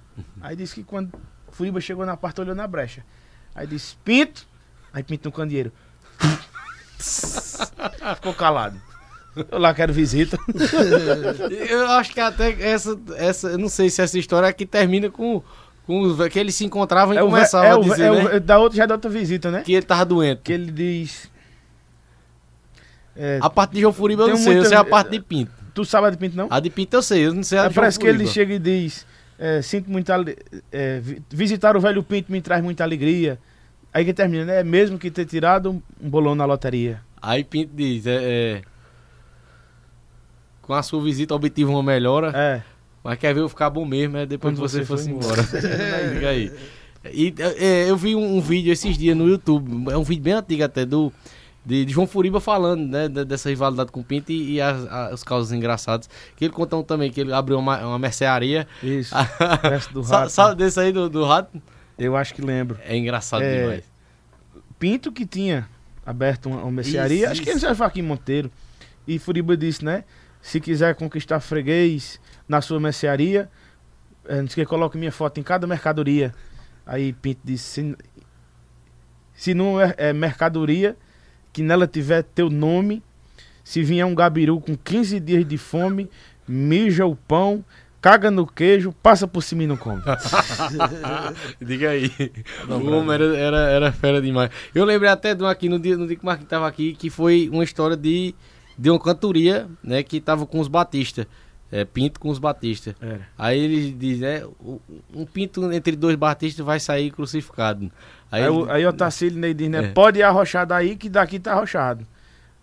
[0.42, 1.12] Aí disse que quando
[1.52, 3.06] Furiba chegou na parte, olhou na brecha.
[3.54, 4.46] Aí disse, Pinto,
[4.94, 5.72] aí Pinto no candeeiro.
[8.16, 8.82] Ficou calado.
[9.52, 10.38] Eu lá quero visita.
[11.70, 13.50] Eu acho que até essa, essa.
[13.50, 15.44] Eu não sei se essa história aqui termina com.
[15.86, 18.40] Com que eles se encontravam e É começavam é a dizer, é o- né?
[18.40, 19.62] da outra já é da outra visita, né?
[19.62, 20.42] Que ele tava doente.
[20.44, 21.30] Que ele diz.
[23.16, 25.20] é, A parte de João Furiba eu não sei, eu muita- sei a parte de
[25.22, 25.52] Pinto.
[25.74, 26.48] tu sabe a de Pinto, não?
[26.50, 28.18] A de Pinto eu sei, eu não sei a É, de João parece que ele
[28.20, 28.34] Furiba.
[28.34, 29.06] chega e diz:
[29.40, 30.16] é, Sinto muita.
[30.72, 33.40] é, vi- visitar o velho Pinto me traz muita alegria.
[33.94, 34.60] Aí que termina, né?
[34.60, 37.00] É mesmo que ter tirado um, um bolão na loteria.
[37.22, 38.62] Aí Pinto diz, é, é,
[40.62, 42.62] Com a sua visita obtive uma melhora, É.
[43.06, 45.42] mas quer ver eu ficar bom mesmo, é depois Quando que você, você fosse embora.
[46.14, 46.52] Diga aí.
[47.14, 50.34] E, é, eu vi um, um vídeo esses dias no YouTube, é um vídeo bem
[50.34, 51.14] antigo até, do,
[51.64, 54.88] de, de João Furiba falando, né, de- dessa rivalidade com o Pinto e, e as,
[54.92, 56.10] a- os causas engraçados.
[56.36, 58.68] Que ele contou também que ele abriu uma, uma mercearia.
[58.82, 59.14] Isso.
[59.94, 60.32] Do rato.
[60.32, 61.62] Sabe desse aí do, do rato?
[61.98, 62.78] Eu acho que lembro.
[62.84, 63.84] É engraçado É, demais.
[64.80, 65.70] Pinto que tinha
[66.06, 67.58] aberto uma, uma mercearia, Isso, acho que isso.
[67.60, 68.52] ele já foi aqui em Monteiro.
[69.08, 70.04] E Furiba disse, né?
[70.42, 73.50] Se quiser conquistar freguês na sua mercearia,
[74.28, 76.34] não sei o que, coloque minha foto em cada mercadoria.
[76.86, 77.98] Aí Pinto disse, se,
[79.34, 80.98] se não é, é mercadoria,
[81.52, 83.02] que nela tiver teu nome,
[83.64, 86.10] se vier um gabiru com 15 dias de fome,
[86.48, 87.64] mija o pão,
[88.00, 90.02] caga no queijo, passa por cima e não come.
[91.60, 92.12] Diga aí.
[92.70, 94.52] o homem era, era, era fera demais.
[94.76, 96.94] Eu lembrei até de um aqui no dia, no dia que o Marquinhos tava aqui,
[96.94, 98.36] que foi uma história de,
[98.78, 100.04] de uma cantoria, né?
[100.04, 101.28] Que tava com os Batista.
[101.76, 102.96] É, Pinto com os Batista.
[103.02, 103.28] Era.
[103.38, 104.44] Aí ele diz, né?
[104.60, 104.80] o-
[105.14, 107.92] Um pinto entre dois Batistas vai sair crucificado.
[108.32, 109.86] Aí, Aí, ele- o- aí o Otacílio Ney diz, né?
[109.86, 109.88] É.
[109.90, 112.06] Pode arrochar daí que daqui tá arrochado.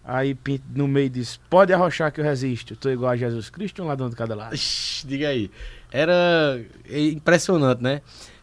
[0.05, 2.75] Aí Pinto no meio diz, pode arrochar que eu resisto.
[2.75, 4.55] Tô igual a Jesus Cristo, um ladrão de cada lado.
[4.55, 5.51] Ixi, diga aí.
[5.91, 8.01] Era é impressionante, né?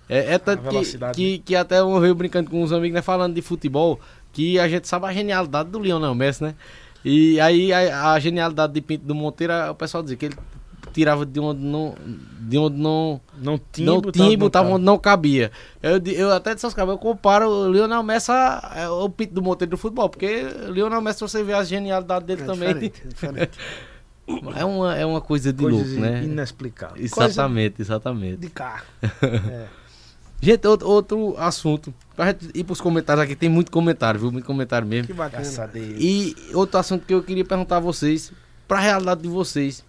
[0.08, 0.76] É, é tanto que,
[1.16, 3.02] que, que até eu veio brincando com uns amigos, né?
[3.02, 4.00] Falando de futebol,
[4.32, 6.56] que a gente sabe a genialidade do Lionel Messi, né?
[7.04, 10.36] E aí a, a genialidade de Pinto do Monteiro, o pessoal dizia que ele
[10.94, 11.96] tirava de onde não,
[12.40, 15.52] de onde não, Não tinha, não botava tinha e botava onde não cabia.
[15.82, 19.34] Eu, eu até disse aos caras, eu comparo o Lionel Messi a, é, o Pinto
[19.34, 22.74] do Monteiro do futebol, porque o Lionel Messi, você vê a genialidade dele É também,
[22.74, 23.60] diferente, é diferente.
[24.56, 26.24] é uma, é uma coisa de Coisas louco, né?
[26.24, 27.12] inexplicáveis.
[27.12, 28.38] Exatamente, exatamente.
[28.38, 28.86] De carro.
[30.42, 31.94] Gente, outro, outro assunto.
[32.16, 34.32] Pra gente ir pros comentários aqui, tem muito comentário, viu?
[34.32, 35.08] Muito comentário mesmo.
[35.08, 35.44] Que bacana.
[35.76, 38.32] E outro assunto que eu queria perguntar a vocês,
[38.68, 39.84] pra realidade de vocês.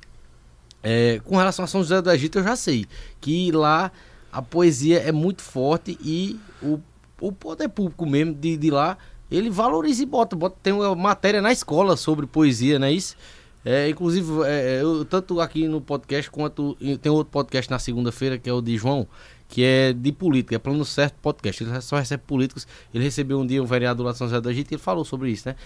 [0.82, 2.86] É, com relação a São José do Egito, eu já sei
[3.20, 3.93] que lá
[4.32, 6.81] a poesia é muito forte e o,
[7.20, 8.97] o poder público mesmo de, de lá,
[9.31, 10.57] ele valoriza e bota, bota.
[10.62, 13.16] Tem uma matéria na escola sobre poesia, não é isso?
[13.65, 18.48] É, inclusive, é, eu, tanto aqui no podcast quanto tem outro podcast na segunda-feira que
[18.48, 19.07] é o de João,
[19.48, 21.62] que é de política, é Plano Certo Podcast.
[21.62, 22.66] Ele só recebe políticos.
[22.94, 25.05] Ele recebeu um dia um vereador lá de São José do Egito e ele falou
[25.05, 25.57] sobre isso, né?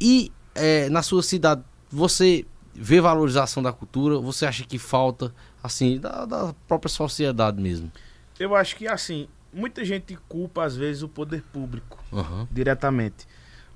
[0.00, 2.44] E é, na sua cidade, você
[2.80, 4.18] vê valorização da cultura?
[4.18, 7.90] Você acha que falta, assim, da, da própria sociedade mesmo?
[8.38, 12.46] Eu acho que assim, muita gente culpa às vezes o poder público Aham.
[12.50, 13.26] diretamente.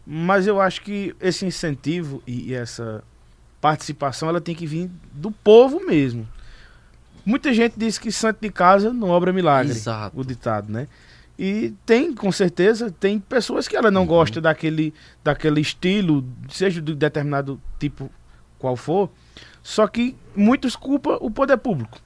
[0.07, 3.03] Mas eu acho que esse incentivo e, e essa
[3.61, 6.29] participação ela tem que vir do povo mesmo.
[7.24, 9.70] Muita gente diz que santo de casa não obra milagre.
[9.73, 10.19] Exato.
[10.19, 10.89] o ditado, né?
[11.39, 14.07] E tem, com certeza, tem pessoas que ela não Uhum.
[14.09, 14.93] gosta daquele,
[15.24, 18.11] daquele estilo, seja de determinado tipo
[18.63, 19.11] qual for,
[19.63, 21.99] só que muitos culpam o poder público.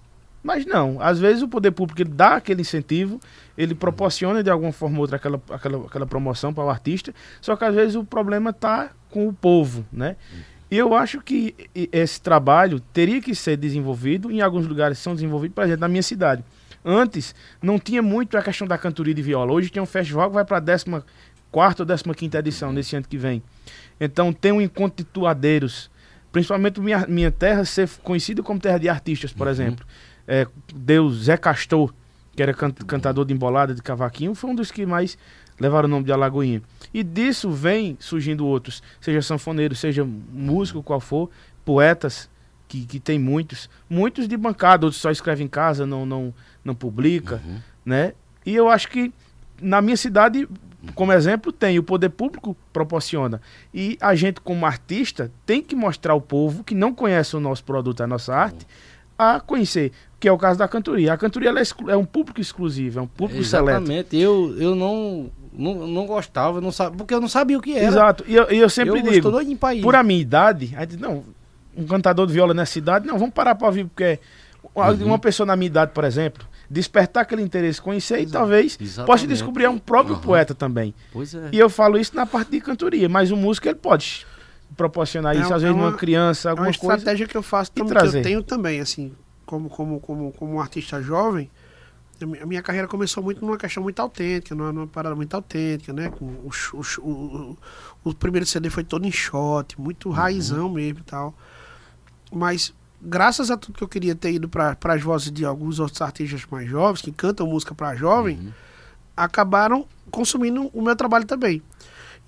[0.42, 3.20] Mas não, às vezes o poder público ele dá aquele incentivo,
[3.58, 7.56] ele proporciona de alguma forma ou outra aquela, aquela, aquela promoção para o artista, só
[7.56, 10.16] que às vezes o problema está com o povo, né?
[10.70, 15.54] E eu acho que esse trabalho teria que ser desenvolvido, em alguns lugares são desenvolvidos,
[15.54, 16.44] por exemplo, na minha cidade.
[16.84, 19.52] Antes, não tinha muito a questão da cantoria de viola.
[19.52, 21.02] Hoje tem um festival que vai para a
[21.52, 23.42] 14 ou 15 edição nesse ano que vem.
[24.00, 25.90] Então tem um encontro de tuadeiros.
[26.36, 29.86] Principalmente minha, minha terra ser conhecida como terra de artistas, por exemplo.
[30.28, 31.94] É, Deus Zé Castor,
[32.36, 35.16] que era can- cantador de embolada, de cavaquinho, foi um dos que mais
[35.58, 36.60] levaram o nome de Alagoinha.
[36.92, 41.30] E disso vem surgindo outros, seja sanfoneiro, seja músico, qual for,
[41.64, 42.28] poetas,
[42.68, 46.74] que, que tem muitos, muitos de bancada, outros só escrevem em casa, não, não, não
[46.74, 47.40] publica,
[47.82, 48.12] né?
[48.44, 49.10] E eu acho que
[49.58, 50.46] na minha cidade,
[50.94, 53.40] como exemplo, tem, o poder público proporciona.
[53.72, 57.64] E a gente, como artista, tem que mostrar ao povo que não conhece o nosso
[57.64, 58.66] produto, a nossa arte,
[59.18, 61.12] a conhecer, que é o caso da cantoria.
[61.12, 63.78] A cantoria é, é um público exclusivo, é um público seleto.
[63.78, 64.16] Exatamente.
[64.16, 67.86] Eu, eu não, não, não gostava, não sabia, porque eu não sabia o que era.
[67.86, 68.24] Exato.
[68.26, 69.30] E eu, eu sempre eu digo,
[69.82, 71.24] por a minha idade, a gente, não,
[71.76, 74.18] um cantador de viola nessa cidade, não, vamos parar para ouvir, porque
[74.74, 75.06] Uhum.
[75.06, 79.26] uma pessoa na minha idade, por exemplo, despertar aquele interesse, conhecer e talvez possa Exatamente.
[79.28, 80.22] descobrir um próprio Aham.
[80.22, 80.94] poeta também.
[81.12, 81.48] Pois é.
[81.52, 84.26] E eu falo isso na parte de cantoria, mas o músico ele pode
[84.76, 86.96] proporcionar É isso, às vezes, é uma- numa criança, É uma alguma coisa.
[86.96, 88.18] estratégia que eu faço e também, que trazer.
[88.18, 89.12] eu tenho também, assim,
[89.44, 91.50] como, como, como, como um artista jovem.
[92.20, 95.32] A mi- a minha carreira começou muito numa questão muito autêntica, numa, numa parada muito
[95.34, 96.10] autêntica, né?
[96.20, 97.56] O, o, o, o-
[98.04, 101.34] o primeiro CD foi todo em shot, muito raizão mesmo e tal.
[102.32, 102.72] Mas,
[103.06, 106.44] graças a tudo que eu queria ter ido para as vozes de alguns outros artistas
[106.50, 108.52] mais jovens, que cantam música para jovem,
[109.16, 111.62] acabaram consumindo o meu trabalho também.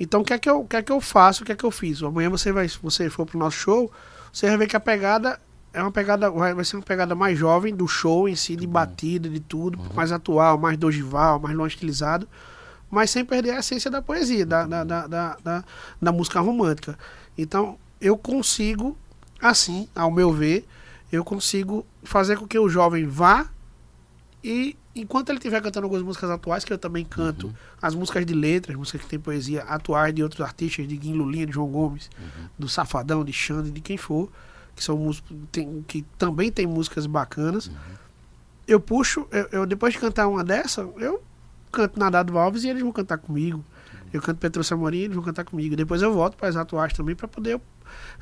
[0.00, 1.42] Então, o que é que eu, o que é que eu faço?
[1.42, 2.02] O que é que eu fiz?
[2.02, 3.90] Amanhã você vai, se você for pro nosso show,
[4.32, 5.40] você vai ver que a pegada
[5.72, 9.28] é uma pegada, vai, ser uma pegada mais jovem do show em si, de batida,
[9.28, 12.28] de tudo, mais atual, mais dogival, mais longe estilizado,
[12.90, 15.64] mas sem perder a essência da poesia, da, da, da, da, da-
[16.00, 16.96] da música romântica.
[17.36, 18.96] Então, eu consigo,
[19.40, 20.66] assim, ao meu ver,
[21.10, 23.48] eu consigo fazer com que o jovem vá
[24.42, 28.34] e enquanto ele estiver cantando algumas músicas atuais, que eu também canto, as músicas de
[28.34, 32.10] letras, músicas que tem poesia atuais de outros artistas, de Guim Lulinha, de João Gomes,
[32.58, 34.30] do Safadão, de Xande, de quem for,
[34.74, 37.70] que são músicos tem, que também tem músicas bacanas.
[38.66, 41.22] Eu puxo, eu, eu, depois de cantar uma dessa, eu
[41.72, 43.64] canto Nadado Alves e eles vão cantar comigo.
[44.12, 45.76] Eu canto Petrúcio Amorim e eles vão cantar comigo.
[45.76, 47.60] Depois eu volto para as atuais também para poder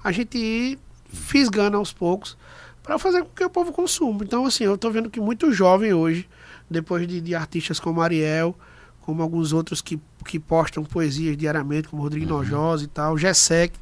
[0.02, 0.78] a gente ir
[1.16, 2.36] fisgando aos poucos
[2.82, 4.22] para fazer com que o povo consuma.
[4.22, 6.28] Então, assim, eu tô vendo que muito jovem hoje,
[6.70, 8.56] depois de, de artistas como Ariel,
[9.00, 13.78] como alguns outros que, que postam poesias diariamente, como Rodrigo Nojosa e tal, Gessé, que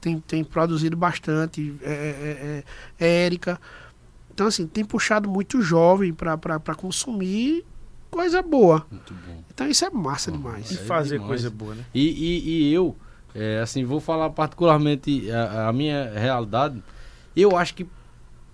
[0.00, 1.94] tem, tem produzido bastante, é, é,
[3.00, 3.60] é, é Érica.
[4.32, 7.64] Então, assim, tem puxado muito jovem para consumir
[8.10, 8.86] coisa boa.
[8.90, 9.42] Muito bom.
[9.52, 10.70] Então, isso é massa demais.
[10.70, 11.28] E É fazer demais.
[11.28, 11.84] coisa boa, né?
[11.94, 12.94] E, e, e eu,
[13.36, 16.82] é, assim, vou falar particularmente a, a minha realidade.
[17.36, 17.86] Eu acho que,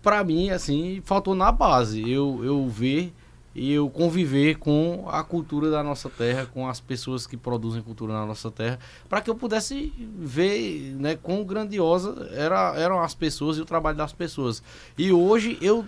[0.02, 2.00] pra mim, assim, faltou na base.
[2.10, 3.14] Eu, eu ver
[3.54, 8.12] e eu conviver com a cultura da nossa terra, com as pessoas que produzem cultura
[8.12, 8.78] na nossa terra,
[9.08, 13.96] para que eu pudesse ver né, quão grandiosa era, eram as pessoas e o trabalho
[13.96, 14.62] das pessoas.
[14.96, 15.84] E hoje eu,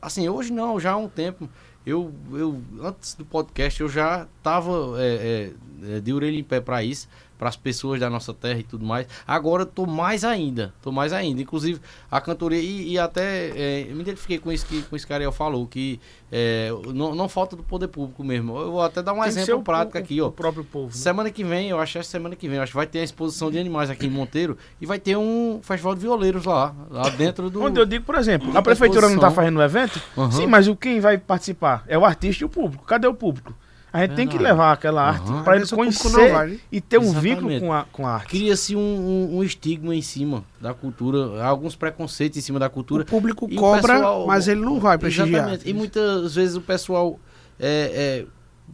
[0.00, 1.48] assim, hoje não, já há um tempo,
[1.84, 5.52] eu, eu antes do podcast eu já estava é,
[5.84, 7.08] é, de orelha em pé para isso,
[7.38, 9.06] para as pessoas da nossa terra e tudo mais.
[9.26, 11.40] Agora eu tô mais ainda, tô mais ainda.
[11.42, 11.80] Inclusive
[12.10, 15.12] a cantoria e, e até é, eu me identifiquei com isso que com isso que
[15.12, 16.00] Ariel falou que
[16.32, 18.58] é, não, não falta do poder público mesmo.
[18.58, 20.30] Eu vou até dar um Tem exemplo o- prático o- aqui, O ó.
[20.30, 20.86] próprio povo.
[20.86, 20.92] né?
[20.92, 23.04] Semana que vem, eu acho que é semana que vem, acho que vai ter a
[23.04, 27.08] exposição de animais aqui em Monteiro e vai ter um festival de violeiros lá, lá
[27.10, 29.34] dentro do Onde eu digo, por exemplo, a prefeitura não está exposição.
[29.34, 30.00] fazendo o evento?
[30.18, 30.30] Aham.
[30.32, 32.84] Sim, mas o quem vai participar é o artista e o público.
[32.84, 33.54] Cadê o público?
[33.96, 34.52] A gente tem que Verdade.
[34.52, 35.42] levar aquela arte Aham.
[35.42, 36.58] para ele o público conhecer né?
[36.70, 37.34] e ter um Exatamente.
[37.34, 38.28] vínculo com a, com a arte.
[38.28, 43.04] cria-se um, um, um estigma em cima da cultura, alguns preconceitos em cima da cultura.
[43.04, 45.28] O público E o cobra, pessoal- mas ele não vai prestigiar.
[45.28, 45.68] Exatamente.
[45.68, 47.18] E muitas vezes o pessoal
[47.58, 48.26] é, é,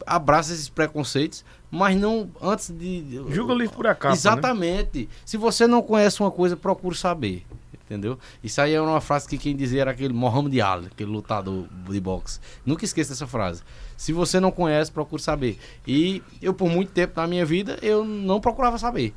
[0.05, 3.21] abraça esses preconceitos, mas não antes de.
[3.29, 4.15] Julga o livro por acaso.
[4.15, 4.17] Né?
[4.19, 5.07] Exatamente.
[5.25, 7.45] Se você não conhece uma coisa, procure saber.
[7.93, 8.17] Entendeu?
[8.43, 11.99] Isso aí é uma frase que quem dizia era aquele Mohamed Ali, aquele lutador de
[11.99, 12.39] boxe.
[12.65, 13.61] Nunca esqueça essa frase.
[13.95, 15.59] Se você não conhece, procure saber.
[15.87, 19.13] E eu, por muito tempo na minha vida, eu não procurava saber.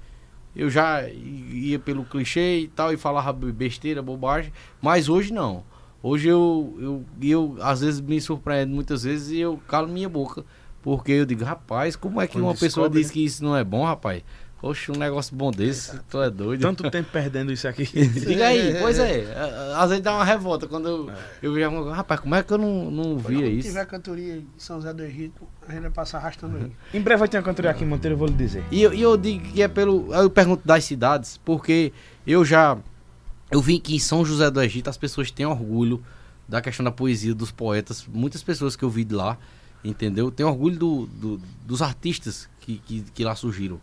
[0.54, 5.64] Eu já ia pelo clichê e tal, e falava besteira, bobagem, mas hoje não.
[6.02, 10.44] Hoje eu, eu, eu às vezes me surpreendo muitas vezes e eu calo minha boca.
[10.82, 13.12] Porque eu digo, rapaz, como é que Quando uma pessoa descobre, diz né?
[13.14, 14.22] que isso não é bom, rapaz?
[14.62, 16.62] Oxe, um negócio bom desse, tu é doido.
[16.62, 17.84] Tanto tempo perdendo isso aqui.
[18.08, 19.24] Diga aí, pois é.
[19.76, 21.10] Às vezes dá uma revolta quando eu,
[21.42, 21.90] eu vejo.
[21.90, 23.68] Rapaz, como é que eu não, não via Quando isso?
[23.68, 26.74] tiver cantoria em São José do Egito, a gente vai passar arrastando ele.
[26.94, 28.64] em breve vai ter uma cantoria aqui em Monteiro, eu vou lhe dizer.
[28.70, 30.12] E eu, e eu digo que é pelo.
[30.14, 31.92] Eu pergunto das cidades, porque
[32.26, 32.78] eu já.
[33.50, 36.02] Eu vi que em São José do Egito as pessoas têm orgulho
[36.48, 38.06] da questão da poesia dos poetas.
[38.10, 39.36] Muitas pessoas que eu vi de lá,
[39.84, 40.30] entendeu?
[40.30, 43.78] Tem orgulho do, do- dos artistas que, que, que lá surgiram.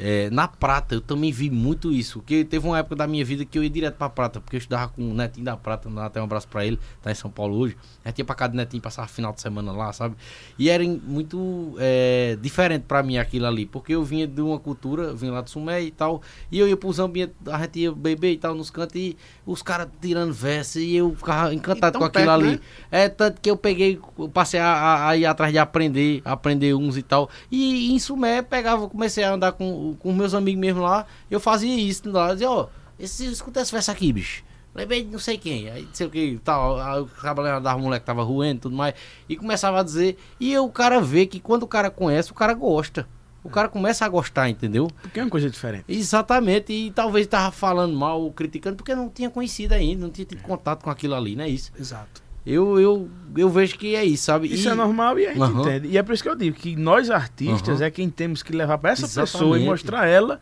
[0.00, 2.20] É, na Prata, eu também vi muito isso.
[2.20, 4.58] Porque teve uma época da minha vida que eu ia direto pra Prata, porque eu
[4.58, 7.56] estudava com o Netinho da Prata, até um abraço pra ele, tá em São Paulo
[7.58, 7.76] hoje.
[8.04, 10.14] A gente ia pra casa do Netinho, passava final de semana lá, sabe?
[10.58, 15.12] E era muito é, diferente pra mim aquilo ali, porque eu vinha de uma cultura,
[15.14, 18.32] vinha lá do Sumé e tal, e eu ia pros ambientes, a gente ia beber
[18.32, 19.16] e tal, nos cantos, e
[19.46, 22.56] os caras tirando verso, e eu ficava encantado E tão com aquilo perto, ali.
[22.56, 22.60] né?
[22.90, 26.74] É, tanto que eu peguei, eu passei a, a- a ir atrás de aprender, aprender
[26.74, 27.28] uns e tal.
[27.50, 31.74] E em Sumé, pegava, comecei a andar com, com meus amigos mesmo lá, eu fazia
[31.74, 34.42] isso lá, dizia, ó, esse, escuta esse verso aqui, bicho.
[34.74, 37.78] Lembrei de não sei quem, aí não sei o que, tal, aí o cara dava
[37.78, 38.94] moleque que tava ruendo e tudo mais,
[39.28, 42.54] e começava a dizer, e o cara vê que quando o cara conhece, o cara
[42.54, 43.08] gosta.
[43.42, 44.90] O cara começa a gostar, entendeu?
[45.00, 45.84] Porque é uma coisa diferente.
[45.88, 50.42] Exatamente, e talvez tava falando mal criticando, porque não tinha conhecido ainda, não tinha tido
[50.42, 51.72] contato com aquilo ali, não é isso?
[51.78, 52.27] Exato.
[52.46, 54.48] Eu, eu, eu vejo que é isso, sabe?
[54.52, 55.60] Isso E- é normal e a gente Aham.
[55.60, 55.88] entende.
[55.88, 57.86] E é por isso que eu digo que nós artistas Aham.
[57.86, 59.62] é quem temos que levar pra essa pessoa Exatamente.
[59.62, 60.40] e mostrar a ela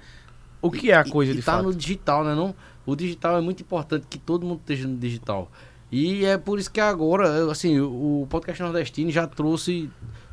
[0.62, 1.64] o que é a E- coisa e de tá fato.
[1.64, 2.34] no digital, né?
[2.34, 2.54] Não?
[2.84, 5.50] O digital é muito importante que todo mundo esteja no digital.
[5.90, 9.90] E é por isso que agora, assim, o podcast nordestino já trouxe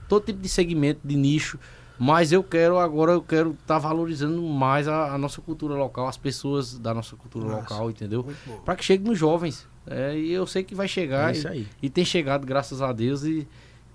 [0.07, 1.57] todo tipo de segmento, de nicho.
[1.97, 6.17] Mas eu quero agora, eu quero estar valorizando mais a, a nossa cultura local, as
[6.17, 7.61] pessoas da nossa cultura Nossa.
[7.61, 8.27] local, entendeu?
[8.65, 9.67] Para que chegue nos jovens.
[9.85, 11.29] É, e eu sei que vai chegar.
[11.29, 11.67] É isso e, aí.
[11.81, 13.23] e tem chegado, graças a Deus.
[13.23, 13.47] E,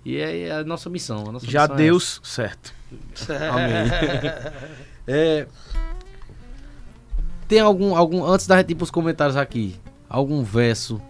[0.05, 1.25] e é, é a nossa missão.
[1.27, 2.19] A nossa Já missão é deu essa.
[2.23, 2.73] certo.
[3.51, 4.79] Amém.
[5.11, 5.47] É,
[7.47, 8.23] tem algum, algum.
[8.23, 9.75] Antes da gente ir pros comentários aqui,
[10.07, 11.01] algum verso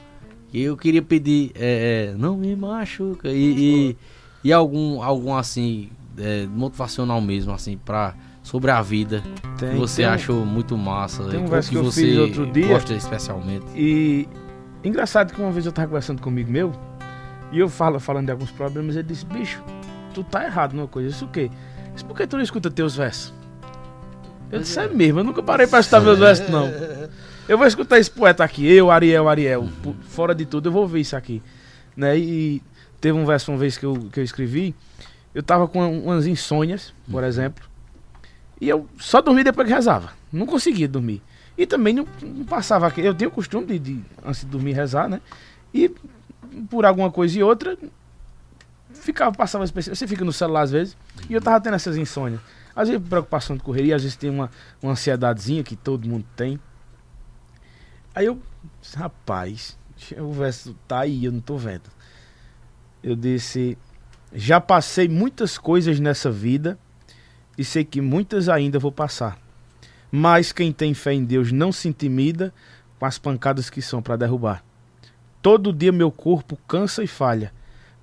[0.50, 1.52] que eu queria pedir.
[1.54, 3.28] É, é, não me machuca.
[3.28, 3.98] E, e,
[4.46, 8.14] e algum, algum assim, é, motivacional mesmo, assim, pra,
[8.44, 9.24] sobre a vida.
[9.58, 11.24] Tem, que você tem achou muito massa.
[11.26, 12.68] tem um verso que que eu você fiz outro dia.
[12.68, 13.66] gosta especialmente.
[13.76, 14.28] E
[14.84, 16.72] engraçado que uma vez eu tava conversando comigo meu,
[17.52, 19.62] e eu falo, falando de alguns problemas, ele disse, bicho,
[20.14, 21.10] tu tá errado numa coisa.
[21.10, 21.50] Isso o quê?
[21.96, 23.34] Isso por que tu não escuta teus versos?
[24.52, 26.68] Eu disse, é mesmo, eu nunca parei pra escutar meus versos, não.
[27.48, 29.68] Eu vou escutar esse poeta aqui, eu, Ariel, Ariel.
[29.82, 31.42] Pu- Fora de tudo, eu vou ouvir isso aqui.
[31.98, 32.18] Né?
[32.18, 32.62] E
[33.02, 34.74] teve um verso uma vez que eu, que eu escrevi,
[35.34, 37.70] eu tava com umas insônias, por exemplo,
[38.60, 40.12] e eu só dormia depois que rezava.
[40.32, 41.22] Não conseguia dormir.
[41.58, 42.92] E também não, não passava.
[42.98, 45.22] Eu tenho o costume de, de, antes de dormir, rezar, né?
[45.74, 45.94] E
[46.70, 47.78] por alguma coisa e outra,
[48.94, 49.66] ficava, passava.
[49.66, 50.98] Você fica no celular às vezes,
[51.30, 52.42] e eu tava tendo essas insônias.
[52.76, 54.50] Às vezes preocupação de correria, às vezes tem uma,
[54.82, 56.60] uma ansiedadezinha que todo mundo tem.
[58.16, 58.42] Aí eu,
[58.96, 59.78] rapaz,
[60.18, 61.90] o verso tá aí, eu não tô vendo.
[63.04, 63.78] Eu disse,
[64.34, 66.78] já passei muitas coisas nessa vida
[67.58, 69.38] e sei que muitas ainda vou passar.
[70.12, 72.54] Mas quem tem fé em Deus não se intimida
[72.98, 74.64] com as pancadas que são para derrubar.
[75.42, 77.54] Todo dia meu corpo cansa e falha.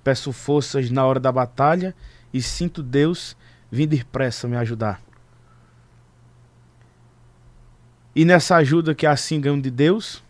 [0.03, 1.95] Peço forças na hora da batalha
[2.33, 3.35] e sinto Deus
[3.71, 5.01] vindo depressa me ajudar.
[8.15, 10.23] E nessa ajuda que assim ganho de Deus,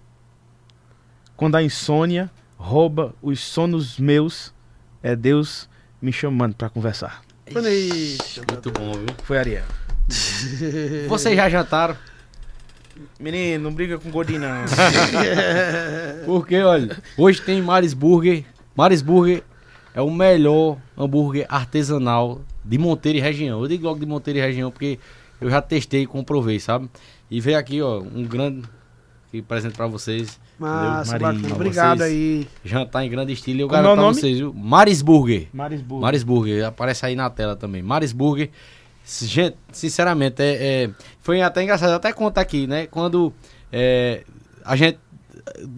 [1.38, 4.54] quando a insônia rouba os sonos meus,
[5.02, 5.70] é Deus
[6.02, 7.22] me chamando para conversar.
[7.52, 8.44] Bonito.
[8.52, 9.08] Muito bom, viu?
[9.24, 9.64] Foi Ariel.
[11.08, 11.96] Vocês já jantaram?
[13.20, 14.66] Menino, não briga com gordinho não.
[16.26, 18.44] Porque, olha, hoje tem Maris Burger.
[18.76, 19.44] Maris Burger
[19.94, 23.62] é o melhor hambúrguer artesanal de Monteiro e região.
[23.62, 25.00] Eu digo logo de Monteiro e região porque
[25.40, 26.90] eu já testei e comprovei, sabe?
[27.30, 28.68] E veio aqui, ó, um grande
[29.32, 30.40] que presente pra vocês.
[30.60, 31.20] Bacana.
[31.20, 32.48] pra Obrigado aí.
[32.66, 33.60] Jantar em grande estilo.
[33.60, 34.20] E eu Como é garanto pra nome?
[34.20, 34.54] vocês, viu?
[34.54, 35.48] Maris Burger.
[35.54, 36.02] Marisburgo.
[36.02, 37.82] Maris Burger, aparece aí na tela também.
[37.82, 38.50] Maris Burger.
[39.06, 40.90] Gente, sinceramente, é, é-
[41.22, 42.88] foi até engraçado, até conta aqui, né?
[42.88, 43.32] Quando
[43.72, 44.24] é,
[44.66, 45.00] a gente.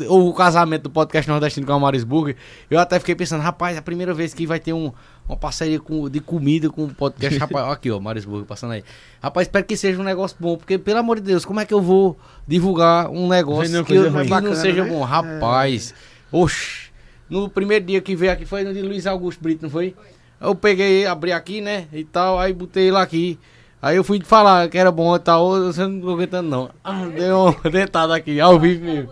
[0.10, 2.36] O casamento do podcast nordestino com a Maris Burger,
[2.72, 4.92] eu até fiquei pensando, rapaz, é a primeira vez que vai ter um,
[5.30, 7.38] uma parceria com, de comida com o podcast.
[7.40, 8.84] Rapaz, aqui, ó, Maris Burger passando aí.
[9.22, 11.74] Rapaz, espero que seja um negócio bom, porque, pelo amor de Deus, como é que
[11.74, 14.90] eu vou divulgar um negócio que, eu- que não Bacana, seja né?
[14.90, 15.04] bom?
[15.04, 15.94] Rapaz,
[16.32, 16.90] oxe.
[17.30, 19.96] No primeiro dia que veio aqui foi no de Luiz Augusto Brito, não foi?
[20.42, 21.86] Eu peguei, abri aqui, né?
[21.94, 23.38] E tal, aí botei ele aqui.
[23.82, 26.70] Aí eu fui falar que era bom e tal, você não tô aguentando não.
[26.84, 29.10] Ah, deu uma dentada aqui, ao vivo mesmo.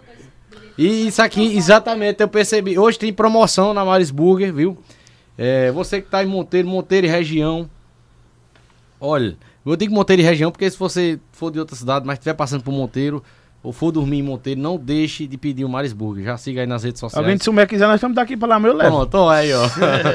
[0.77, 2.77] E isso aqui, exatamente, eu percebi.
[2.77, 4.77] Hoje tem promoção na Maris Burger, viu?
[5.38, 7.70] É, você que tá em Monteiro, Monteiro e região.
[9.00, 12.34] Olha, eu digo Monteiro e região, porque se você for de outra cidade, mas estiver
[12.34, 13.24] passando por Monteiro,
[13.62, 16.24] ou for dormir em Monteiro, não deixe de pedir o Marisburger.
[16.24, 17.24] Já siga aí nas redes sociais.
[17.24, 19.08] Alguém de Sumé quiser, nós estamos daqui para lá, meu levo.
[19.08, 19.68] Pronto, aí, ó.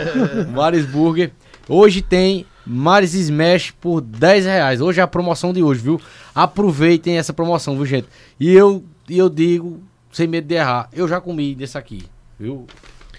[0.53, 1.33] Marisburger.
[1.69, 4.81] Hoje tem Maris Smash por 10 reais.
[4.81, 6.01] Hoje é a promoção de hoje, viu?
[6.35, 8.09] Aproveitem essa promoção, viu, gente?
[8.41, 12.03] E eu, e eu digo, sem medo de errar, eu já comi desse aqui,
[12.39, 12.67] viu?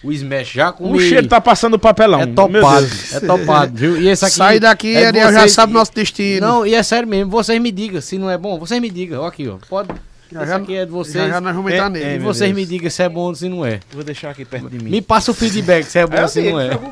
[0.04, 0.98] O Smash já comi.
[0.98, 2.20] O cheiro tá passando papelão.
[2.22, 3.14] É Meu topado, Deus.
[3.14, 3.98] é topado, viu?
[4.02, 4.36] E esse aqui.
[4.36, 6.46] Sai daqui, é Ariel já vocês- sabe nosso destino.
[6.46, 9.22] Não, e é sério mesmo, vocês me digam se não é bom, vocês me digam,
[9.22, 9.56] ó aqui, ó.
[9.70, 9.90] Pode.
[10.32, 11.24] Já esse já- aqui é de vocês.
[11.26, 12.06] Já, já nós vamos entrar É, nele.
[12.16, 12.56] e meu vocês Deus.
[12.62, 13.80] me digam se é bom ou se não é.
[13.94, 14.90] Vou deixar aqui perto de mim.
[14.90, 16.72] Me passa o feedback se é bom ou se não é.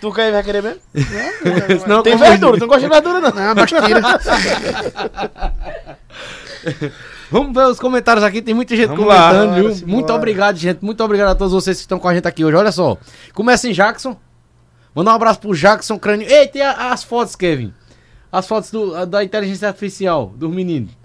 [0.00, 0.78] Tu quer, vai querer mesmo?
[1.82, 3.30] Senão Tem eu como- verdura, tu não gosta de verdura, não.
[3.32, 4.00] Não, nós tira.
[7.30, 9.28] Vamos ver os comentários aqui, tem muita gente Vamos lá.
[9.28, 9.74] comentando, Bora, viu?
[9.74, 9.92] simbora.
[9.92, 10.78] Muito obrigado, gente.
[10.84, 12.56] Muito obrigado a todos vocês que estão com a gente aqui hoje.
[12.56, 12.96] Olha só.
[13.34, 14.16] Começa em Jackson.
[14.94, 16.26] Mandar um abraço pro Jackson Crânio.
[16.28, 17.72] Ei, tem a- as fotos, Kevin.
[18.32, 20.96] As fotos do- da inteligência artificial, dos meninos.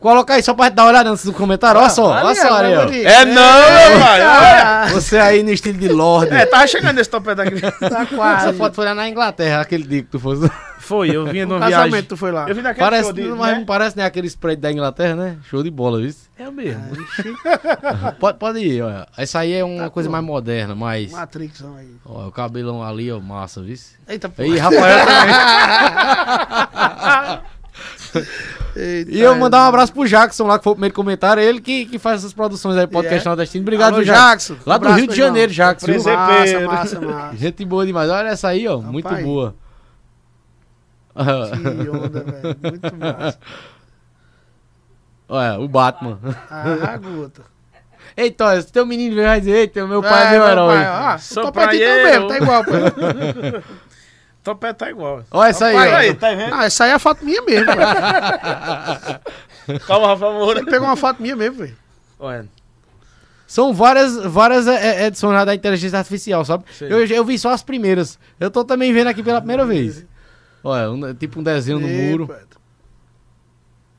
[0.00, 1.80] Coloca aí só pra dar uma olhada antes do comentário.
[1.80, 2.82] Olha só, olha só, Ariel.
[2.90, 4.90] É não, meu pai.
[4.92, 6.34] Você aí no estilo de Lorde.
[6.34, 7.60] É, tava chegando esse topete aqui.
[7.60, 8.52] Tá Essa quase.
[8.58, 10.50] foto foi lá na Inglaterra, aquele dia que tu fosse.
[10.84, 11.84] Foi, eu vinha de No uma viagem.
[11.90, 12.48] casamento tu foi lá.
[12.48, 13.58] Eu vim daquele Parece, show de, mas né?
[13.58, 15.36] não parece nem aquele spray da Inglaterra, né?
[15.48, 16.14] Show de bola, viu?
[16.38, 16.82] É o mesmo.
[18.20, 19.06] Pode, pode ir, olha.
[19.16, 20.12] Essa aí é uma Tá coisa bom.
[20.12, 21.10] mais moderna, mais.
[21.12, 21.94] Matrix aí.
[22.04, 23.76] Ó, o cabelão ali, ó, massa, viu?
[24.08, 24.42] Eita, pô.
[24.42, 25.34] E Rafael também.
[28.76, 31.42] Eita, E eu mandar um abraço pro Jackson lá, que foi o primeiro comentário.
[31.42, 33.28] Ele que, que faz essas produções aí, podcast É?
[33.30, 33.62] nordestino.
[33.62, 34.54] Obrigado, Alô, viu, Jackson.
[34.54, 34.70] Jackson.
[34.70, 35.16] Lá do Abraço, Rio de.
[35.16, 35.92] Janeiro, Jackson.
[35.92, 37.36] Massa, massa, massa.
[37.36, 38.10] Gente boa demais.
[38.10, 38.78] Olha essa aí, ó.
[38.80, 39.54] Muito boa.
[41.14, 42.56] Que onda, velho.
[42.62, 43.38] Muito massa.
[45.28, 46.18] Olha, o Batman.
[46.50, 47.42] Ah, gota.
[48.16, 50.74] Eita, se teu menino veio vai dizer, eita, meu pai é meu meu herói.
[50.76, 52.10] pai, Ah, Sou o topetinho praieiro.
[52.10, 52.72] mesmo, tá igual, pô.
[54.44, 55.24] Topete tá igual.
[55.30, 56.54] Olha essa aí, Olha aí, tá vendo?
[56.54, 57.80] Ah, essa aí é a foto minha mesmo, velho.
[59.86, 60.58] Calma, Rafa Moura.
[60.60, 61.76] Ele pegou uma foto minha mesmo, velho.
[62.20, 62.46] Olha,
[63.46, 66.64] São várias, várias é, é, edições da inteligência artificial, sabe?
[66.82, 68.18] Eu, eu vi só as primeiras.
[68.38, 70.04] Eu tô também vendo aqui pela primeira vez.
[70.64, 72.28] Olha, um- tipo um desenho no muro.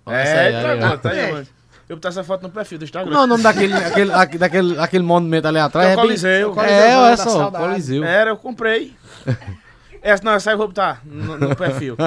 [0.05, 0.89] Olha essa aí, é, aí, ó.
[0.89, 1.31] tá, tá aí, É.
[1.31, 1.47] mano.
[1.87, 3.15] Eu botar essa foto no perfil do Instagram.
[3.15, 5.85] É o nome daquele, aquele, aque- daquele, aquele monumento ali atrás?
[5.87, 6.51] É o É bem- Coliseu.
[6.51, 7.63] Coliseu, É, olha só, saudade.
[7.65, 8.03] Coliseu.
[8.03, 8.95] Era, eu comprei.
[10.01, 11.95] Essa não, essa aí eu vou botar no, no perfil.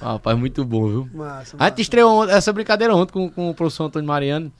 [0.00, 1.08] Ah, Rapaz, muito bom, viu?
[1.14, 4.52] Massa, A gente estreou essa brincadeira ontem com, com o professor Antônio Mariano.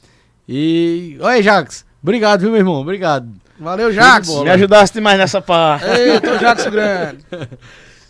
[0.49, 1.19] E.
[1.21, 1.85] Oi, Jax.
[2.03, 2.81] Obrigado, viu, meu irmão?
[2.81, 3.29] Obrigado.
[3.59, 4.45] Valeu, Jackson.
[4.45, 5.87] Me ajudasse demais nessa parte.
[5.87, 7.25] Eita, o Jackson grande.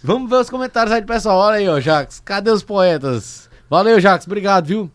[0.03, 1.39] Vamos ver os comentários aí do pessoal.
[1.39, 2.21] Olha aí, ó, Jax.
[2.25, 3.49] Cadê os poetas?
[3.69, 4.27] Valeu, Jax.
[4.27, 4.91] Obrigado, viu?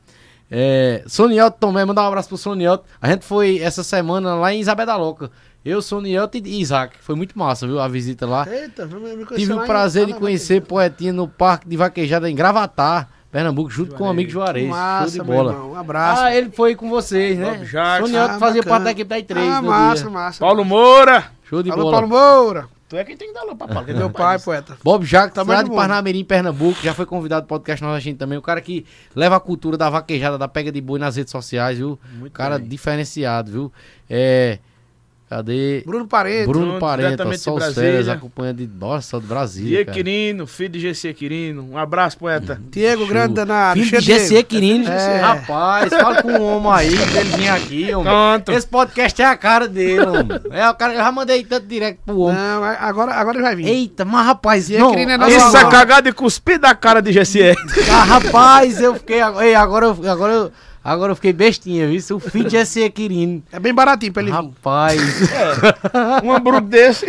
[0.50, 2.86] É, Sonielto também, mandar um abraço pro Sonielto.
[3.02, 5.32] A gente foi essa semana lá em Isabel da Loca.
[5.64, 6.96] Eu, Sonielto e Isaac.
[7.02, 7.80] Foi muito massa, viu?
[7.80, 8.48] A visita lá.
[8.50, 12.30] Eita, me Tive lá o em- prazer lá de conhecer Poetinha no Parque de Vaquejada
[12.30, 14.68] em Gravatar, Pernambuco, junto com o amigo Juarez.
[14.68, 15.54] Massa, Show de meu bola.
[15.54, 15.72] irmão.
[15.72, 16.22] Um abraço.
[16.24, 17.52] Ah, ele foi com vocês, né?
[17.52, 18.06] Bob Jackson.
[18.06, 18.76] Sonielto Ah, fazia bacana.
[18.76, 20.12] parte da equipe da I3 Ah, massa, dia.
[20.12, 20.40] massa.
[20.40, 21.32] Paulo Moura.
[21.50, 21.92] Show de Alô, bola.
[21.94, 22.68] Paulo Moura.
[22.90, 23.86] Tu é quem tem que dar alô pra Paulo.
[23.86, 24.78] que é Meu pai, poeta.
[24.84, 25.76] Bob Jacques, Tamanho lá do de.
[25.78, 28.38] Parnamirim, Pernambuco, já foi convidado do podcast nordestino também.
[28.38, 28.86] O cara que
[29.16, 31.98] leva a cultura da vaquejada, da pega de boi nas redes sociais, viu?
[32.16, 32.68] Muito cara bem.
[32.68, 33.72] diferenciado, viu?
[34.10, 34.60] É.
[35.32, 35.82] Cadê?
[35.86, 36.46] Bruno Parente.
[36.46, 37.90] Bruno Bruno, Parenta, diretamente de só os Brasília.
[37.90, 38.68] férias, acompanhando de.
[38.68, 39.70] Nossa, de Brasília.
[39.70, 39.96] Diego cara.
[39.96, 41.70] Quirino, filho de GC Quirino.
[41.72, 42.60] Um abraço, poeta.
[42.70, 43.08] Diego Show.
[43.08, 43.80] Grande danado.
[43.82, 44.90] Filho de GC Quirino.
[44.90, 45.20] É.
[45.22, 48.12] Rapaz, fala com o homem aí, pra ele vir aqui, homem.
[48.12, 48.52] Pronto.
[48.52, 50.28] Esse podcast é a cara dele, homem.
[50.52, 52.36] É, o cara, eu já mandei tanto direto pro homem.
[52.36, 53.68] Não, agora, agora ele vai vir.
[53.68, 57.02] Eita, mas rapaz, Diego não, Quirino é nosso Isso é cagada e cuspir da cara
[57.02, 57.56] de GC.
[57.90, 59.22] Ah, rapaz, eu fiquei.
[59.40, 60.52] Ei, agora, eu- agora, eu-
[60.84, 62.16] agora eu fiquei bestinha, viu?
[62.16, 63.44] O filho de esse Quirino.
[63.52, 64.32] É bem baratinho pra ele.
[64.32, 65.00] Rapaz,
[66.24, 67.06] Um hambúrguer desse.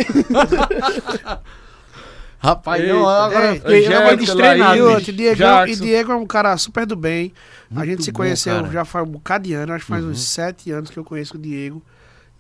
[2.38, 3.72] rapaz, Eita, não, agora eu ei, fiquei.
[3.74, 4.76] Eu Angélica, vou destreinado.
[4.76, 5.72] E outro, Diego, Jackson.
[5.72, 7.32] e Diego é um cara super do bem.
[7.70, 8.66] a Muito gente se bom, conheceu cara.
[8.66, 8.72] Uhum.
[8.72, 11.36] já faz um bocado de anos, acho que faz uns sete anos que eu conheço
[11.36, 11.82] o Diego.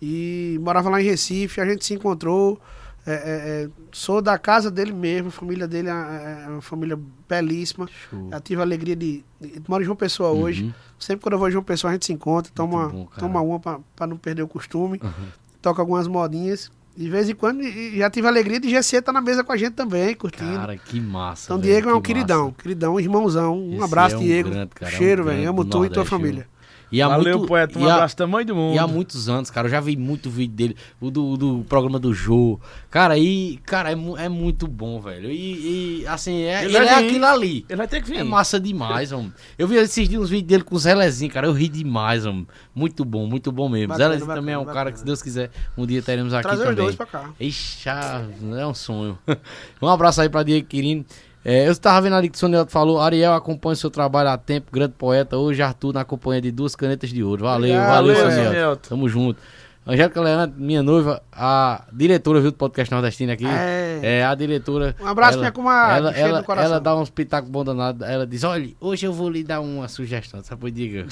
[0.00, 2.60] E morava lá em Recife, a gente se encontrou.
[3.04, 3.16] É, é,
[3.64, 6.98] é, sou da casa dele mesmo, a família dele é, é uma família
[7.28, 7.88] belíssima.
[8.08, 8.28] Show.
[8.30, 9.24] Eu tive a alegria de.
[9.40, 10.64] de moro em João Pessoa hoje.
[10.64, 10.72] Uhum.
[10.98, 13.58] Sempre quando eu vou em João Pessoa a gente se encontra, toma, bom, toma uma
[13.58, 15.00] pra não perder o costume.
[15.02, 15.28] Uhum.
[15.60, 16.70] Toca algumas modinhas.
[16.96, 19.50] De vez em quando, e já tive a alegria de GC estar na mesa com
[19.50, 20.54] a gente também, curtindo.
[20.54, 21.46] Cara, que massa.
[21.46, 22.62] Então, velho, Diego é um que queridão, massa.
[22.62, 23.58] queridão, irmãozão.
[23.58, 24.50] Um Esse abraço, é um Diego.
[24.50, 25.48] grande cara, é um Cheiro, velho.
[25.48, 26.46] Amo tu e tua família.
[26.92, 27.78] E há Valeu, muito, poeta.
[27.78, 28.74] Um e há- abraço tamanho do mundo.
[28.76, 31.98] E há muitos anos, cara, eu já vi muito vídeo dele, o do, do programa
[31.98, 32.60] do Jô.
[32.90, 35.30] Cara, e, cara, é, é muito bom, velho.
[35.30, 37.06] E, e, assim, é, Ele ele, é vir.
[37.06, 37.64] aquilo ali.
[37.68, 38.18] Ele vai ter que vir.
[38.18, 39.32] É massa demais, homem.
[39.58, 41.46] Eu vi esses dias uns vídeos dele com o Zelezinho, cara.
[41.46, 42.46] Eu ri demais, homem.
[42.74, 43.88] Muito bom, muito bom mesmo.
[43.88, 44.92] Bacana, Zelezinho bacana, também é um cara bacana.
[44.92, 46.84] que, se Deus quiser, um dia teremos aqui Trazer os também.
[46.84, 47.30] dois pra cá.
[47.40, 49.18] Ixi, é um sonho.
[49.80, 51.04] um abraço aí pra Diego Quirino.
[51.44, 54.38] É, eu estava vendo ali que o Sonelto falou, Ariel acompanha o seu trabalho há
[54.38, 55.36] tempo, grande poeta.
[55.36, 57.44] Hoje Arthur na companhia de duas canetas de ouro.
[57.44, 58.76] Valeu, valeu, valeu.
[58.76, 59.40] Tamo junto.
[59.84, 63.44] Angélica Leandro, minha noiva, a diretora viu, do podcast nordestino aqui.
[63.44, 63.98] É.
[64.00, 64.94] É, a diretora.
[65.00, 66.70] Um abraço, ela, minha comadre, Ela, ela, coração.
[66.70, 68.08] ela dá uns pitacos bons danados.
[68.08, 70.40] Ela diz: Olha, hoje eu vou lhe dar uma sugestão.
[70.44, 71.04] Sabe, diga.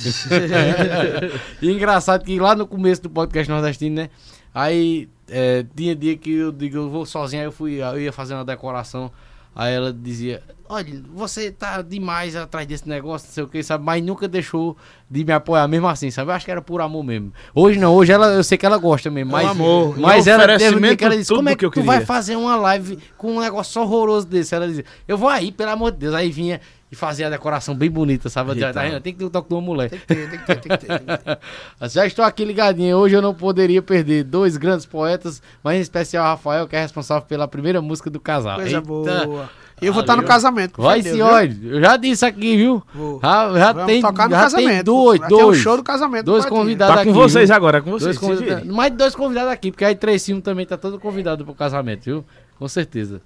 [1.61, 4.11] e engraçado que lá no começo do podcast nordestino, né?
[4.55, 8.13] Aí é, tinha dia que eu digo, eu vou sozinho, aí eu fui, eu ia
[8.13, 9.11] fazer uma decoração.
[9.55, 13.85] Aí ela dizia, olha, você tá demais atrás desse negócio, não sei o que, sabe?
[13.85, 14.77] Mas nunca deixou
[15.11, 16.31] de me apoiar mesmo assim, sabe?
[16.31, 17.33] Eu acho que era por amor mesmo.
[17.53, 20.97] Hoje não, hoje ela, eu sei que ela gosta mesmo, mas, amor, mas ela teve
[20.97, 23.41] que ela disse, como é que que tu vai queria." fazer uma live com um
[23.41, 24.55] negócio horroroso desse?
[24.55, 26.15] Ela dizia, eu vou aí, pelo amor de Deus.
[26.15, 26.61] Aí vinha
[26.93, 28.53] e fazia a decoração bem bonita, sabe?
[28.53, 28.73] Eita.
[28.73, 29.01] Tá vendo?
[29.01, 29.89] Tem que ter o toque de uma mulher.
[29.91, 30.99] Tem que ter, tem que ter, tem que ter.
[30.99, 31.39] Tem que ter.
[31.89, 32.97] Já estou aqui ligadinho.
[32.97, 37.27] Hoje eu não poderia perder dois grandes poetas, mas em especial Rafael, que é responsável
[37.27, 38.57] pela primeira música do casal.
[38.57, 38.81] Coisa Eita.
[38.81, 39.49] boa.
[39.83, 40.75] E eu vou estar no casamento.
[40.75, 41.57] com Vai sim, olha.
[41.63, 42.83] Eu já disse aqui, viu?
[42.93, 43.19] Vou.
[43.23, 44.69] Já, já Vamos tem, tocar no já casamento.
[44.75, 45.59] tem dois, dois.
[45.59, 46.25] um show do casamento.
[46.27, 47.57] dois convidados Tá com aqui, vocês viu?
[47.57, 48.19] agora, é com vocês.
[48.19, 52.05] Dois convidados, mais dois convidados aqui, porque aí Trecinho também tá todo convidado pro casamento,
[52.05, 52.25] viu?
[52.59, 53.23] Com certeza.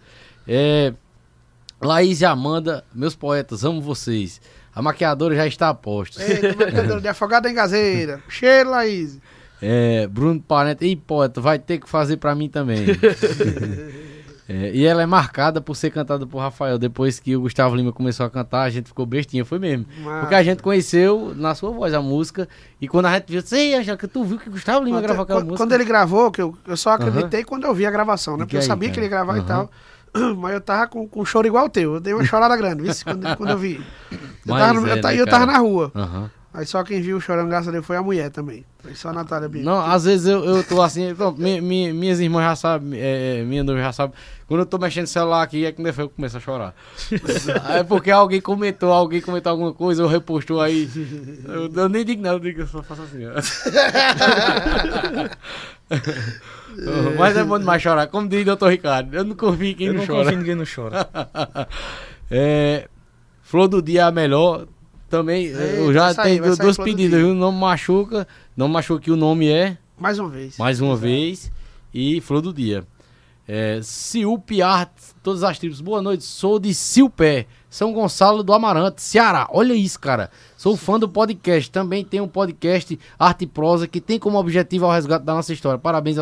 [0.47, 0.93] É,
[1.86, 4.40] Laís e Amanda, meus poetas, amo vocês.
[4.74, 6.19] A maquiadora já está a postos.
[6.20, 8.20] Eita, maquiadora de afogada em gazeira.
[8.28, 9.19] Cheiro, Laís.
[9.66, 12.85] É, Bruno Parente, e poeta, vai ter que fazer pra mim também.
[14.47, 16.78] É, e ela é marcada por ser cantada por Rafael.
[16.78, 19.86] Depois que o Gustavo Lima começou a cantar, a gente ficou bestinha, foi mesmo.
[20.02, 22.47] Mas- Porque a gente conheceu na sua voz a música.
[22.78, 25.23] E quando a gente viu, ei, Angélica, tu viu que o Gustavo Lima Quando, gravou
[25.23, 25.65] aquela quando- música?
[25.65, 28.44] quando ele gravou, que eu, eu só acreditei quando eu vi a gravação, né?
[28.44, 29.43] Porque eu aí, sabia que ele ia gravar Aham.
[29.43, 29.70] e tal.
[30.39, 31.95] Mas eu tava com, com choro igual o teu.
[31.95, 32.93] Eu dei uma chorada grande, viu?
[33.05, 33.81] Quando, quando eu vi.
[34.12, 35.91] Eu Mas tava, no- é, eu, né, eu tava na rua.
[35.95, 36.31] Aham.
[36.57, 38.65] Aí só quem viu chorando, graças a Deus, foi a mulher também.
[38.81, 39.65] Foi só a Natália Bico.
[39.65, 43.43] Não, às vezes eu, eu tô assim, então, mi- mi- minhas irmãs já sabem, é,
[43.43, 44.15] minha noiva já sabe.
[44.47, 46.73] Quando eu tô mexendo no celular aqui, é que eu começo a chorar.
[47.74, 50.89] é porque alguém comentou, alguém comentou alguma coisa, ou repostou aí.
[51.45, 53.24] Eu, eu nem digo nada, eu digo, eu só faço assim.
[57.18, 58.06] Mas é bom demais chorar.
[58.09, 60.24] Como diz o doutor Ricardo, eu não confio em quem Eu não, não chora.
[60.24, 61.09] confio em ninguém não chora.
[62.30, 62.88] É,
[63.42, 64.66] Flor do Dia é a melhor.
[65.10, 67.18] Também, eu já sair, tenho dois do pedidos, Dia.
[67.26, 67.34] viu?
[67.34, 68.26] Não machuca,
[68.56, 69.76] não machuque o nome é.
[69.96, 70.59] Mais uma vez.
[70.59, 71.52] mais uma vez.
[71.92, 72.84] E Flor do Dia.
[73.46, 73.78] É,
[75.22, 75.80] todas as tribos.
[75.80, 79.46] Boa noite, sou de Silpé, São Gonçalo do Amarante, Ceará.
[79.51, 80.30] Olha isso, cara.
[80.65, 81.70] Sou fã do podcast.
[81.70, 85.53] Também tem um podcast Arte e Prosa que tem como objetivo o resgate da nossa
[85.53, 85.78] história.
[85.78, 86.16] Parabéns.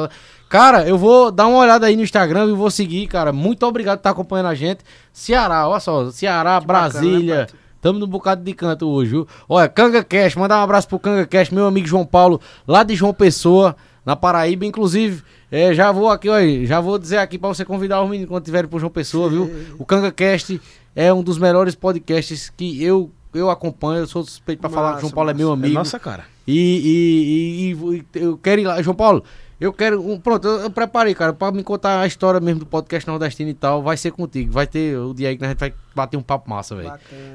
[0.48, 3.32] Cara, eu vou dar uma olhada aí no Instagram e vou seguir, cara.
[3.32, 4.80] Muito obrigado por estar acompanhando a gente.
[5.12, 6.10] Ceará, olha só.
[6.10, 7.34] Ceará, bacana, Brasília.
[7.36, 7.56] né, Pato?
[7.80, 9.28] Tamo no bocado de canto hoje, viu?
[9.48, 12.96] Olha, Canga Cash, mandar um abraço pro Canga Cash, meu amigo João Paulo, lá de
[12.96, 14.66] João Pessoa, na Paraíba.
[14.66, 18.28] Inclusive, é, já vou aqui, olha, já vou dizer aqui pra você convidar os meninos
[18.28, 19.48] quando tiverem pro João Pessoa, viu?
[19.78, 20.60] O Canga Cast
[20.96, 24.00] é um dos melhores podcasts que eu, eu acompanho.
[24.00, 25.74] Eu sou suspeito pra falar que o João Massa, Paulo é meu É amigo.
[25.74, 26.24] nossa cara.
[26.46, 28.82] E, e- e- e eu quero ir lá.
[28.82, 29.22] João Paulo,
[29.60, 30.00] eu quero.
[30.04, 33.48] um- pronto, eu, eu preparei, cara, pra me contar a história mesmo do podcast nordestino
[33.50, 33.82] e tal.
[33.82, 34.50] Vai ser contigo.
[34.52, 36.92] Vai ter o dia aí que a gente vai bater um papo massa, velho.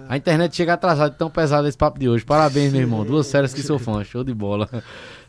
[0.09, 2.25] A internet chega atrasada, tão pesado esse papo de hoje.
[2.25, 3.05] Parabéns, meu irmão.
[3.05, 4.03] Duas séries que sou fã.
[4.03, 4.69] Show de bola.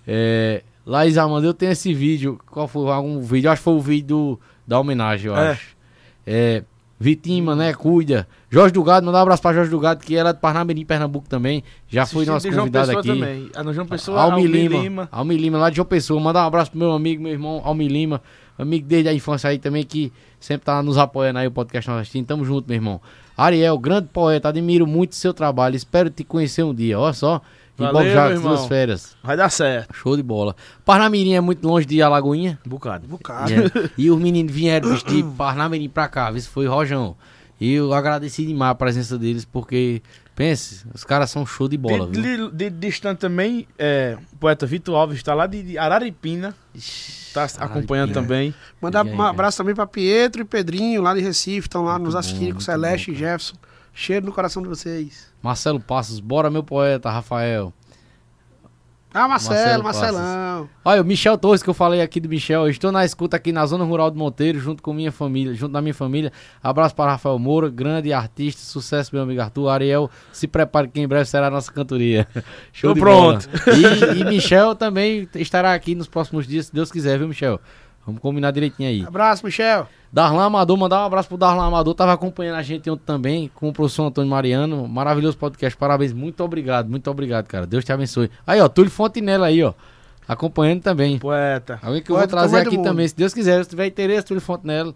[0.06, 2.38] É, Laís Amanda, eu tenho esse vídeo.
[2.50, 3.50] Qual foi algum vídeo?
[3.50, 5.50] Acho que foi o vídeo do- da homenagem, eu É.
[5.52, 5.76] acho.
[6.26, 6.62] É.
[7.00, 8.26] Vitinho, mané, cuida.
[8.50, 11.62] Jorge Dugado, mandar um abraço pra Jorge Dugado, que era de Parnamirim, Pernambuco também.
[11.88, 13.08] Já foi nosso convidado Pessoa aqui.
[13.08, 13.50] também.
[13.54, 14.82] Ah, João Pessoa, Almi Almi Lima.
[14.82, 15.08] Lima.
[15.12, 16.20] Almi Lima, lá de João Pessoa.
[16.20, 18.20] Mandar um abraço pro meu amigo, meu irmão Almi Lima.
[18.58, 22.26] Amigo desde a infância aí também, que sempre tá nos apoiando aí o podcast nordestino.
[22.26, 23.00] Tamo junto, meu irmão.
[23.36, 25.76] Ariel, grande poeta, admiro muito seu trabalho.
[25.76, 26.98] Espero te conhecer um dia.
[26.98, 27.40] Olha só.
[27.78, 28.54] Valeu, Jacques, irmão.
[28.56, 29.16] duas férias.
[29.22, 29.94] Vai dar certo.
[29.94, 30.54] Show de bola.
[30.84, 32.58] Parnamirim é muito longe de Alagoinha.
[32.66, 33.06] Um bocado.
[33.06, 33.52] Bocado.
[33.52, 33.90] É.
[33.96, 36.30] E os meninos vieram de Parnamirim pra cá.
[36.32, 37.16] Isso foi Rojão.
[37.60, 40.00] E eu agradeci demais a presença deles, porque,
[40.36, 42.06] pense, os caras são show de bola.
[42.06, 42.50] de, viu?
[42.52, 46.54] de- de distante também, é, o poeta Vitor Alves está lá de, de Araripina.
[47.34, 47.64] Tá Araripina.
[47.64, 48.54] acompanhando também.
[48.80, 49.30] Mandar aí, um cara?
[49.30, 51.66] abraço também pra Pietro e Pedrinho, lá de Recife.
[51.66, 53.56] Estão lá nos bom, assistindo com muito Celeste bom, e Jefferson.
[53.98, 55.26] Cheiro no coração de vocês.
[55.42, 57.72] Marcelo Passos, bora meu poeta, Rafael.
[59.12, 60.02] Ah, Marcelo, Marcelo Passos.
[60.02, 60.70] Marcelão.
[60.84, 63.50] Olha, o Michel Torres, que eu falei aqui do Michel, eu estou na escuta aqui
[63.50, 66.32] na Zona Rural do Monteiro, junto com minha família, junto da minha família.
[66.62, 69.68] Abraço para Rafael Moura, grande artista, sucesso, meu amigo Arthur.
[69.68, 72.28] Ariel, se prepare que em breve será a nossa cantoria.
[72.72, 73.48] Show Tô pronto.
[73.66, 77.60] E, e Michel também estará aqui nos próximos dias, se Deus quiser, viu, Michel?
[78.08, 79.04] Vamos combinar direitinho aí.
[79.06, 79.86] Abraço, Michel.
[80.10, 83.68] Darlan Amador, mandar um abraço pro Darlan Amador, tava acompanhando a gente ontem também, com
[83.68, 88.30] o professor Antônio Mariano, maravilhoso podcast, parabéns, muito obrigado, muito obrigado, cara, Deus te abençoe.
[88.46, 89.74] Aí, ó, Túlio Fontinella aí, ó,
[90.26, 91.18] acompanhando também.
[91.18, 91.78] Poeta.
[91.82, 93.86] Alguém que eu vou Poeta trazer tamanho do aqui também, se Deus quiser, se tiver
[93.86, 94.94] interesse, Túlio Fontinella,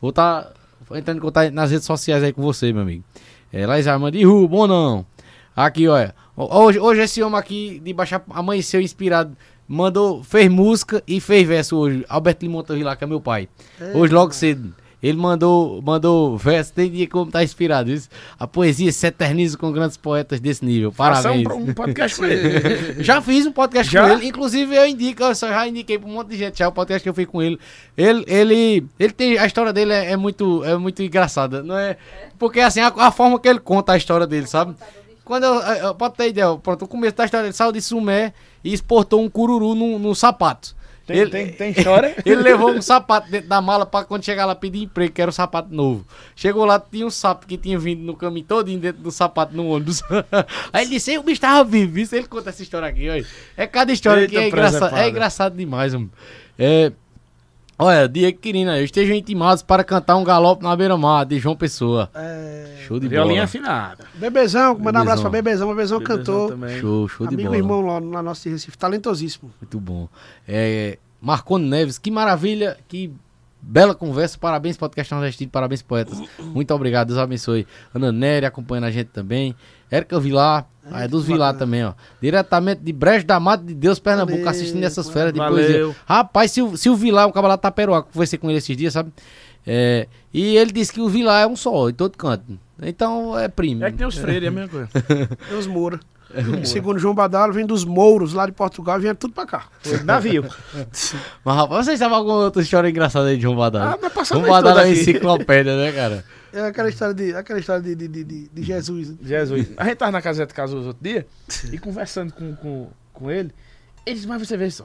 [0.00, 0.52] vou estar
[0.96, 3.04] entrando em contato nas redes sociais aí com você, meu amigo.
[3.52, 5.06] É, Laís Armando, Ihu, bom não.
[5.54, 9.36] Aqui, olha, hoje, hoje esse homem aqui de Baixa amanheceu inspirado,
[9.68, 13.48] mandou, fez música e fez verso hoje, Alberto Limonta lá, que é meu pai.
[13.94, 14.74] Hoje logo cedo.
[15.00, 17.88] Ele mandou, mandou verso, tem dia como tá inspirado.
[17.88, 18.08] Isso.
[18.36, 20.90] A poesia se eterniza com grandes poetas desse nível.
[20.90, 21.46] Faça Parabéns.
[21.46, 22.98] um, um podcast com ele.
[23.04, 24.08] Já fiz um podcast Já?
[24.08, 26.66] com ele, inclusive eu indico, eu só já indiquei pra um monte de gente já
[26.66, 27.60] o podcast que eu fiz com ele.
[27.96, 31.96] Ele, ele, ele tem, a história dele é, é muito, é muito engraçada, não é?
[32.36, 34.74] Porque assim, a, a forma que ele conta a história dele, sabe?
[35.24, 37.80] Quando eu, eu, eu pode ter ideia, pronto, o começo da história dele saiu de
[37.80, 38.32] Sumé
[38.64, 40.76] e exportou um cururu no, no sapato.
[41.06, 42.14] Tem, Ele- tem, tem história?
[42.22, 45.30] Ele levou um sapato dentro da mala pra quando chegar lá pedir emprego, que era
[45.30, 46.06] um sapato novo.
[46.36, 49.68] Chegou lá, tinha um sapo que tinha vindo no caminho todinho dentro do sapato no
[49.68, 50.02] ônibus.
[50.70, 51.98] Aí ele disse, "Ei, o bicho tava vivo.
[51.98, 53.24] Isso ele conta essa história aqui, olha.
[53.56, 54.96] É cada história Eita, que é engraçado.
[54.96, 56.10] É engraçado demais, mano.
[56.58, 56.92] É.
[57.80, 62.10] Olha, Diego Quirina, estejam intimados para cantar um galope na beira-mar de João Pessoa.
[62.12, 63.44] É, Show de Violinha bola.
[63.44, 64.04] afinada.
[64.14, 64.72] Bebezão.
[64.74, 65.68] Bebezão, mandar um abraço pra Bebezão.
[65.68, 66.50] Bebezão Bebezão cantor.
[66.50, 66.80] também.
[66.80, 67.56] Show, show de Amigo bola.
[67.56, 68.76] e irmão lá na nossa Recife.
[68.76, 69.52] Talentosíssimo.
[69.60, 70.08] Muito bom.
[70.46, 73.12] É, Marconi Neves, que maravilha, que
[73.68, 74.38] bela conversa.
[74.38, 76.18] Parabéns, podcast nordestino, parabéns, poetas.
[76.38, 77.66] Muito obrigado, Deus abençoe.
[77.94, 79.54] Ana Nery acompanhando a gente também.
[79.90, 81.92] Érica Vilar, ah, é dos Vilar também, ó.
[82.20, 85.54] Diretamente de Brejo da Mata de Deus, Pernambuco, Valeu, assistindo essas férias de valeu.
[85.54, 85.96] poesia.
[86.06, 88.76] Rapaz, se o, se o Vilar, um cabalá Taperoá, que eu conversei com ele esses
[88.76, 89.12] dias, sabe?
[89.66, 92.58] É, e ele disse que o Vilar é um só, em todo canto.
[92.80, 93.84] Então é primo.
[93.84, 94.88] É que tem os freiros, é a mesma coisa.
[95.50, 96.00] Deus Moura.
[96.64, 99.66] Segundo João Badalo, vem dos Mouros, lá de Portugal, e vem tudo pra cá.
[100.04, 100.44] Navio.
[101.44, 103.94] Mas rapaz, vocês sabem alguma outra história engraçada aí de João Badalo?
[103.94, 106.24] Ah, mas passando João Badalo é enciclopédia, né, cara?
[106.52, 109.14] É aquela história de, aquela história de, de, de, de- Jesus.
[109.22, 109.68] Jesus.
[109.76, 111.26] A gente tava na caseta de Casulos outro dia
[111.72, 113.52] e conversando com, com, com ele.
[114.04, 114.84] Ele disse, mas você vê só.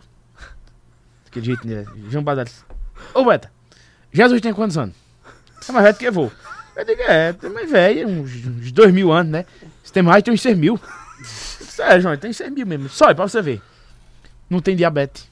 [1.25, 1.85] Daquele jeito, né?
[2.09, 2.63] João Badal disse,
[3.13, 3.51] Ô Beta,
[4.11, 4.95] Jesus tem quantos anos?
[5.67, 6.31] É mais velho que eu vou.
[6.75, 9.45] Eu digo, é, tem mais velho, uns, uns dois mil anos, né?
[9.83, 10.79] Se tem mais, tem uns seis mil.
[11.23, 12.89] Sério, João, tem seis mil mesmo.
[12.89, 13.61] Só, é pra você ver.
[14.49, 15.27] Não tem diabetes,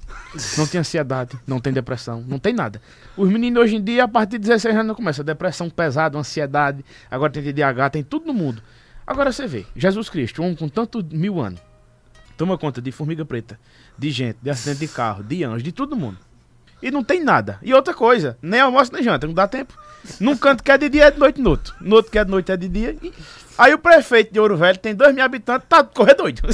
[0.58, 2.82] não tem ansiedade, não tem depressão, não tem nada.
[3.16, 7.32] Os meninos hoje em dia, a partir de 16 anos, começa depressão pesada, ansiedade, agora
[7.32, 8.64] tem TDAH, tem tudo no mundo.
[9.06, 11.60] Agora você vê, Jesus Cristo, um homem com tanto mil anos,
[12.38, 13.60] toma conta de formiga preta,
[13.98, 16.18] de gente, de acidente de carro, de anjos, de todo mundo.
[16.82, 17.60] E não tem nada.
[17.62, 19.78] E outra coisa, nem almoço nem janta, não dá tempo.
[20.20, 21.76] Num canto que é de dia é de noite no outro.
[21.80, 22.98] No outro que é de noite é de dia.
[23.04, 23.14] E-
[23.62, 26.42] Aí o prefeito de Ouro Velho tem dois mil habitantes, tá correr doido.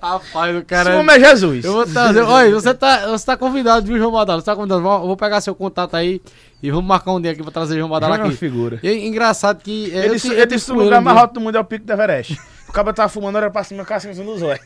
[0.00, 0.96] Rapaz, o Esse cara.
[0.96, 1.62] homem é Jesus.
[1.62, 2.22] Eu vou trazer.
[2.22, 4.40] Olha, você tá, você tá convidado, viu, João Badalo?
[4.40, 4.80] Você tá convidado.
[4.80, 6.22] Vou, vou pegar seu contato aí
[6.62, 8.36] e vamos marcar um dia aqui pra trazer o João Badalo é uma aqui.
[8.36, 8.80] figura.
[8.82, 9.92] E, é engraçado que.
[9.92, 11.84] é, Ele eu ele disse que o lugar mais alto do mundo é o pico
[11.84, 12.40] do Everest.
[12.66, 14.62] O cara tava fumando, era pra cima, cá, assim, nos olhos.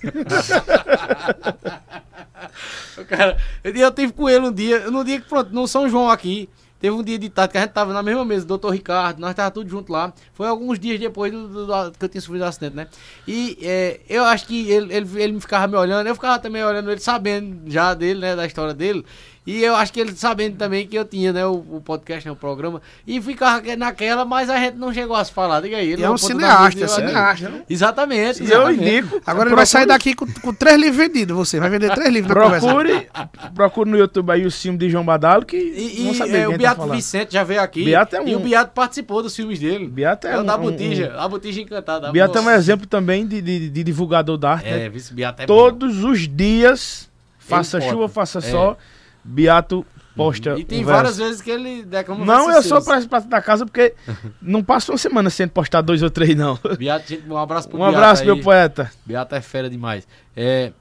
[2.97, 5.89] O Cara, eu, eu tive com ele um dia, no dia que, pronto, no São
[5.89, 6.49] João aqui,
[6.85, 9.35] teve um dia de tarde que a gente tava na mesma mesa, doutor Ricardo, nós
[9.35, 10.13] tava tudo junto lá.
[10.35, 12.89] Foi alguns dias depois do, do- do- que eu tinha sofrido o acidente, né?
[13.27, 16.63] E é, eu acho que ele, ele, ele me ficava me olhando, eu ficava também
[16.63, 19.03] olhando ele, sabendo já dele, né, da história dele.
[19.47, 22.33] E eu acho que ele sabendo também que eu tinha, né, o, o podcast, né,
[22.33, 22.81] o programa.
[23.07, 25.61] E ficava naquela, mas a gente não chegou a se falar.
[25.61, 25.93] Diga aí.
[25.93, 27.49] ele E é um cineasta, é eu- cineasta.
[27.51, 27.63] né?
[27.69, 28.43] Exatamente.
[28.43, 29.21] E eu indico.
[29.27, 31.61] Agora ele vai sair daqui com, com três livros vendidos, você.
[31.61, 32.67] Vai vender três livros na conversa.
[32.67, 33.07] Procure,
[33.55, 36.53] procure no YouTube aí o filme de João Badalo, que E, não e, é, o
[36.53, 36.97] tá Beato falando.
[36.97, 37.85] Vicente já veio aqui.
[37.85, 39.87] Beato é E um- o Beato participou dos filmes dele.
[39.87, 41.15] Beato é É, o um- da um- Botija.
[41.19, 42.11] A Botija Encantada.
[42.11, 44.65] Beato é um exemplo também de, de, de divulgador da arte.
[44.71, 44.87] né?
[44.87, 45.55] É, vice Beato é bom.
[45.55, 48.41] Todos os dias, faça chuva, faça É.
[48.41, 48.79] sol,
[49.25, 49.85] Beato
[50.17, 50.59] posta.
[50.59, 51.29] E tem um várias verso.
[51.31, 53.95] vezes que ele declama Não, eu sou pra da casa porque
[54.41, 56.59] não passa uma semana sem postar dois ou três, não.
[56.79, 58.27] Beato, gente, um abraço pro Um Beato abraço, aí.
[58.27, 58.91] meu poeta.
[59.05, 60.07] Beato é fera demais.
[60.37, 60.73] É.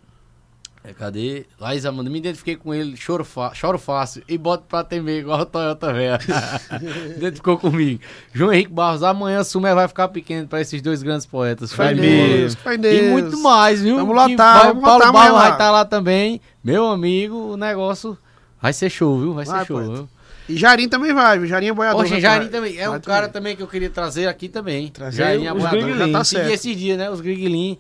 [0.84, 1.46] é, cadê?
[1.60, 5.40] Laís Amanda, me identifiquei com ele, choro, fa- choro fácil e boto pra temer igual
[5.40, 6.20] o Toyota velho.
[7.18, 8.02] Identificou comigo.
[8.34, 11.72] João Henrique Barros, amanhã o Sumé vai ficar pequeno pra esses dois grandes poetas.
[11.74, 12.58] Fé mesmo.
[12.80, 12.94] Deus.
[12.94, 13.96] E muito mais, viu?
[13.98, 16.42] Vamos lotar, vai- vamos Paulo lotar Barros vai estar lá também.
[16.64, 18.18] Meu amigo, o negócio
[18.64, 19.34] vai ser show, viu?
[19.36, 19.80] Vai, Vai, ser show.
[19.84, 20.10] Viu?
[20.50, 21.48] E Jarim também vai, viu?
[21.48, 22.02] Jarim é boiador.
[22.02, 22.78] Poxa, Jairim também.
[22.78, 23.56] É vai um cara também.
[23.56, 24.90] que eu queria trazer aqui também.
[24.90, 25.70] Trazer os Aboiador.
[25.84, 25.98] Grigolins.
[26.12, 26.50] Já tá certo.
[26.52, 27.10] esses dias, né?
[27.10, 27.78] Os Grigolins.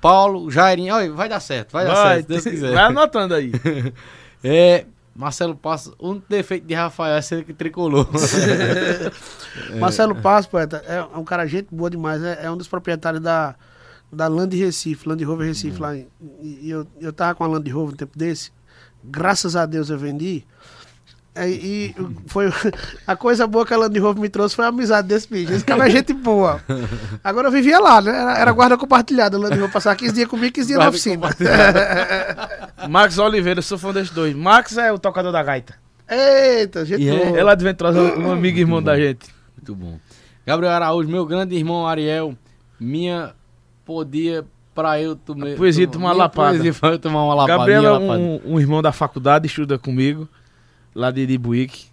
[0.00, 0.94] Paulo, Jairinho.
[0.94, 2.72] Olha, vai dar certo, vai, dar Vai, certo, se Deus quiser.
[2.74, 3.52] vai anotando aí.
[4.44, 4.84] É,
[5.14, 8.06] Marcelo Passos, o único defeito de Rafael é ser que tricolor.
[9.80, 12.22] Marcelo Paz, poeta, é é um cara gente boa demais.
[12.22, 13.54] É, é um dos proprietários da,
[14.12, 15.96] da Land Recife, Land Rover Recife lá.
[15.96, 16.06] em-
[16.40, 18.50] E, e eu, eu tava com a Land Rover um tempo desse.
[19.08, 20.44] Graças a Deus eu vendi.
[21.34, 21.94] É, E,
[22.26, 22.50] foi
[23.06, 25.52] a coisa boa que a Land Rover me trouxe foi a amizade desse bicho.
[25.52, 26.62] Esse cara é gente boa.
[27.22, 28.10] Agora eu vivia lá, né?
[28.10, 29.36] Era, era guarda compartilhada.
[29.36, 32.88] A Land Rover passava 15 dias comigo, 15 dias na Guarda oficina.
[32.88, 34.34] Max Oliveira, eu sou fã desses dois.
[34.34, 35.74] Max é o tocador da gaita.
[36.08, 37.26] Eita, gente E é?
[37.26, 37.38] boa.
[37.38, 39.26] É lá de Ventrosa, um amigo e irmão da gente.
[39.56, 39.98] Muito bom.
[40.46, 42.34] Gabriel Araújo, meu grande irmão Ariel,
[42.80, 43.34] minha
[43.84, 44.44] podia
[44.76, 45.56] pra eu tomar.
[45.56, 46.50] Poesia, tomar uma lapada.
[46.50, 47.58] Poesia pra eu tomar uma lapada.
[47.58, 50.28] Gabriel é um, um irmão da faculdade, estuda comigo,
[50.94, 51.86] lá de Ibuíque,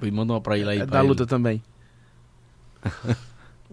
[0.00, 0.76] Pois Manda uma pra ele aí.
[0.80, 1.08] é pra da ele.
[1.08, 1.62] luta também.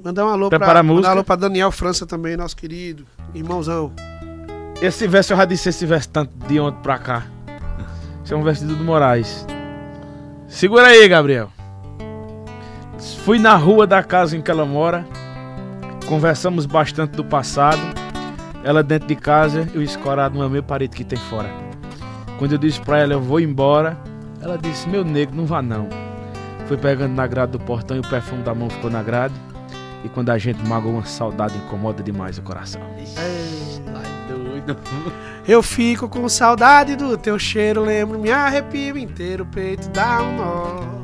[0.01, 3.05] Mandar um alô Prepara pra, mandar um alô pra Daniel França também, nosso querido.
[3.34, 3.91] Irmãozão.
[4.81, 7.27] Esse verso eu já disse esse verso tanto de ontem pra cá.
[8.23, 9.45] Esse é um verso de Dudu Moraes.
[10.47, 11.51] Segura aí, Gabriel.
[13.23, 15.05] Fui na rua da casa em que ela mora.
[16.07, 18.02] Conversamos bastante do passado.
[18.64, 21.49] Ela dentro de casa, eu escorado no meu parede que tem fora.
[22.40, 23.98] Quando eu disse pra ela, eu vou embora.
[24.41, 25.88] Ela disse, meu negro, não vá não.
[26.68, 29.34] Fui pegando na grade do portão e o perfume da mão ficou na grade.
[30.03, 32.81] E quando a gente magoa, uma saudade incomoda demais o coração.
[33.18, 34.77] Ai, doido.
[35.45, 40.38] Eu fico com saudade do teu cheiro, lembro, me arrepio inteiro, o peito dá um
[40.38, 41.03] nó.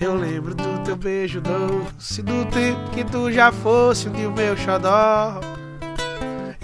[0.00, 4.32] Eu lembro do teu beijo doce, do tempo que tu já fosse um dia o
[4.32, 5.40] meu xodó.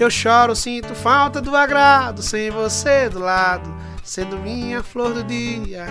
[0.01, 3.71] Eu choro, sinto falta do agrado, sem você do lado,
[4.03, 5.85] sendo minha flor do dia.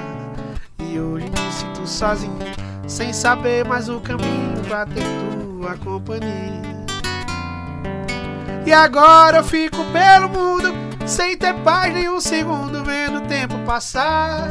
[0.79, 2.39] E hoje me sinto sozinho,
[2.87, 6.87] sem saber mais o caminho pra ter tua companhia.
[8.65, 10.73] E agora eu fico pelo mundo
[11.05, 14.49] sem ter paz nem um segundo vendo o tempo passar.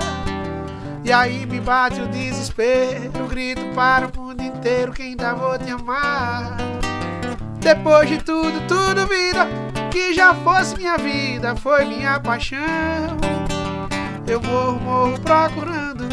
[1.04, 5.68] E aí me bate o desespero, grito para o mundo inteiro que ainda vou te
[5.68, 6.56] amar.
[7.60, 9.46] Depois de tudo, tudo vida
[9.90, 12.58] que já fosse minha vida, foi minha paixão.
[14.26, 16.04] Eu morro, morro procurando,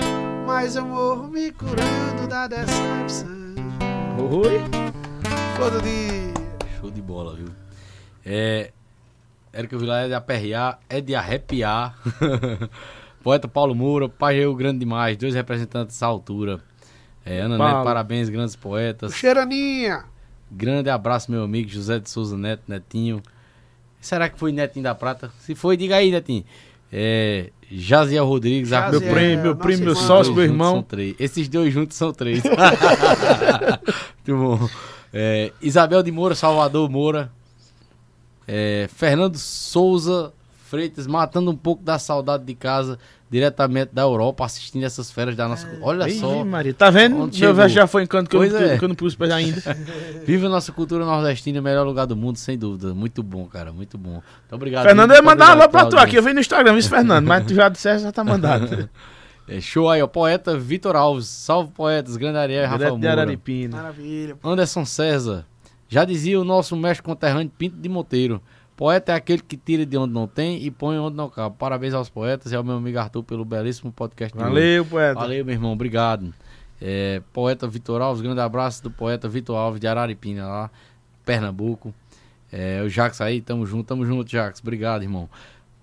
[0.46, 3.28] mas eu morro me curando da decepção.
[4.18, 4.62] Oi?
[5.56, 6.34] Flor do dia.
[6.80, 7.48] Show de bola, viu?
[8.26, 8.72] É.
[9.54, 11.96] Érico Vilar é de aperrear, é de arrepiar.
[13.24, 16.60] Poeta Paulo Moura, Pai Rio Grande demais, dois representantes dessa altura.
[17.26, 17.58] É, Ana.
[17.58, 19.14] Neto, parabéns, grandes poetas.
[19.14, 20.06] Cheiraninha.
[20.56, 23.22] Grande abraço, meu amigo José de Souza Neto, Netinho.
[24.00, 25.30] Será que foi Netinho da Prata?
[25.40, 26.46] Se foi, diga aí, Netinho.
[26.90, 30.76] É, Jaziel Rodrigues, Jaziel, Meu primo, meu primo, meu sócio, meu irmão.
[30.76, 31.16] São três.
[31.20, 32.42] Esses dois juntos são três.
[34.26, 34.70] Muito bom.
[35.12, 37.30] É, Isabel de Moura, Salvador Moura.
[38.48, 40.32] É, Fernando Souza
[40.66, 42.98] Freitas, matando um pouco da saudade de casa,
[43.30, 45.68] diretamente da Europa, assistindo essas férias da nossa.
[45.82, 46.46] Olha Ih, só.
[46.46, 47.24] Maria, tá vendo?
[47.24, 48.78] Onde Meu verso já foi em canto que, eu, não- é.
[48.78, 49.62] que eu não pus pés ainda.
[50.26, 52.94] Viva a nossa cultura nordestina, melhor lugar do mundo, sem dúvida.
[52.94, 54.12] Muito bom, cara, muito bom.
[54.12, 54.84] Muito obrigado.
[54.84, 56.16] Fernando Muito ia mandar alô pra tu aqui.
[56.16, 57.26] Eu vi no Instagram, isso, Fernando.
[57.28, 58.90] Mas tu já disseste, já tá mandado.
[59.48, 60.08] É, show aí, ó.
[60.08, 61.28] Poeta Vitor Alves.
[61.28, 62.18] Salve, poetas.
[62.18, 63.22] Grande Ariel Rafael Direto de Moura.
[63.22, 63.78] Araripina.
[63.78, 64.36] Maravilha.
[64.44, 65.46] Anderson César.
[65.88, 68.42] Já dizia o nosso mestre conterrâneo Pinto de Monteiro.
[68.76, 71.56] Poeta é aquele que tira de onde não tem e põe onde não cabe.
[71.58, 74.46] Parabéns aos poetas e ao meu amigo Arthur pelo belíssimo podcast hoje.
[74.46, 75.20] Valeu, poeta.
[75.20, 75.72] Valeu, meu irmão.
[75.72, 76.34] Obrigado.
[76.82, 78.22] É, poeta Vitor Alves.
[78.22, 80.72] Grande abraço do poeta Vitor Alves de Araripina, lá,
[81.24, 81.94] Pernambuco.
[82.52, 84.60] É, o Jax aí, tamo junto, tamo junto, Jax.
[84.60, 85.30] Obrigado, irmão.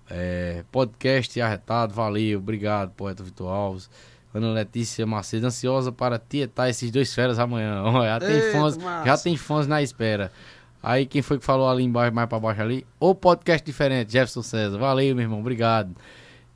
[0.09, 3.89] É, podcast arretado, valeu, obrigado, poeta Vitor Alves.
[4.33, 7.83] Ana Letícia Macedo, ansiosa para tietar esses dois feras amanhã.
[8.03, 10.31] Já, tem Eita, fãs, já tem fãs na espera.
[10.83, 12.85] Aí quem foi que falou ali embaixo, mais pra baixo ali?
[12.99, 14.77] O podcast diferente, Jefferson César.
[14.77, 15.95] Valeu, meu irmão, obrigado.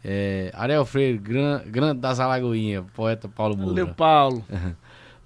[0.04, 3.70] É, Ariel Freire, gran, grande das Alagoinhas, poeta Paulo Moura.
[3.70, 4.44] Valeu, Paulo.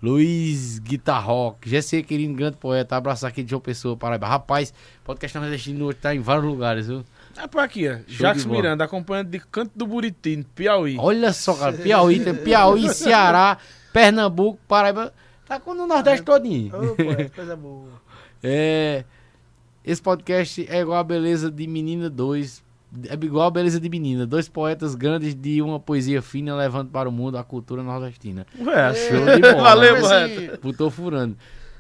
[0.04, 2.96] Luiz Guitarrock, GC querido, grande poeta.
[2.96, 4.28] Abraço aqui de João Pessoa, Paraíba.
[4.28, 4.72] Rapaz,
[5.04, 7.04] podcast nordestino hoje tá em vários lugares, viu?
[7.38, 7.96] É por aqui, ó.
[7.96, 8.46] de Jacques.
[8.46, 10.98] Miranda, acompanhando de Canto do Buriti, Piauí.
[11.00, 13.58] Olha só, cara, Piauí, tem Piauí, Ceará,
[13.92, 15.12] Pernambuco, Paraíba.
[15.48, 16.72] Tá com o Nordeste todinho.
[16.76, 18.02] Ô, poeta, coisa boa.
[18.44, 19.04] É,
[19.86, 22.64] esse podcast é igual a beleza de Menina 2.
[23.10, 24.26] É igual a beleza de menina.
[24.28, 28.46] Dois poetas grandes de uma poesia fina levando para o mundo a cultura nordestina.
[28.60, 29.62] Ué, Show de bola.
[29.64, 30.58] Valeu, poeta.
[30.58, 31.38] Putou furando.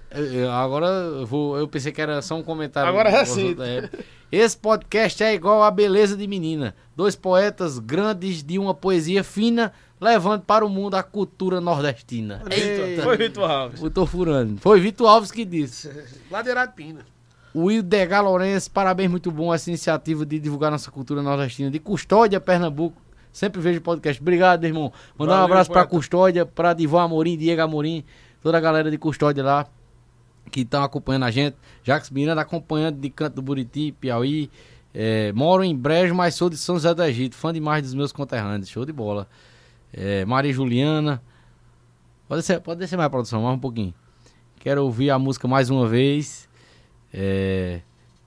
[0.09, 1.57] Eu- eu- Agora eu vou.
[1.57, 2.87] Eu pensei que era só um comentário.
[2.89, 3.55] Agora é assim.
[3.59, 3.89] é.
[4.31, 6.73] Esse podcast é igual a beleza de menina.
[6.95, 12.41] Dois poetas grandes de uma poesia fina levando para o mundo a cultura nordestina.
[12.49, 13.03] Eita.
[13.03, 13.79] Foi Vitor Alves.
[13.79, 14.59] Putou furando.
[14.59, 15.89] Foi Vitor Alves que disse.
[16.29, 17.05] Ladeirado Pina.
[17.53, 22.39] O Ildega Lourenço, parabéns, muito bom essa iniciativa de divulgar nossa cultura nordestina de Custódia,
[22.39, 22.99] Pernambuco.
[23.31, 24.21] Sempre vejo o podcast.
[24.21, 24.91] Obrigado, irmão.
[25.17, 25.95] Mandar um Valeu, abraço pra poeta.
[25.95, 28.03] Custódia, pra Divan Amorim, Diego Amorim,
[28.41, 29.67] toda a galera de Custódia lá
[30.49, 31.55] que estão acompanhando a gente.
[31.83, 34.49] Jacques Miranda acompanhando de Canto do Buriti, Piauí.
[34.93, 37.35] É, moro em Brejo, mas sou de São José do Egito.
[37.35, 38.69] Fã demais dos meus conterrâneos.
[38.69, 39.27] Show de bola.
[39.93, 41.21] É, Maria Juliana.
[42.27, 43.93] Pode descer, pode descer mais, produção, mais um pouquinho.
[44.59, 46.47] Quero ouvir a música mais uma vez.
[47.13, 47.81] É,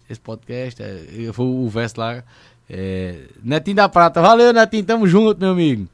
[0.09, 2.23] esse podcast, é, eu vou o verso lá.
[2.69, 5.89] É, Netinho da Prata, valeu Netinho, tamo junto, meu amigo.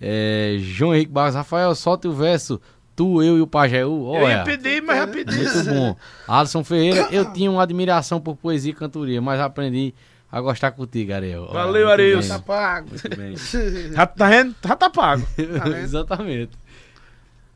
[0.00, 2.60] É, João Henrique Barros, Rafael, solta o verso.
[2.96, 4.14] Tu, eu e o Pajeú.
[4.14, 5.36] Eu ia pedir, mas já pedi.
[5.36, 5.96] muito bom.
[6.26, 9.94] Alisson Ferreira, eu tinha uma admiração por poesia e cantoria, mas aprendi
[10.32, 11.42] a gostar contigo, Ariel.
[11.44, 12.18] Olha, Valeu, muito Ariel.
[12.20, 12.88] bem, Tá pago.
[12.96, 14.54] Já tá vendo?
[14.64, 15.26] Já tá pago.
[15.58, 15.68] Tá?
[15.80, 16.52] Exatamente.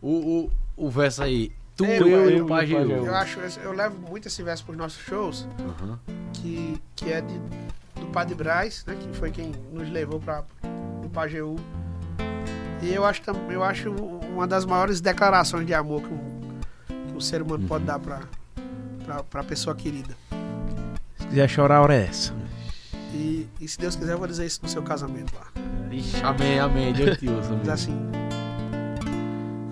[0.02, 1.52] O, o, o verso aí.
[1.76, 2.78] Tu, eu, eu e e Pajeú.
[2.88, 3.06] Pajeú.
[3.06, 5.98] Eu acho, eu levo muito esse verso pros nossos shows, Aham.
[6.32, 7.34] que, que é de,
[8.00, 8.96] do Padre Braz, né?
[9.00, 10.44] Que foi quem nos levou para
[11.04, 11.56] o Pajeú.
[12.80, 17.20] E eu acho, eu acho uma das maiores declarações de amor que um, que um
[17.20, 18.20] ser humano pode dar pra,
[19.04, 20.14] pra, pra pessoa querida.
[21.18, 22.32] Se quiser chorar, a hora é essa.
[23.14, 25.46] E, e se Deus quiser, eu vou dizer isso no seu casamento lá.
[25.90, 26.92] Ixi, amém, amém.
[26.92, 27.54] Deus te ouça.
[27.56, 27.96] Diz assim: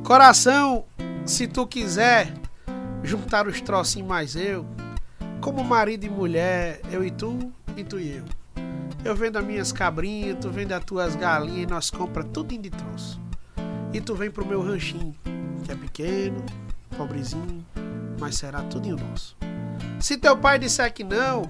[0.05, 0.85] Coração,
[1.27, 2.33] se tu quiser
[3.03, 4.65] juntar os trocinhos mais eu,
[5.41, 8.25] como marido e mulher, eu e tu, e tu e eu.
[9.05, 12.71] Eu vendo as minhas cabrinhas, tu vende as tuas galinhas e nós compra tudo de
[12.71, 13.21] troço.
[13.93, 15.13] E tu vem pro meu ranchinho,
[15.65, 16.45] que é pequeno,
[16.97, 17.67] pobrezinho,
[18.21, 19.37] mas será tudo nosso.
[19.99, 21.43] Se teu pai disser que não,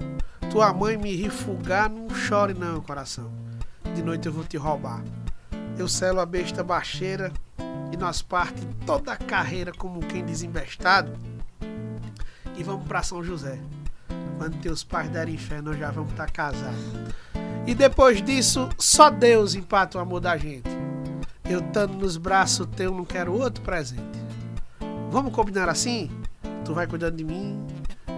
[0.49, 3.31] tua mãe me rifugar, não chore não, coração.
[3.95, 5.03] De noite eu vou te roubar.
[5.77, 7.31] Eu selo a besta baixeira
[7.91, 11.11] e nós parte toda a carreira como quem desembestado
[12.57, 13.59] e vamos pra São José.
[14.37, 16.79] Quando teus pais derem fé, nós já vamos estar casados.
[17.65, 20.69] E depois disso, só Deus empata o amor da gente.
[21.49, 24.01] Eu estando nos braços teu, não quero outro presente.
[25.11, 26.09] Vamos combinar assim?
[26.65, 27.65] Tu vai cuidando de mim,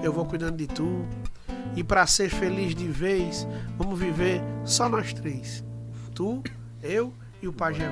[0.04, 1.06] eu vou cuidando de tu.
[1.76, 3.48] E pra ser feliz de vez,
[3.78, 5.64] vamos viver só nós três.
[6.14, 6.42] Tu,
[6.82, 7.92] eu e o Pajeú.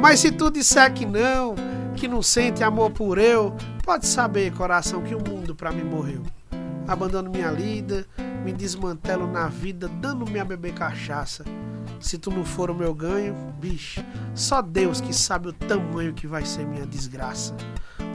[0.00, 1.54] Mas se tu disser que não,
[1.96, 3.54] que não sente amor por eu,
[3.84, 6.22] pode saber, coração, que o mundo pra mim morreu.
[6.86, 8.06] Abandono minha lida,
[8.44, 11.44] me desmantelo na vida, dando-me a cachaça.
[12.00, 14.02] Se tu não for o meu ganho, bicho,
[14.34, 17.54] só Deus que sabe o tamanho que vai ser minha desgraça.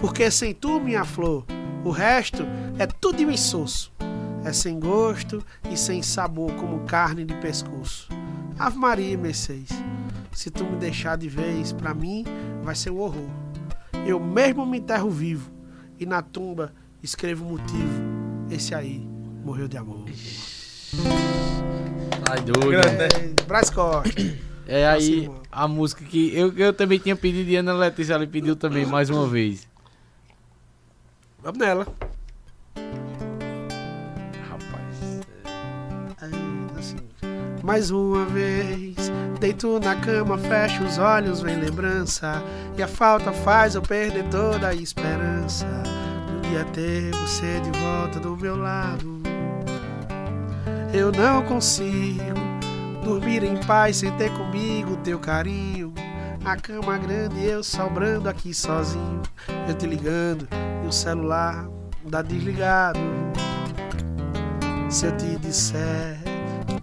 [0.01, 1.45] Porque sem tu, minha flor,
[1.83, 2.43] o resto
[2.79, 3.93] é tudo insosso.
[4.45, 8.07] É sem gosto e sem sabor, como carne de pescoço.
[8.59, 9.71] Ave Maria, Mercedes,
[10.31, 12.23] se tu me deixar de vez, pra mim
[12.61, 13.27] vai ser um horror.
[14.05, 15.51] Eu mesmo me enterro vivo
[15.99, 18.03] e na tumba escrevo o motivo.
[18.51, 18.99] Esse aí
[19.43, 20.05] morreu de amor.
[22.29, 22.69] Ai, doido.
[22.69, 23.07] Grande, né?
[23.39, 24.09] É, Brás Costa.
[24.67, 28.27] É aí Assim, a música que eu, eu também tinha pedido e Ana Letícia ela
[28.27, 29.67] pediu também mais uma vez.
[31.41, 31.87] Vamos nela.
[37.65, 38.95] Mais uma vez,
[39.39, 42.43] deito na cama, fecho os olhos, vem lembrança.
[42.77, 45.65] E a falta faz eu perder toda a esperança.
[46.27, 49.19] De um dia ter você de volta do meu lado.
[50.93, 52.21] Eu não consigo
[53.03, 55.91] dormir em paz sem ter comigo teu carinho.
[56.45, 59.23] A cama grande eu sobrando aqui sozinho.
[59.67, 60.47] Eu te ligando
[60.83, 61.67] e o celular
[62.05, 62.99] dá desligado.
[64.87, 66.24] Se eu te disser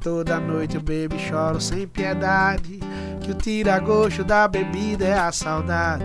[0.03, 2.81] toda noite eu bebo e choro sem piedade,
[3.21, 6.05] que o tira-gosto da bebida é a saudade,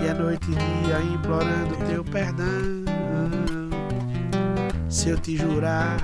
[0.00, 2.84] e é noite e dia implorando teu perdão.
[4.88, 5.96] Se eu te jurar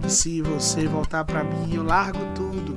[0.00, 2.76] que se você voltar pra mim eu largo tudo,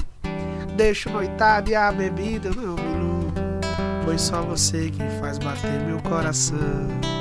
[0.75, 3.41] deixo noitada e a bebida eu não me iludo,
[4.03, 7.12] pois só você que faz bater meu coração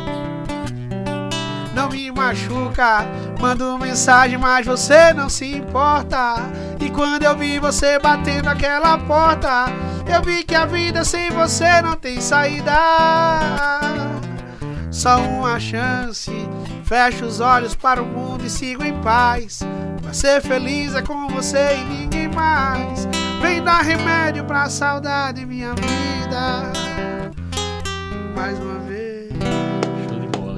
[1.93, 3.06] me machuca.
[3.39, 6.36] Mando mensagem, mas você não se importa.
[6.81, 9.66] E quando eu vi você batendo aquela porta,
[10.12, 12.73] eu vi que a vida sem você não tem saída.
[14.90, 16.32] Só uma chance.
[16.85, 19.60] Fecho os olhos para o mundo e sigo em paz.
[20.02, 23.06] Pra ser feliz é com você e ninguém mais.
[23.40, 26.73] Vem dar remédio pra saudade, minha vida.
[28.35, 28.91] Mais uma vez.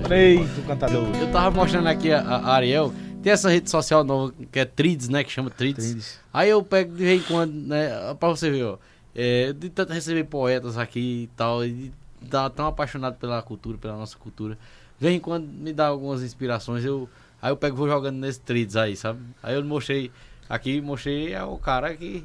[0.05, 0.09] Bola.
[0.09, 1.05] Feito, cantador.
[1.17, 2.93] Eu tava mostrando aqui a, a Ariel.
[3.23, 5.25] Tem essa rede social nova que é Trids, né?
[5.25, 5.85] Que chama Trids.
[5.87, 6.21] Trids.
[6.33, 8.15] Aí eu pego de vez em quando, né?
[8.21, 8.79] Pra você ver, ó.
[9.15, 11.65] É, de tanto receber poetas aqui e tal.
[11.65, 11.91] E
[12.31, 14.59] tá tão apaixonado pela cultura, pela nossa cultura.
[14.99, 16.85] De vez em quando me dá algumas inspirações.
[16.85, 17.09] Eu
[17.41, 19.19] Aí eu pego e vou jogando nesses trades aí, sabe?
[19.43, 20.11] Aí eu mostrei,
[20.49, 22.25] aqui mostrei é o cara que...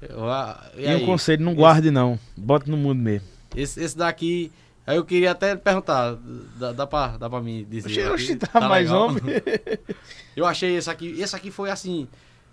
[0.00, 1.02] eu- ah, E, aí?
[1.02, 2.16] um conselho, não Esse- guarde não.
[2.36, 3.26] Bota no mundo mesmo.
[3.56, 4.52] Esse, esse daqui,
[4.86, 6.16] aí eu queria até perguntar,
[6.58, 7.88] dá, dá, pra, dá pra me dizer?
[8.10, 9.08] Oxi, oxi, tá mais legal?
[9.08, 9.22] homem.
[10.36, 12.08] Eu achei esse aqui, esse aqui foi assim,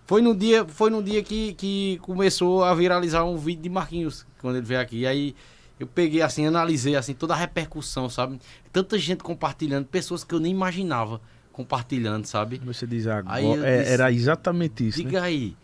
[0.06, 4.26] foi no dia, foi no dia que, que começou a viralizar um vídeo de Marquinhos,
[4.42, 5.34] quando ele veio aqui, aí
[5.80, 8.38] eu peguei assim, analisei assim, toda a repercussão, sabe?
[8.74, 11.22] Tanta gente compartilhando, pessoas que eu nem imaginava
[11.54, 12.60] compartilhando, sabe?
[12.66, 13.66] Você diz agora.
[13.66, 15.06] É- disse- era exatamente isso, né?
[15.06, 15.56] Diga aí.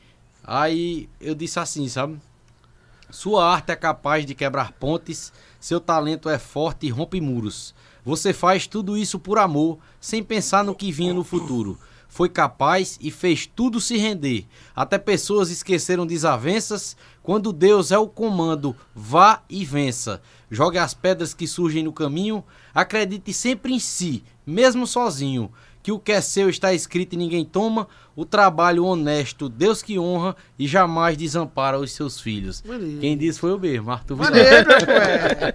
[0.42, 2.18] Aí eu disse assim, sabe?
[3.10, 5.32] Sua arte é capaz de quebrar pontes,
[5.66, 7.74] seu talento é forte e rompe muros.
[8.04, 11.76] Você faz tudo isso por amor, sem pensar no que vinha no futuro.
[12.08, 14.46] Foi capaz e fez tudo se render.
[14.76, 16.96] Até pessoas esqueceram desavenças.
[17.24, 20.22] Quando Deus é o comando, vá e vença.
[20.52, 22.44] Jogue as pedras que surgem no caminho.
[22.72, 25.52] Acredite sempre em si, mesmo sozinho.
[25.86, 27.88] Que o que é seu está escrito e ninguém toma.
[28.16, 32.64] O trabalho honesto, Deus que honra e jamais desampara os seus filhos.
[32.66, 33.00] Maneiro.
[33.02, 34.32] Quem disse foi o mesmo, Arthur Vidal.
[34.32, 35.54] Maneiro, ué.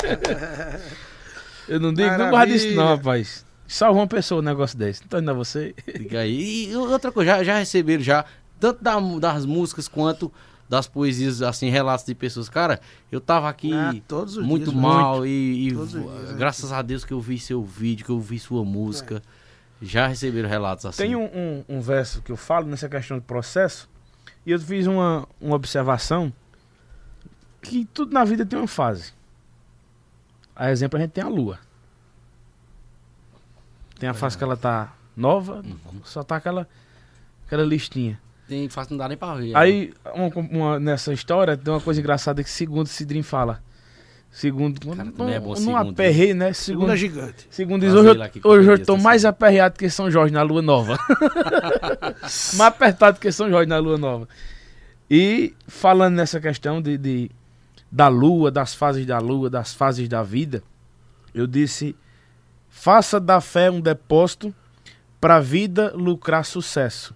[1.69, 2.31] Eu não digo, não Maravilha.
[2.31, 3.45] guarde isso não, rapaz.
[3.67, 5.01] Salva uma pessoa um negócio desse.
[5.03, 5.75] Não tô indo a você.
[5.99, 6.71] Diga aí.
[6.71, 8.25] E outra coisa, já, já receberam já,
[8.61, 10.33] tanto da- das músicas quanto
[10.69, 12.49] das poesias, assim, relatos de pessoas.
[12.49, 12.81] Cara,
[13.11, 16.35] eu tava aqui Ah, todos os muito dias, mal e, e Todos os dias, é.
[16.35, 19.21] graças a Deus que eu vi seu vídeo, que eu vi sua música.
[19.81, 21.03] Já receberam relatos assim.
[21.05, 23.89] Tem um, um- um verso que eu falo nessa questão de processo.
[24.45, 26.33] E eu fiz uma, uma observação.
[27.63, 29.13] Que tudo na vida tem uma fase.
[30.55, 31.59] A exemplo, a gente tem a lua.
[33.99, 35.63] Tem a fase que ela tá nova,
[36.05, 36.67] só tá aquela,
[37.47, 38.19] aquela listinha.
[38.49, 39.55] Tem, faz, não dá nem pra ver.
[39.57, 43.63] Aí, uma- uma- nessa história, tem uma coisa engraçada que segundo Cidrim fala.
[44.31, 46.53] Segundo, Cara, não, é bom não aperrei, né?
[46.53, 47.49] Segundo, Segunda gigante.
[47.51, 48.09] segundo diz, hoje,
[48.45, 50.97] eu, hoje eu tô dia mais aperreado que São Jorge na Lua Nova.
[52.55, 54.29] mais apertado que São Jorge na Lua Nova.
[55.11, 57.31] E falando nessa questão de, de-
[57.91, 60.63] da Lua, das fases da Lua, das fases da vida,
[61.35, 61.97] eu disse:
[62.69, 64.55] faça da fé um depósito
[65.21, 67.13] para a vida lucrar sucesso.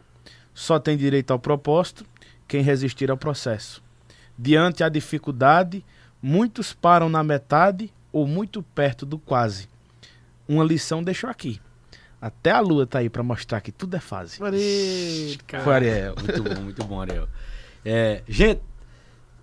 [0.53, 2.05] Só tem direito ao propósito
[2.49, 3.81] quem resistir ao processo.
[4.37, 5.85] Diante a dificuldade,
[6.25, 9.69] muitos param na metade ou muito perto do quase.
[10.49, 11.61] Uma lição deixou aqui.
[12.19, 14.39] Até a lua tá aí para mostrar que tudo é fase.
[15.63, 16.15] Foi Ariel.
[16.19, 17.29] Muito bom, muito bom, Ariel.
[17.85, 18.63] É, gente,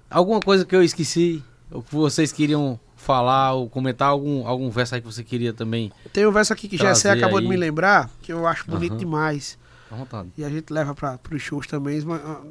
[0.09, 4.95] alguma coisa que eu esqueci, ou que vocês queriam falar ou comentar, algum, algum verso
[4.95, 5.91] aí que você queria também?
[6.11, 7.43] Tem um verso aqui que Jessé acabou aí.
[7.43, 8.99] de me lembrar, que eu acho bonito Aham.
[8.99, 9.55] demais.
[9.91, 10.29] À vontade.
[10.37, 12.01] E a gente leva para os shows também.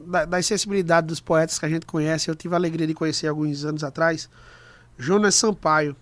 [0.06, 2.28] Da, da sensibilidade dos poetas que a gente conhece.
[2.30, 4.28] Eu tive a alegria de conhecer alguns anos atrás.
[4.98, 5.96] Jonas Sampaio.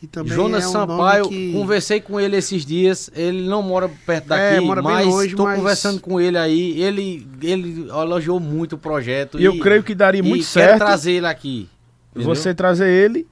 [0.00, 1.52] Que também Jonas é um Sampaio, nome que...
[1.52, 3.10] conversei com ele esses dias.
[3.14, 6.80] Ele não mora perto daqui, É, mora mas longe, tô mas- conversando com ele aí.
[6.80, 9.38] Ele, ele elogiou muito o projeto.
[9.38, 11.68] E eu creio que daria e muito certo trazer ele aqui.
[12.10, 12.34] entendeu?
[12.34, 13.28] você trazer ele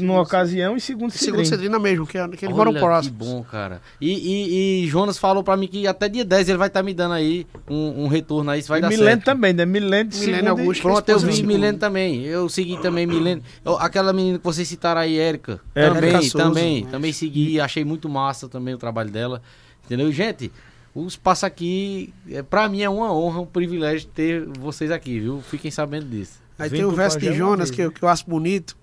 [0.00, 1.44] numa ocasião e segundo Segundo Cidrim.
[1.44, 3.80] Cedrina mesmo, que, é- que eles Olha, moram Que bom, cara.
[4.00, 6.92] E, e, e Jonas falou pra mim que até dia 10 ele vai estar me
[6.94, 9.24] dando aí um, um retorno aí, se vai E dar Milene certo.
[9.24, 9.64] também, né?
[9.64, 10.82] Milene de Milene segundo e- Augusto.
[10.82, 11.80] Pronto, eu vi Milene segundo.
[11.80, 12.24] também.
[12.24, 13.42] Eu segui também Milene.
[13.64, 15.60] Eu- aquela menina que vocês citaram aí, Érica.
[15.74, 16.82] Érica Também, Souza, também.
[16.82, 17.60] mas- Também segui.
[17.60, 19.40] Achei muito massa também o trabalho dela.
[19.84, 20.10] Entendeu?
[20.12, 20.52] Gente,
[20.94, 25.40] o espaço aqui, é, pra mim é uma honra, um privilégio ter vocês aqui, viu?
[25.40, 26.38] Fiquem sabendo disso.
[26.58, 27.94] Aí Vem tem o verso de Jonas, que, eu- né?
[27.96, 28.76] que eu acho bonito.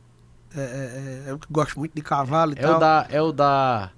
[0.55, 2.77] É, é, é, eu que gosto muito de cavalo e É tal.
[2.77, 3.89] o, da, é o da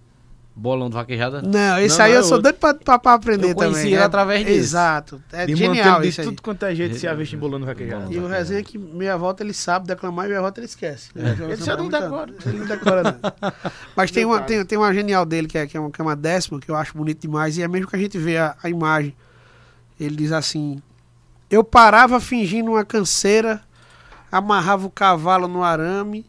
[0.56, 1.40] Bolão do Vaquejada?
[1.44, 2.42] Não, esse Não, aí não, eu é sou outro.
[2.52, 3.94] doido pra, pra, pra aprender Eu conheci também.
[3.94, 4.58] ele É- através disso.
[4.58, 5.22] Exato.
[5.32, 6.26] É de genial de isso aí.
[6.28, 8.12] tudo quanto é jeito se a vez embolando vaquejada.
[8.12, 11.12] E o resenha é que meia volta ele sabe declamar e meia volta ele esquece.
[11.16, 12.34] Ele só não decora.
[12.44, 13.52] Ele não decora, não.
[13.96, 16.04] Mas tem uma, tem, tem uma genial dele, que é, que, é uma, que é
[16.04, 18.56] uma décima, que eu acho bonito demais, e é mesmo que a gente vê a,
[18.64, 19.16] a imagem.
[20.00, 20.82] Ele diz assim:
[21.52, 23.62] Eu parava fingindo uma canseira,
[24.32, 26.26] amarrava o cavalo no arame,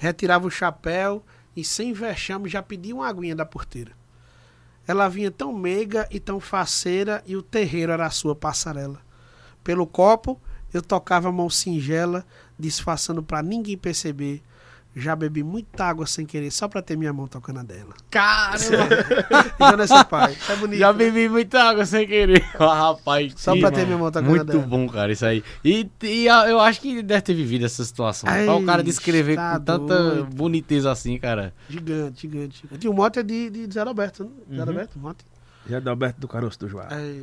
[0.00, 1.22] retirava o chapéu
[1.54, 3.92] e sem vexame já pedia uma aguinha da porteira.
[4.86, 8.98] Ela vinha tão meiga e tão faceira e o terreiro era a sua passarela.
[9.62, 10.40] Pelo copo
[10.72, 12.24] eu tocava a mão singela,
[12.58, 14.42] disfarçando pra ninguém perceber.
[14.94, 17.94] Já bebi muita água sem querer, só pra ter minha mão tocando a dela.
[18.10, 18.88] Caramba!
[19.70, 20.34] Jonas Sampaio.
[20.34, 20.78] Isso é bonito.
[20.80, 20.98] Já né?
[20.98, 22.44] bebi muita água sem querer.
[22.58, 24.62] Ah, rapaz, Só que pra ter minha mão tocando a Muito dela.
[24.66, 25.44] bom, cara, isso aí.
[25.64, 28.28] E, e a- eu acho que ele deve ter vivido essa situação.
[28.28, 30.24] Ai, Pra o cara descrever tá com tanta doido.
[30.34, 31.54] boniteza assim, cara.
[31.68, 32.84] Gigante, gigante, gigante.
[32.86, 34.30] E o mote é de, de Zé Roberto, né?
[34.56, 34.66] Zé Uhum.
[34.66, 35.24] Roberto, o mote.
[35.68, 36.88] Já é do Alberto do Caroço do Joá.
[36.90, 37.22] É,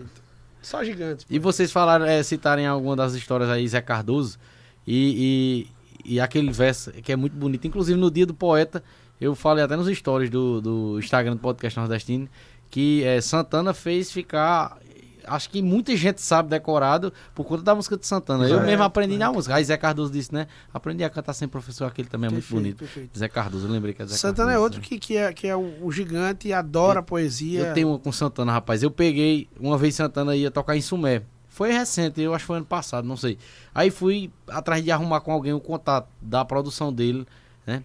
[0.61, 1.25] só gigante.
[1.29, 4.37] E vocês falaram, é, citarem alguma das histórias aí, Zé Cardoso,
[4.85, 5.76] e, e,
[6.07, 7.67] e aquele verso que é muito bonito.
[7.67, 8.81] Inclusive, no dia do poeta,
[9.19, 12.27] eu falei até nos stories do, do Instagram do Podcast Nordestino,
[12.69, 14.77] que é, Santana fez ficar.
[15.25, 18.47] Acho que muita gente sabe decorado por conta da música de Santana.
[18.47, 19.17] Eu É, mesmo aprendi é.
[19.17, 19.55] na música.
[19.55, 20.47] Aí Zé Cardoso disse, né?
[20.73, 22.77] Aprendi a cantar sem professor, aquele também é muito Perfeito, bonito.
[22.79, 23.19] perfeito.
[23.19, 24.85] Zé Cardoso, eu lembrei que é Zé Santana é Cardoso, outro né?
[24.87, 27.59] que, que é, que é um, gigante e adora poesia.
[27.67, 28.81] Eu tenho uma com Santana, rapaz.
[28.81, 31.23] Eu peguei, uma vez Santana ia tocar em Sumé.
[31.57, 33.35] Foi recente, eu acho que foi ano passado, não sei.
[33.73, 37.25] Aí fui atrás de arrumar com alguém o contato da produção dele,
[37.65, 37.83] né?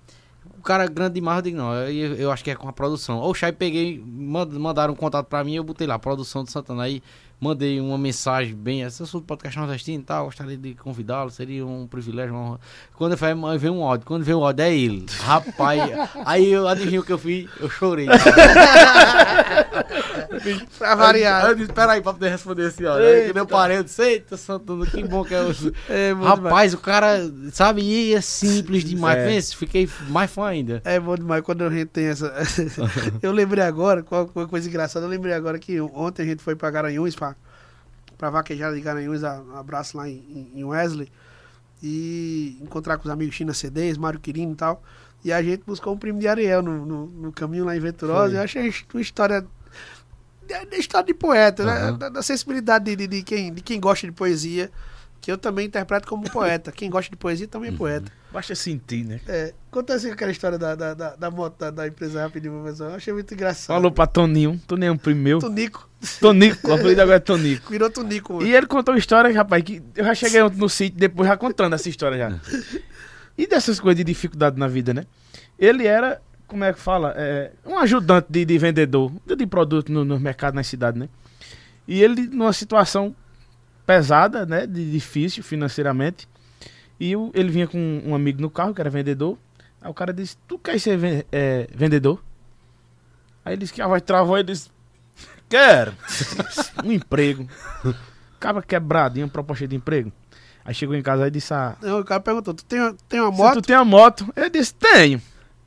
[0.59, 3.19] O cara grande demais, eu digo, não, eu, eu acho que é com a produção.
[3.21, 6.83] Oxe, aí peguei, mand- mandaram um contato pra mim, eu botei lá, produção de Santana.
[6.83, 7.03] Aí
[7.43, 11.67] mandei uma mensagem bem, essa sou do podcast nordestino e tal, gostaria de convidá-lo, seria
[11.67, 12.61] um privilégio, uma honra.
[12.95, 15.07] Quando eu falei, "Mas veio um áudio, quando veio o áudio, é ele.
[15.19, 15.83] Rapaz,
[16.25, 18.07] aí eu adivinho o que eu fiz, eu chorei.
[20.79, 21.45] Pra variar.
[21.45, 23.07] Aí eu disse, peraí, pra poder responder esse áudio.
[23.07, 25.53] Aí quando eu parei, eu disse, eita, Santana, que bom que é o...
[25.89, 26.45] É bom demais.
[26.45, 29.19] Rapaz, o cara, sabe, e é simples demais.
[29.19, 29.27] É.
[29.27, 30.81] Pensa, fiquei mais fã ainda.
[30.85, 32.33] É bom demais quando a gente tem essa.
[33.23, 34.05] eu lembrei agora,
[34.35, 37.32] uma coisa engraçada, eu lembrei agora que ontem a gente foi pra Garanhuns, pra,
[38.23, 41.11] pra vaquejada de Garanhuns, um abraço lá em, em Wesley,
[41.83, 44.81] e encontrar com os amigos China CDs, Mário Quirino e tal.
[45.25, 48.29] E a gente buscou um primo de Ariel no, no, no caminho lá em Venturosa.
[48.29, 48.39] Foi.
[48.39, 49.45] Eu achei uma história.
[50.47, 51.73] Da da história de poeta, né?
[51.73, 51.99] Aham.
[51.99, 54.71] Da, da sensibilidade de, de, de quem, de quem gosta de poesia,
[55.21, 56.71] que eu também interpreto como poeta.
[56.71, 58.13] Quem gosta de poesia também é poeta.
[58.33, 59.21] Basta sentir, né?
[59.29, 62.91] É, conta assim aquela história da, da, da, da moto da, da empresa rapidinho, professor.
[62.91, 63.77] Eu achei muito engraçado.
[63.77, 64.61] Falou pra Toninho.
[64.67, 65.39] Toninho é um primo meu.
[65.39, 65.87] Tunico.
[66.19, 66.69] Tonico.
[66.69, 67.69] O apelido agora é Tonico.
[67.71, 68.43] Virou Tunico.
[68.43, 71.37] E ele contou uma história, rapaz, que eu já cheguei ontem no sítio depois já
[71.37, 72.41] contando essa história já.
[73.37, 75.07] E dessas coisas de dificuldade na vida, né?
[75.59, 77.15] Ele era, como é que fala?
[77.17, 81.09] É, um ajudante de, de vendedor de, de produto no, no mercado na cidade, né?
[81.89, 83.17] E ele numa situação
[83.87, 84.67] pesada, né?
[84.67, 86.29] De difícil financeiramente.
[87.03, 89.37] E o- ele vinha com um amigo no carro, que era vendedor.
[89.81, 92.23] Aí o cara disse, tu quer ser ven- é, vendedor?
[93.45, 94.71] Aí ele disse que a voz travou e disse,
[95.49, 95.93] quero
[96.85, 97.49] um emprego.
[98.37, 100.13] Acaba quebrado, uma proposta de emprego.
[100.65, 103.21] Aí chegou em casa e disse, ah, Não, o cara perguntou: Tu tem, uma- tem
[103.21, 103.55] uma moto?
[103.55, 104.33] tu tem uma moto?
[104.37, 105.21] Ele disse, tenho.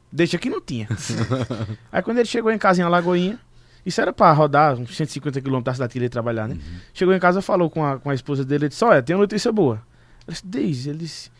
[0.09, 0.87] Deixa que não tinha.
[1.91, 3.37] Aí quando ele chegou em casa em Alagoinha,
[3.85, 6.57] isso era pra rodar uns 150 quilômetros da cidade que ele ia trabalhar, né?
[6.93, 9.23] Chegou em casa, falou com a, com a esposa dele, ele disse, olha, tem uma
[9.23, 9.81] notícia boa.
[10.27, 11.31] Ele disse, diz, ele disse,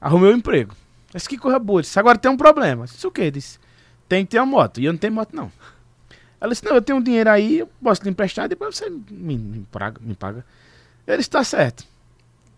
[0.00, 0.74] arrumei um emprego.
[1.12, 1.80] Eu disse, que coisa boa.
[1.80, 2.82] Ele disse, agora tem um problema.
[2.84, 3.22] Eu disse, o quê?
[3.22, 3.58] Ele disse,
[4.08, 4.80] tem que ter uma moto.
[4.80, 5.50] E eu não tenho moto, não.
[6.40, 9.38] Ela disse, não, eu tenho um dinheiro aí, eu posso te emprestar, depois você me,
[9.38, 10.44] me, paga, me paga.
[11.06, 11.84] Ele disse, tá certo.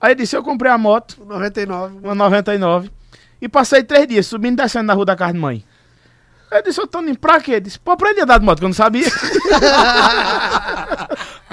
[0.01, 1.99] Aí ele disse, eu comprei a moto, 99.
[2.03, 2.91] uma 99.
[3.43, 5.65] E passei três dias subindo e descendo na rua da casa de mãe.
[6.51, 7.53] Eu disse, ô Toninho, pra quê?
[7.53, 9.07] Ele disse, pô, aprendi a andar de moto, que eu não sabia.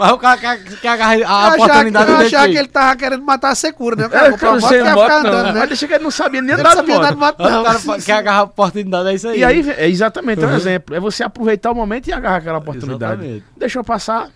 [0.02, 2.28] Mas o cara quer, quer agarrar Eu a achava, oportunidade eu dele.
[2.36, 4.04] achava que ele tava querendo matar a secura, né?
[4.04, 5.30] O É, cara eu comprou uma não moto e ia moto, ficar não.
[5.30, 5.60] andando, né?
[5.60, 7.38] Mas deixa que ele não sabia nem andar não de andar de moto.
[7.40, 7.64] moto, O não.
[7.64, 9.40] cara quer agarrar a oportunidade, é isso aí.
[9.40, 10.96] E aí, é exatamente, é um exemplo.
[10.96, 13.22] É você aproveitar o momento e agarrar aquela oportunidade.
[13.22, 13.46] Exatamente.
[13.58, 14.30] Deixou passar.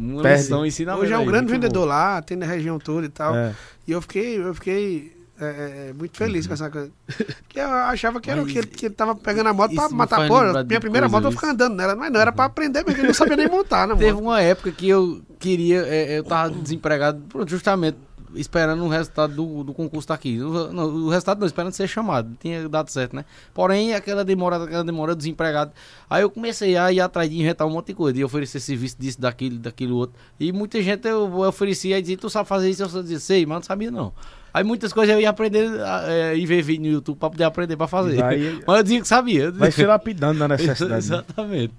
[0.00, 0.42] Uma Perde.
[0.42, 1.88] lição ensina Hoje é um aí, grande vendedor bom.
[1.88, 3.34] lá, atende a região toda e tal.
[3.34, 3.52] É.
[3.86, 5.12] E eu fiquei, eu fiquei
[5.44, 6.90] é, é, muito feliz com essa coisa.
[7.06, 9.88] Porque eu achava que era o que ele, que ele tava pegando a moto pra
[9.88, 10.64] matar porra.
[10.64, 13.14] Minha primeira moto eu ficava andando nela, mas não, era pra aprender, porque ele não
[13.14, 17.98] sabia nem montar, né, Teve uma época que eu queria, é, eu tava desempregado, justamente
[18.34, 20.40] esperando o resultado do, do concurso daqui.
[20.40, 22.36] O, não, o resultado não, esperando ser chamado.
[22.40, 23.24] Tinha dado certo, né?
[23.52, 25.72] Porém, aquela demora, aquela demora, eu desempregado.
[26.08, 28.96] Aí eu comecei a ir atrás de inventar um monte de coisa, de oferecer serviço
[28.98, 30.16] disso, daquilo, daquilo outro.
[30.38, 32.82] E muita gente eu, eu oferecia e dizia, tu sabe fazer isso?
[32.82, 34.12] Eu só dizia, sei, mas não sabia não.
[34.54, 37.44] Aí muitas coisas eu ia aprender a, é, e ver vídeo no YouTube pra poder
[37.44, 38.16] aprender pra fazer.
[38.16, 39.50] Vai- mas eu dizia que sabia.
[39.50, 40.90] Vai dizia- se lapidando na necessidade.
[40.90, 40.98] né?
[40.98, 41.74] Exatamente.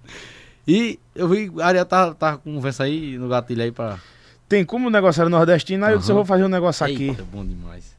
[0.68, 4.00] E eu vi, a Ariel tá, tá com conversa aí no gatilho aí pra.
[4.50, 7.10] Tem como o negócio era nordestino, aí eu disse, eu vou fazer um negócio aqui.
[7.10, 7.95] Eita, bom demais.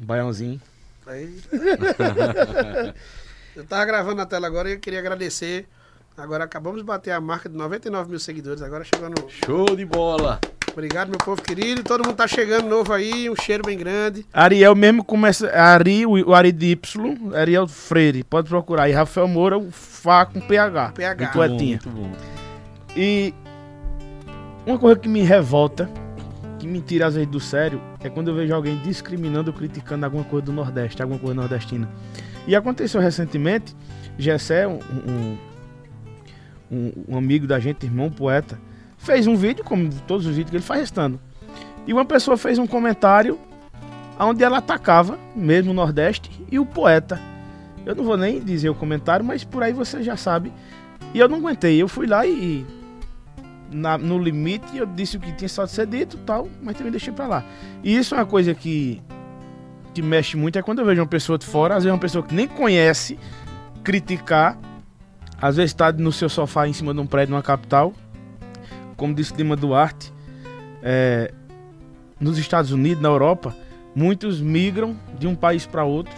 [0.00, 0.60] Um baiãozinho.
[1.06, 1.36] Aí-
[3.56, 5.66] eu tava gravando na tela agora e eu queria agradecer.
[6.16, 8.62] Agora acabamos de bater a marca de 99 mil seguidores.
[8.62, 9.28] Agora chegou no.
[9.28, 10.40] Show de bola!
[10.74, 11.84] Obrigado, meu povo querido.
[11.84, 13.30] Todo mundo tá chegando novo aí.
[13.30, 14.26] Um cheiro bem grande.
[14.32, 15.48] Ariel mesmo começa.
[15.56, 18.24] Ari, o, o Ari de Y, Ariel Freire.
[18.24, 18.88] Pode procurar.
[18.88, 20.92] E Rafael Moura, o Fá com PH.
[20.92, 21.26] PH.
[21.26, 21.78] do Poetinha.
[21.84, 22.10] Muito bom.
[22.96, 23.32] E
[24.66, 25.88] uma coisa que me revolta,
[26.58, 30.04] que me tira às vezes do sério, é quando eu vejo alguém discriminando ou criticando
[30.04, 31.88] alguma coisa do Nordeste, alguma coisa nordestina.
[32.48, 33.76] E aconteceu recentemente,
[34.18, 34.78] Gessé, um,
[35.08, 35.38] um,
[36.70, 38.58] um- um amigo da gente, irmão poeta,
[39.04, 41.20] fez um vídeo, como todos os vídeos que ele faz restando.
[41.86, 43.38] E uma pessoa fez um comentário
[44.18, 47.20] onde ela atacava, mesmo o Nordeste, e o poeta.
[47.84, 50.52] Eu não vou nem dizer o comentário, mas por aí você já sabe.
[51.12, 52.64] E eu não aguentei, eu fui lá e
[53.70, 56.90] na- no limite eu disse o que tinha só de ser dito tal, mas também
[56.90, 57.44] deixei pra lá.
[57.82, 59.02] E isso é uma coisa que,
[59.92, 62.24] que mexe muito, é quando eu vejo uma pessoa de fora, às vezes uma pessoa
[62.24, 63.18] que nem conhece,
[63.82, 64.56] criticar
[65.40, 67.92] às vezes está no seu sofá em cima de um prédio numa capital,
[69.04, 70.10] como disse Lima Duarte,
[70.82, 71.30] é,
[72.18, 73.54] nos Estados Unidos, na Europa,
[73.94, 76.14] muitos migram de um país para outro,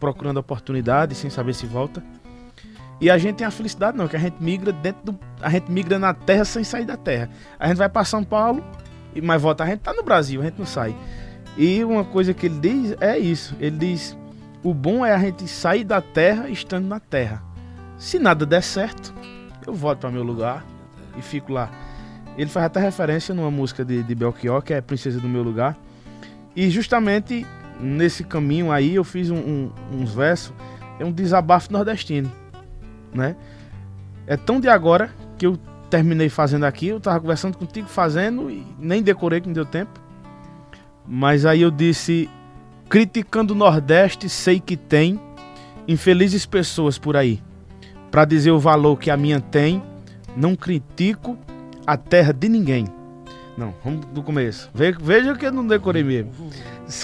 [0.00, 2.02] procurando oportunidade, sem saber se volta.
[3.00, 5.70] E a gente tem a felicidade não, que a gente migra dentro do, a gente
[5.70, 7.30] migra na terra sem sair da terra.
[7.56, 8.64] A gente vai para São Paulo
[9.14, 10.92] e mais volta, a gente tá no Brasil, a gente não sai.
[11.56, 14.18] E uma coisa que ele diz é isso, ele diz:
[14.60, 17.40] "O bom é a gente sair da terra estando na terra.
[17.96, 19.14] Se nada der certo,
[19.64, 20.66] eu volto para meu lugar
[21.16, 21.83] e fico lá."
[22.36, 25.76] Ele faz até referência numa música de, de Belchior, que é Princesa do Meu Lugar.
[26.56, 27.46] E justamente
[27.80, 30.52] nesse caminho aí eu fiz um, um, uns versos,
[30.98, 32.30] é um desabafo nordestino,
[33.12, 33.36] né?
[34.26, 35.58] É tão de agora que eu
[35.90, 40.00] terminei fazendo aqui, eu tava conversando contigo fazendo e nem decorei que não deu tempo.
[41.06, 42.30] Mas aí eu disse,
[42.88, 45.20] criticando o Nordeste, sei que tem
[45.86, 47.42] infelizes pessoas por aí.
[48.10, 49.82] Para dizer o valor que a minha tem,
[50.36, 51.36] não critico
[51.86, 52.86] a terra de ninguém.
[53.56, 54.70] Não, vamos do começo.
[54.74, 56.30] Veja que eu não decorei mesmo.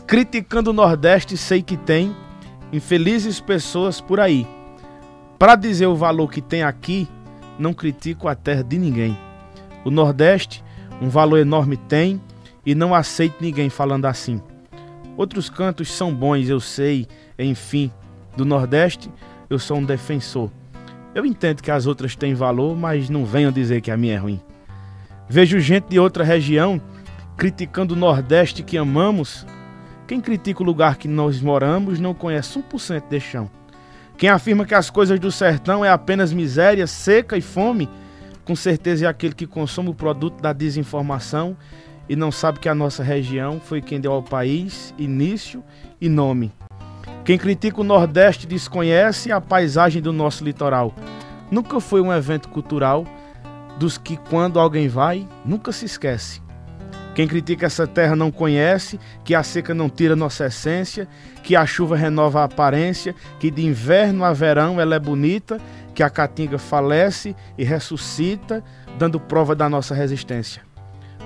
[0.07, 2.15] Criticando o Nordeste, sei que tem
[2.73, 4.47] infelizes pessoas por aí.
[5.39, 7.09] Para dizer o valor que tem aqui,
[7.59, 9.17] não critico a terra de ninguém.
[9.85, 10.63] O Nordeste,
[11.01, 12.21] um valor enorme tem
[12.65, 14.41] e não aceito ninguém falando assim.
[15.17, 17.07] Outros cantos são bons, eu sei,
[17.39, 17.91] enfim.
[18.37, 19.11] Do Nordeste,
[19.49, 20.51] eu sou um defensor.
[21.15, 24.17] Eu entendo que as outras têm valor, mas não venham dizer que a minha é
[24.17, 24.41] ruim.
[25.33, 26.83] Vejo gente de outra região
[27.37, 29.47] criticando o Nordeste que amamos.
[30.05, 33.49] Quem critica o lugar que nós moramos não conhece 1% desse chão.
[34.19, 37.89] Quem afirma que as coisas do sertão é apenas miséria, seca e fome,
[38.45, 41.57] com certeza é aquele que consome o produto da desinformação
[42.09, 45.63] e não sabe que a nossa região foi quem deu ao país início
[46.01, 46.51] e nome.
[47.25, 50.93] Quem critica o Nordeste desconhece a paisagem do nosso litoral.
[51.53, 53.07] Nunca foi um evento cultural
[53.81, 56.43] dos que, quando alguém vai, nunca se esquece.
[57.15, 61.09] Quem critica essa terra não conhece que a seca não tira nossa essência,
[61.43, 65.59] que a chuva renova a aparência, que de inverno a verão ela é bonita,
[65.95, 68.63] que a caatinga falece e ressuscita,
[68.99, 70.63] dando prova da nossa resistência.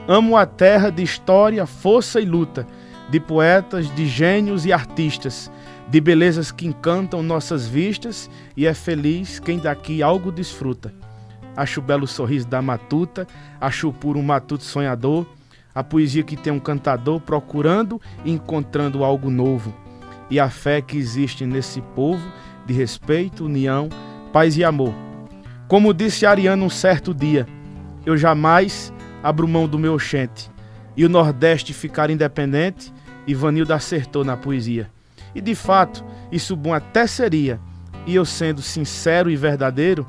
[0.07, 2.65] Amo a terra de história, força e luta,
[3.11, 5.51] de poetas, de gênios e artistas,
[5.89, 10.95] de belezas que encantam nossas vistas, e é feliz quem daqui algo desfruta.
[11.57, 13.27] Acho belo o sorriso da matuta,
[13.61, 15.27] acho puro um matuto sonhador,
[15.75, 19.75] a poesia que tem um cantador procurando e encontrando algo novo,
[20.31, 22.27] e a fé que existe nesse povo
[22.67, 23.89] de respeito, união,
[24.33, 24.95] paz e amor.
[25.69, 27.47] Como disse Ariano um certo dia,
[28.07, 30.51] eu jamais abro mão do meu oxente,
[30.97, 32.93] e o Nordeste ficar independente,
[33.27, 34.91] Ivanildo acertou na poesia.
[35.35, 37.59] E de fato, isso bom até seria,
[38.07, 40.07] e eu sendo sincero e verdadeiro,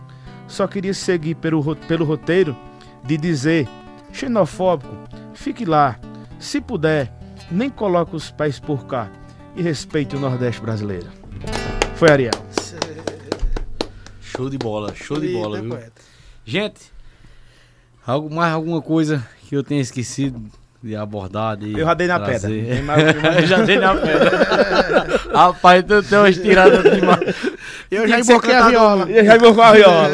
[0.47, 2.55] só queria seguir pelo, pelo roteiro
[3.03, 3.67] de dizer:
[4.11, 4.95] xenofóbico,
[5.33, 5.99] fique lá.
[6.39, 7.11] Se puder,
[7.49, 9.09] nem coloque os pés por cá
[9.55, 11.07] e respeite o Nordeste brasileiro.
[11.95, 12.33] Foi Ariel.
[14.21, 15.79] Show de bola, show de bola, viu?
[16.43, 16.91] Gente,
[18.05, 20.51] algo, mais alguma coisa que eu tenha esquecido
[20.85, 21.57] de abordar?
[21.57, 22.47] De eu já dei na trazer?
[22.47, 23.41] pedra.
[23.41, 24.47] eu já dei na pedra.
[25.33, 27.35] Rapaz, tu tem umas tiradas demais.
[27.89, 29.09] Eu já emboquei a viola.
[29.09, 30.09] Eu já vou com a viola.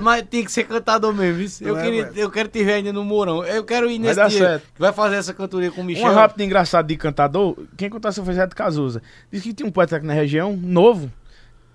[0.00, 1.42] Mas tem que ser cantador mesmo.
[1.42, 1.62] isso.
[1.62, 3.44] Eu, é, queria, eu quero te ver ainda no Mourão.
[3.44, 4.38] Eu quero ir Vai nesse dar dia.
[4.38, 4.66] certo.
[4.78, 6.04] Vai fazer essa cantoria com o Michel.
[6.04, 9.02] Uma rápida engraçada de cantador, quem contou essa foi Zé de Cazuza.
[9.30, 11.10] Diz que tinha um poeta aqui na região, novo,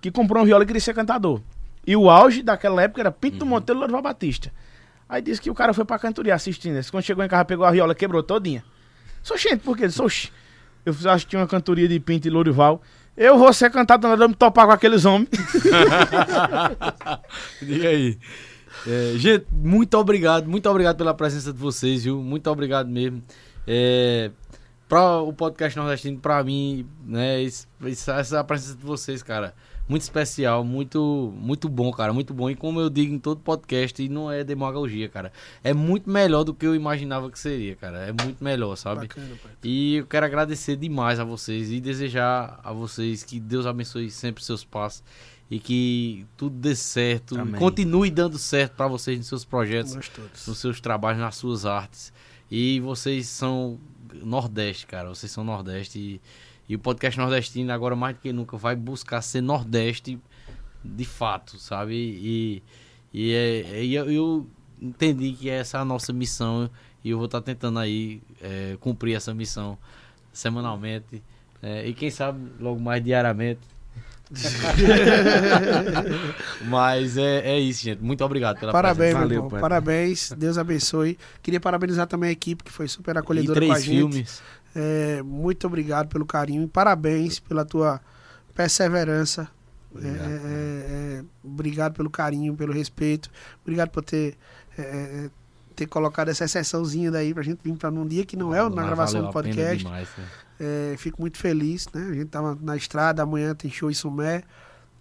[0.02, 1.40] que comprou um viola e queria ser cantador.
[1.86, 4.52] E o auge daquela época era Pinto Monteiro e Lorival Batista.
[5.12, 6.80] Aí disse que o cara foi pra cantoria assistindo.
[6.90, 8.64] Quando chegou em casa, pegou a viola, quebrou todinha.
[9.22, 9.90] Sou gente, por quê?
[9.90, 10.08] Sou
[10.86, 12.82] Eu acho que tinha uma cantoria de Pinto e Lorival.
[13.18, 15.28] Eu vou ser cantado, nós vamos topar com aqueles homens.
[17.62, 18.18] Diga aí.
[18.88, 22.22] É, gente, muito obrigado, muito obrigado pela presença de vocês, viu?
[22.24, 23.22] Muito obrigado mesmo.
[23.68, 24.32] É,
[24.88, 27.68] para o podcast nordestino, para mim, né, isso-
[28.12, 29.54] essa presença de vocês, cara,
[29.92, 32.50] muito especial, muito muito bom, cara, muito bom.
[32.50, 36.46] E como eu digo em todo podcast, e não é demagogia, cara, é muito melhor
[36.46, 37.98] do que eu imaginava que seria, cara.
[37.98, 39.02] É muito melhor, sabe?
[39.02, 39.28] Bacana.
[39.62, 44.42] E eu quero agradecer demais a vocês e desejar a vocês que Deus abençoe sempre
[44.42, 45.04] seus passos
[45.50, 47.60] e que tudo dê certo, Amém.
[47.60, 49.98] continue dando certo para vocês nos seus projetos,
[50.48, 52.14] nos seus trabalhos, nas suas artes.
[52.50, 53.78] E vocês são
[54.14, 55.10] Nordeste, cara.
[55.10, 56.22] Vocês são Nordeste e,
[56.70, 60.20] e o podcast nordestino agora mais do que nunca vai buscar ser Nordeste
[60.84, 61.94] de fato, sabe?
[61.96, 62.64] E,
[63.14, 64.48] e, é- e eu, eu
[64.82, 66.70] entendi que essa é a nossa missão
[67.04, 69.78] e eu vou estar tentando aí é, cumprir essa missão
[70.34, 71.22] semanalmente
[71.62, 73.60] é, e quem sabe logo mais diariamente.
[76.66, 78.02] Mas é, é isso, gente.
[78.02, 79.28] Muito obrigado pela Parabéns, presença.
[79.28, 79.62] meu Valeu.
[79.62, 80.32] Parabéns.
[80.38, 81.18] Deus abençoe.
[81.42, 83.96] Queria parabenizar também a equipe que foi super E acolhedora com a três gente.
[83.98, 84.42] filmes.
[84.76, 88.00] É, muito obrigado pelo carinho e parabéns pela tua
[88.56, 89.50] perseverança.
[89.96, 90.30] É, Obrigado.
[90.30, 93.30] é, é, obrigado pelo carinho, pelo respeito.
[93.62, 94.38] Obrigado por ter,
[94.78, 95.30] é, é,
[95.76, 98.70] ter colocado essa exceçãozinha daí pra gente vir pra num dia que não é na
[98.70, 99.84] Mas gravação do podcast.
[99.84, 100.28] demais, né?
[100.60, 102.08] É, fico muito feliz, né?
[102.10, 104.44] A gente tava na estrada, amanhã tem show em Sumé.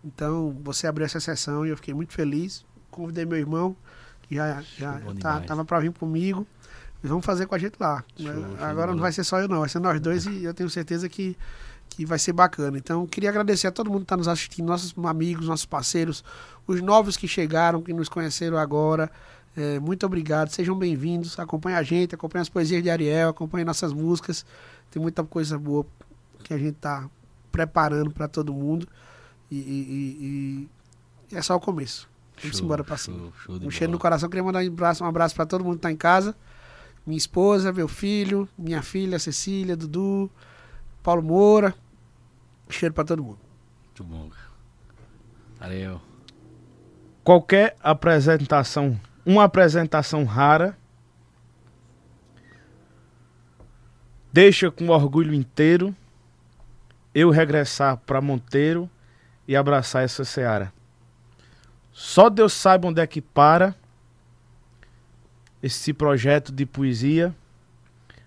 [0.03, 2.65] Então, você abriu essa sessão e eu fiquei muito feliz.
[2.91, 3.77] Convidei meu irmão,
[4.23, 6.47] que já, já tá, tava pra vir comigo.
[7.03, 8.05] Vamos fazer com a gente lá.
[8.17, 8.57] Show, Né?
[8.59, 9.61] show Agora não vai ser só eu, não.
[9.61, 11.37] Vai ser nós dois e eu tenho certeza que,
[11.89, 12.77] que vai ser bacana.
[12.77, 16.23] Então, queria agradecer a todo mundo que está nos assistindo, nossos amigos, nossos parceiros,
[16.67, 19.11] os novos que chegaram, que nos conheceram agora.
[19.57, 21.39] É, muito obrigado, sejam bem-vindos.
[21.39, 24.45] Acompanhe a gente, acompanhe as poesias de Ariel, acompanhe nossas músicas.
[24.91, 25.87] Tem muita coisa boa
[26.45, 27.09] que a gente está
[27.51, 28.87] preparando para todo mundo.
[29.51, 30.69] E, e- e-
[31.33, 32.09] e é só o começo.
[32.43, 33.19] Vamos Show, embora para cima.
[33.19, 34.03] show, show Um cheiro no bola.
[34.03, 34.29] coração.
[34.29, 36.35] Queria mandar um abraço, um abraço para todo mundo que tá em casa.
[37.11, 40.31] Minha esposa, meu filho, minha filha, Cecília, Dudu,
[41.03, 41.75] Paulo Moura.
[42.69, 43.41] Cheiro para todo mundo.
[43.87, 44.31] Muito bom.
[44.31, 44.49] cara.
[45.59, 46.01] Valeu.
[47.25, 48.97] Qualquer apresentação,
[49.27, 50.79] uma apresentação rara,
[54.33, 55.93] deixa com orgulho inteiro
[57.13, 58.89] eu regressar para Monteiro
[59.49, 60.73] e abraçar essa seara.
[61.91, 63.75] Só Deus sabe onde é que para
[65.63, 67.35] esse projeto de poesia.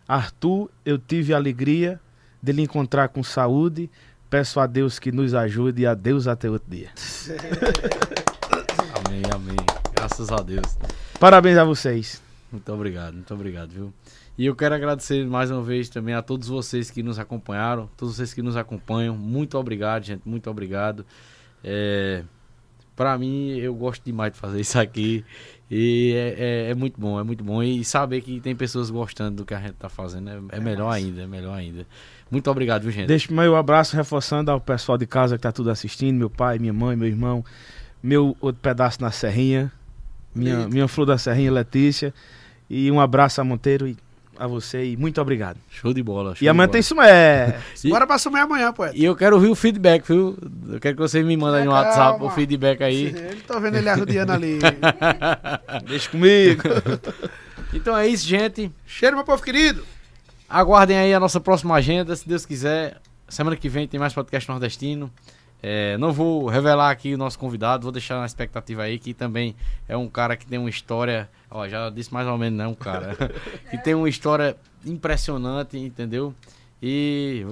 [0.07, 1.99] Arthur, eu tive a alegria
[2.41, 3.89] de lhe encontrar com saúde.
[4.29, 6.89] Peço a Deus que nos ajude e a Deus até outro dia.
[9.05, 9.55] Amém, amém.
[9.95, 10.77] Graças a Deus.
[11.19, 12.21] Parabéns a vocês.
[12.51, 13.93] Muito obrigado, muito obrigado, viu?
[14.37, 18.15] E eu quero agradecer mais uma vez também a todos vocês que nos acompanharam, todos
[18.15, 19.15] vocês que nos acompanham.
[19.15, 21.05] Muito obrigado, gente, muito obrigado.
[21.63, 22.23] É,
[22.95, 25.23] para mim, eu gosto demais de fazer isso aqui.
[25.75, 27.63] E é, é- é muito bom, é muito bom.
[27.63, 30.91] E saber que tem pessoas gostando do que a gente tá fazendo é, é melhor
[30.91, 31.87] ainda, é melhor ainda.
[32.29, 33.07] Muito obrigado, viu, gente?
[33.07, 36.73] Deixo meu abraço reforçando ao pessoal de casa que tá tudo assistindo, meu pai, minha
[36.73, 37.43] mãe, meu irmão,
[38.03, 39.71] meu outro pedaço na Serrinha,
[40.35, 42.13] minha, minha flor da Serrinha, Letícia.
[42.69, 43.97] E um abraço a Monteiro e
[44.37, 45.57] a você e muito obrigado.
[45.69, 46.35] Show de bola.
[46.35, 46.81] show e amanhã tem.
[46.81, 47.59] Sumé.
[47.85, 48.97] Bora pra sumir amanhã, poeta.
[48.97, 50.37] E eu quero ouvir o feedback, viu?
[50.69, 51.87] Eu quero que vocês me mandem no Calma.
[51.87, 53.05] WhatsApp o feedback aí.
[53.05, 54.59] Ele tô vendo ele arrodeando ali.
[55.87, 56.63] Deixa comigo.
[57.75, 58.71] Então é isso, gente.
[58.85, 59.83] Cheiro, meu povo querido.
[60.47, 62.97] Aguardem aí a nossa próxima agenda, se Deus quiser.
[63.27, 65.11] Semana que vem tem mais podcast nordestino.
[65.65, 69.55] É, não vou revelar aqui o nosso convidado, vou deixar na expectativa aí, que também
[69.87, 71.29] é um cara que tem uma história.
[71.53, 73.15] Ó, já disse mais ou menos, não, cara.
[73.69, 76.33] que tem uma história impressionante, entendeu?
[76.81, 77.45] E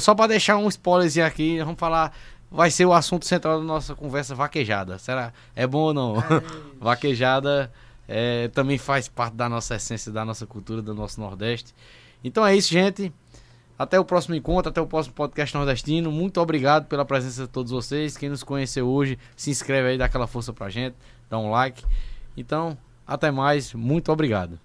[0.00, 2.16] só para deixar um spoilerzinho aqui, vamos falar.
[2.50, 4.98] Vai ser o assunto central da nossa conversa vaquejada.
[4.98, 5.34] Será?
[5.54, 6.14] É bom ou não?
[6.80, 7.70] vaquejada
[8.08, 11.74] é, também faz parte da nossa essência, da nossa cultura, do nosso Nordeste.
[12.24, 13.12] Então é isso, gente.
[13.78, 16.10] Até o próximo encontro, até o próximo podcast nordestino.
[16.10, 18.16] Muito obrigado pela presença de todos vocês.
[18.16, 20.96] Quem nos conheceu hoje, se inscreve aí, dá aquela força pra gente,
[21.28, 21.84] dá um like.
[22.34, 22.76] Então,
[23.08, 23.72] até mais.
[23.72, 24.60] Muito obrigado.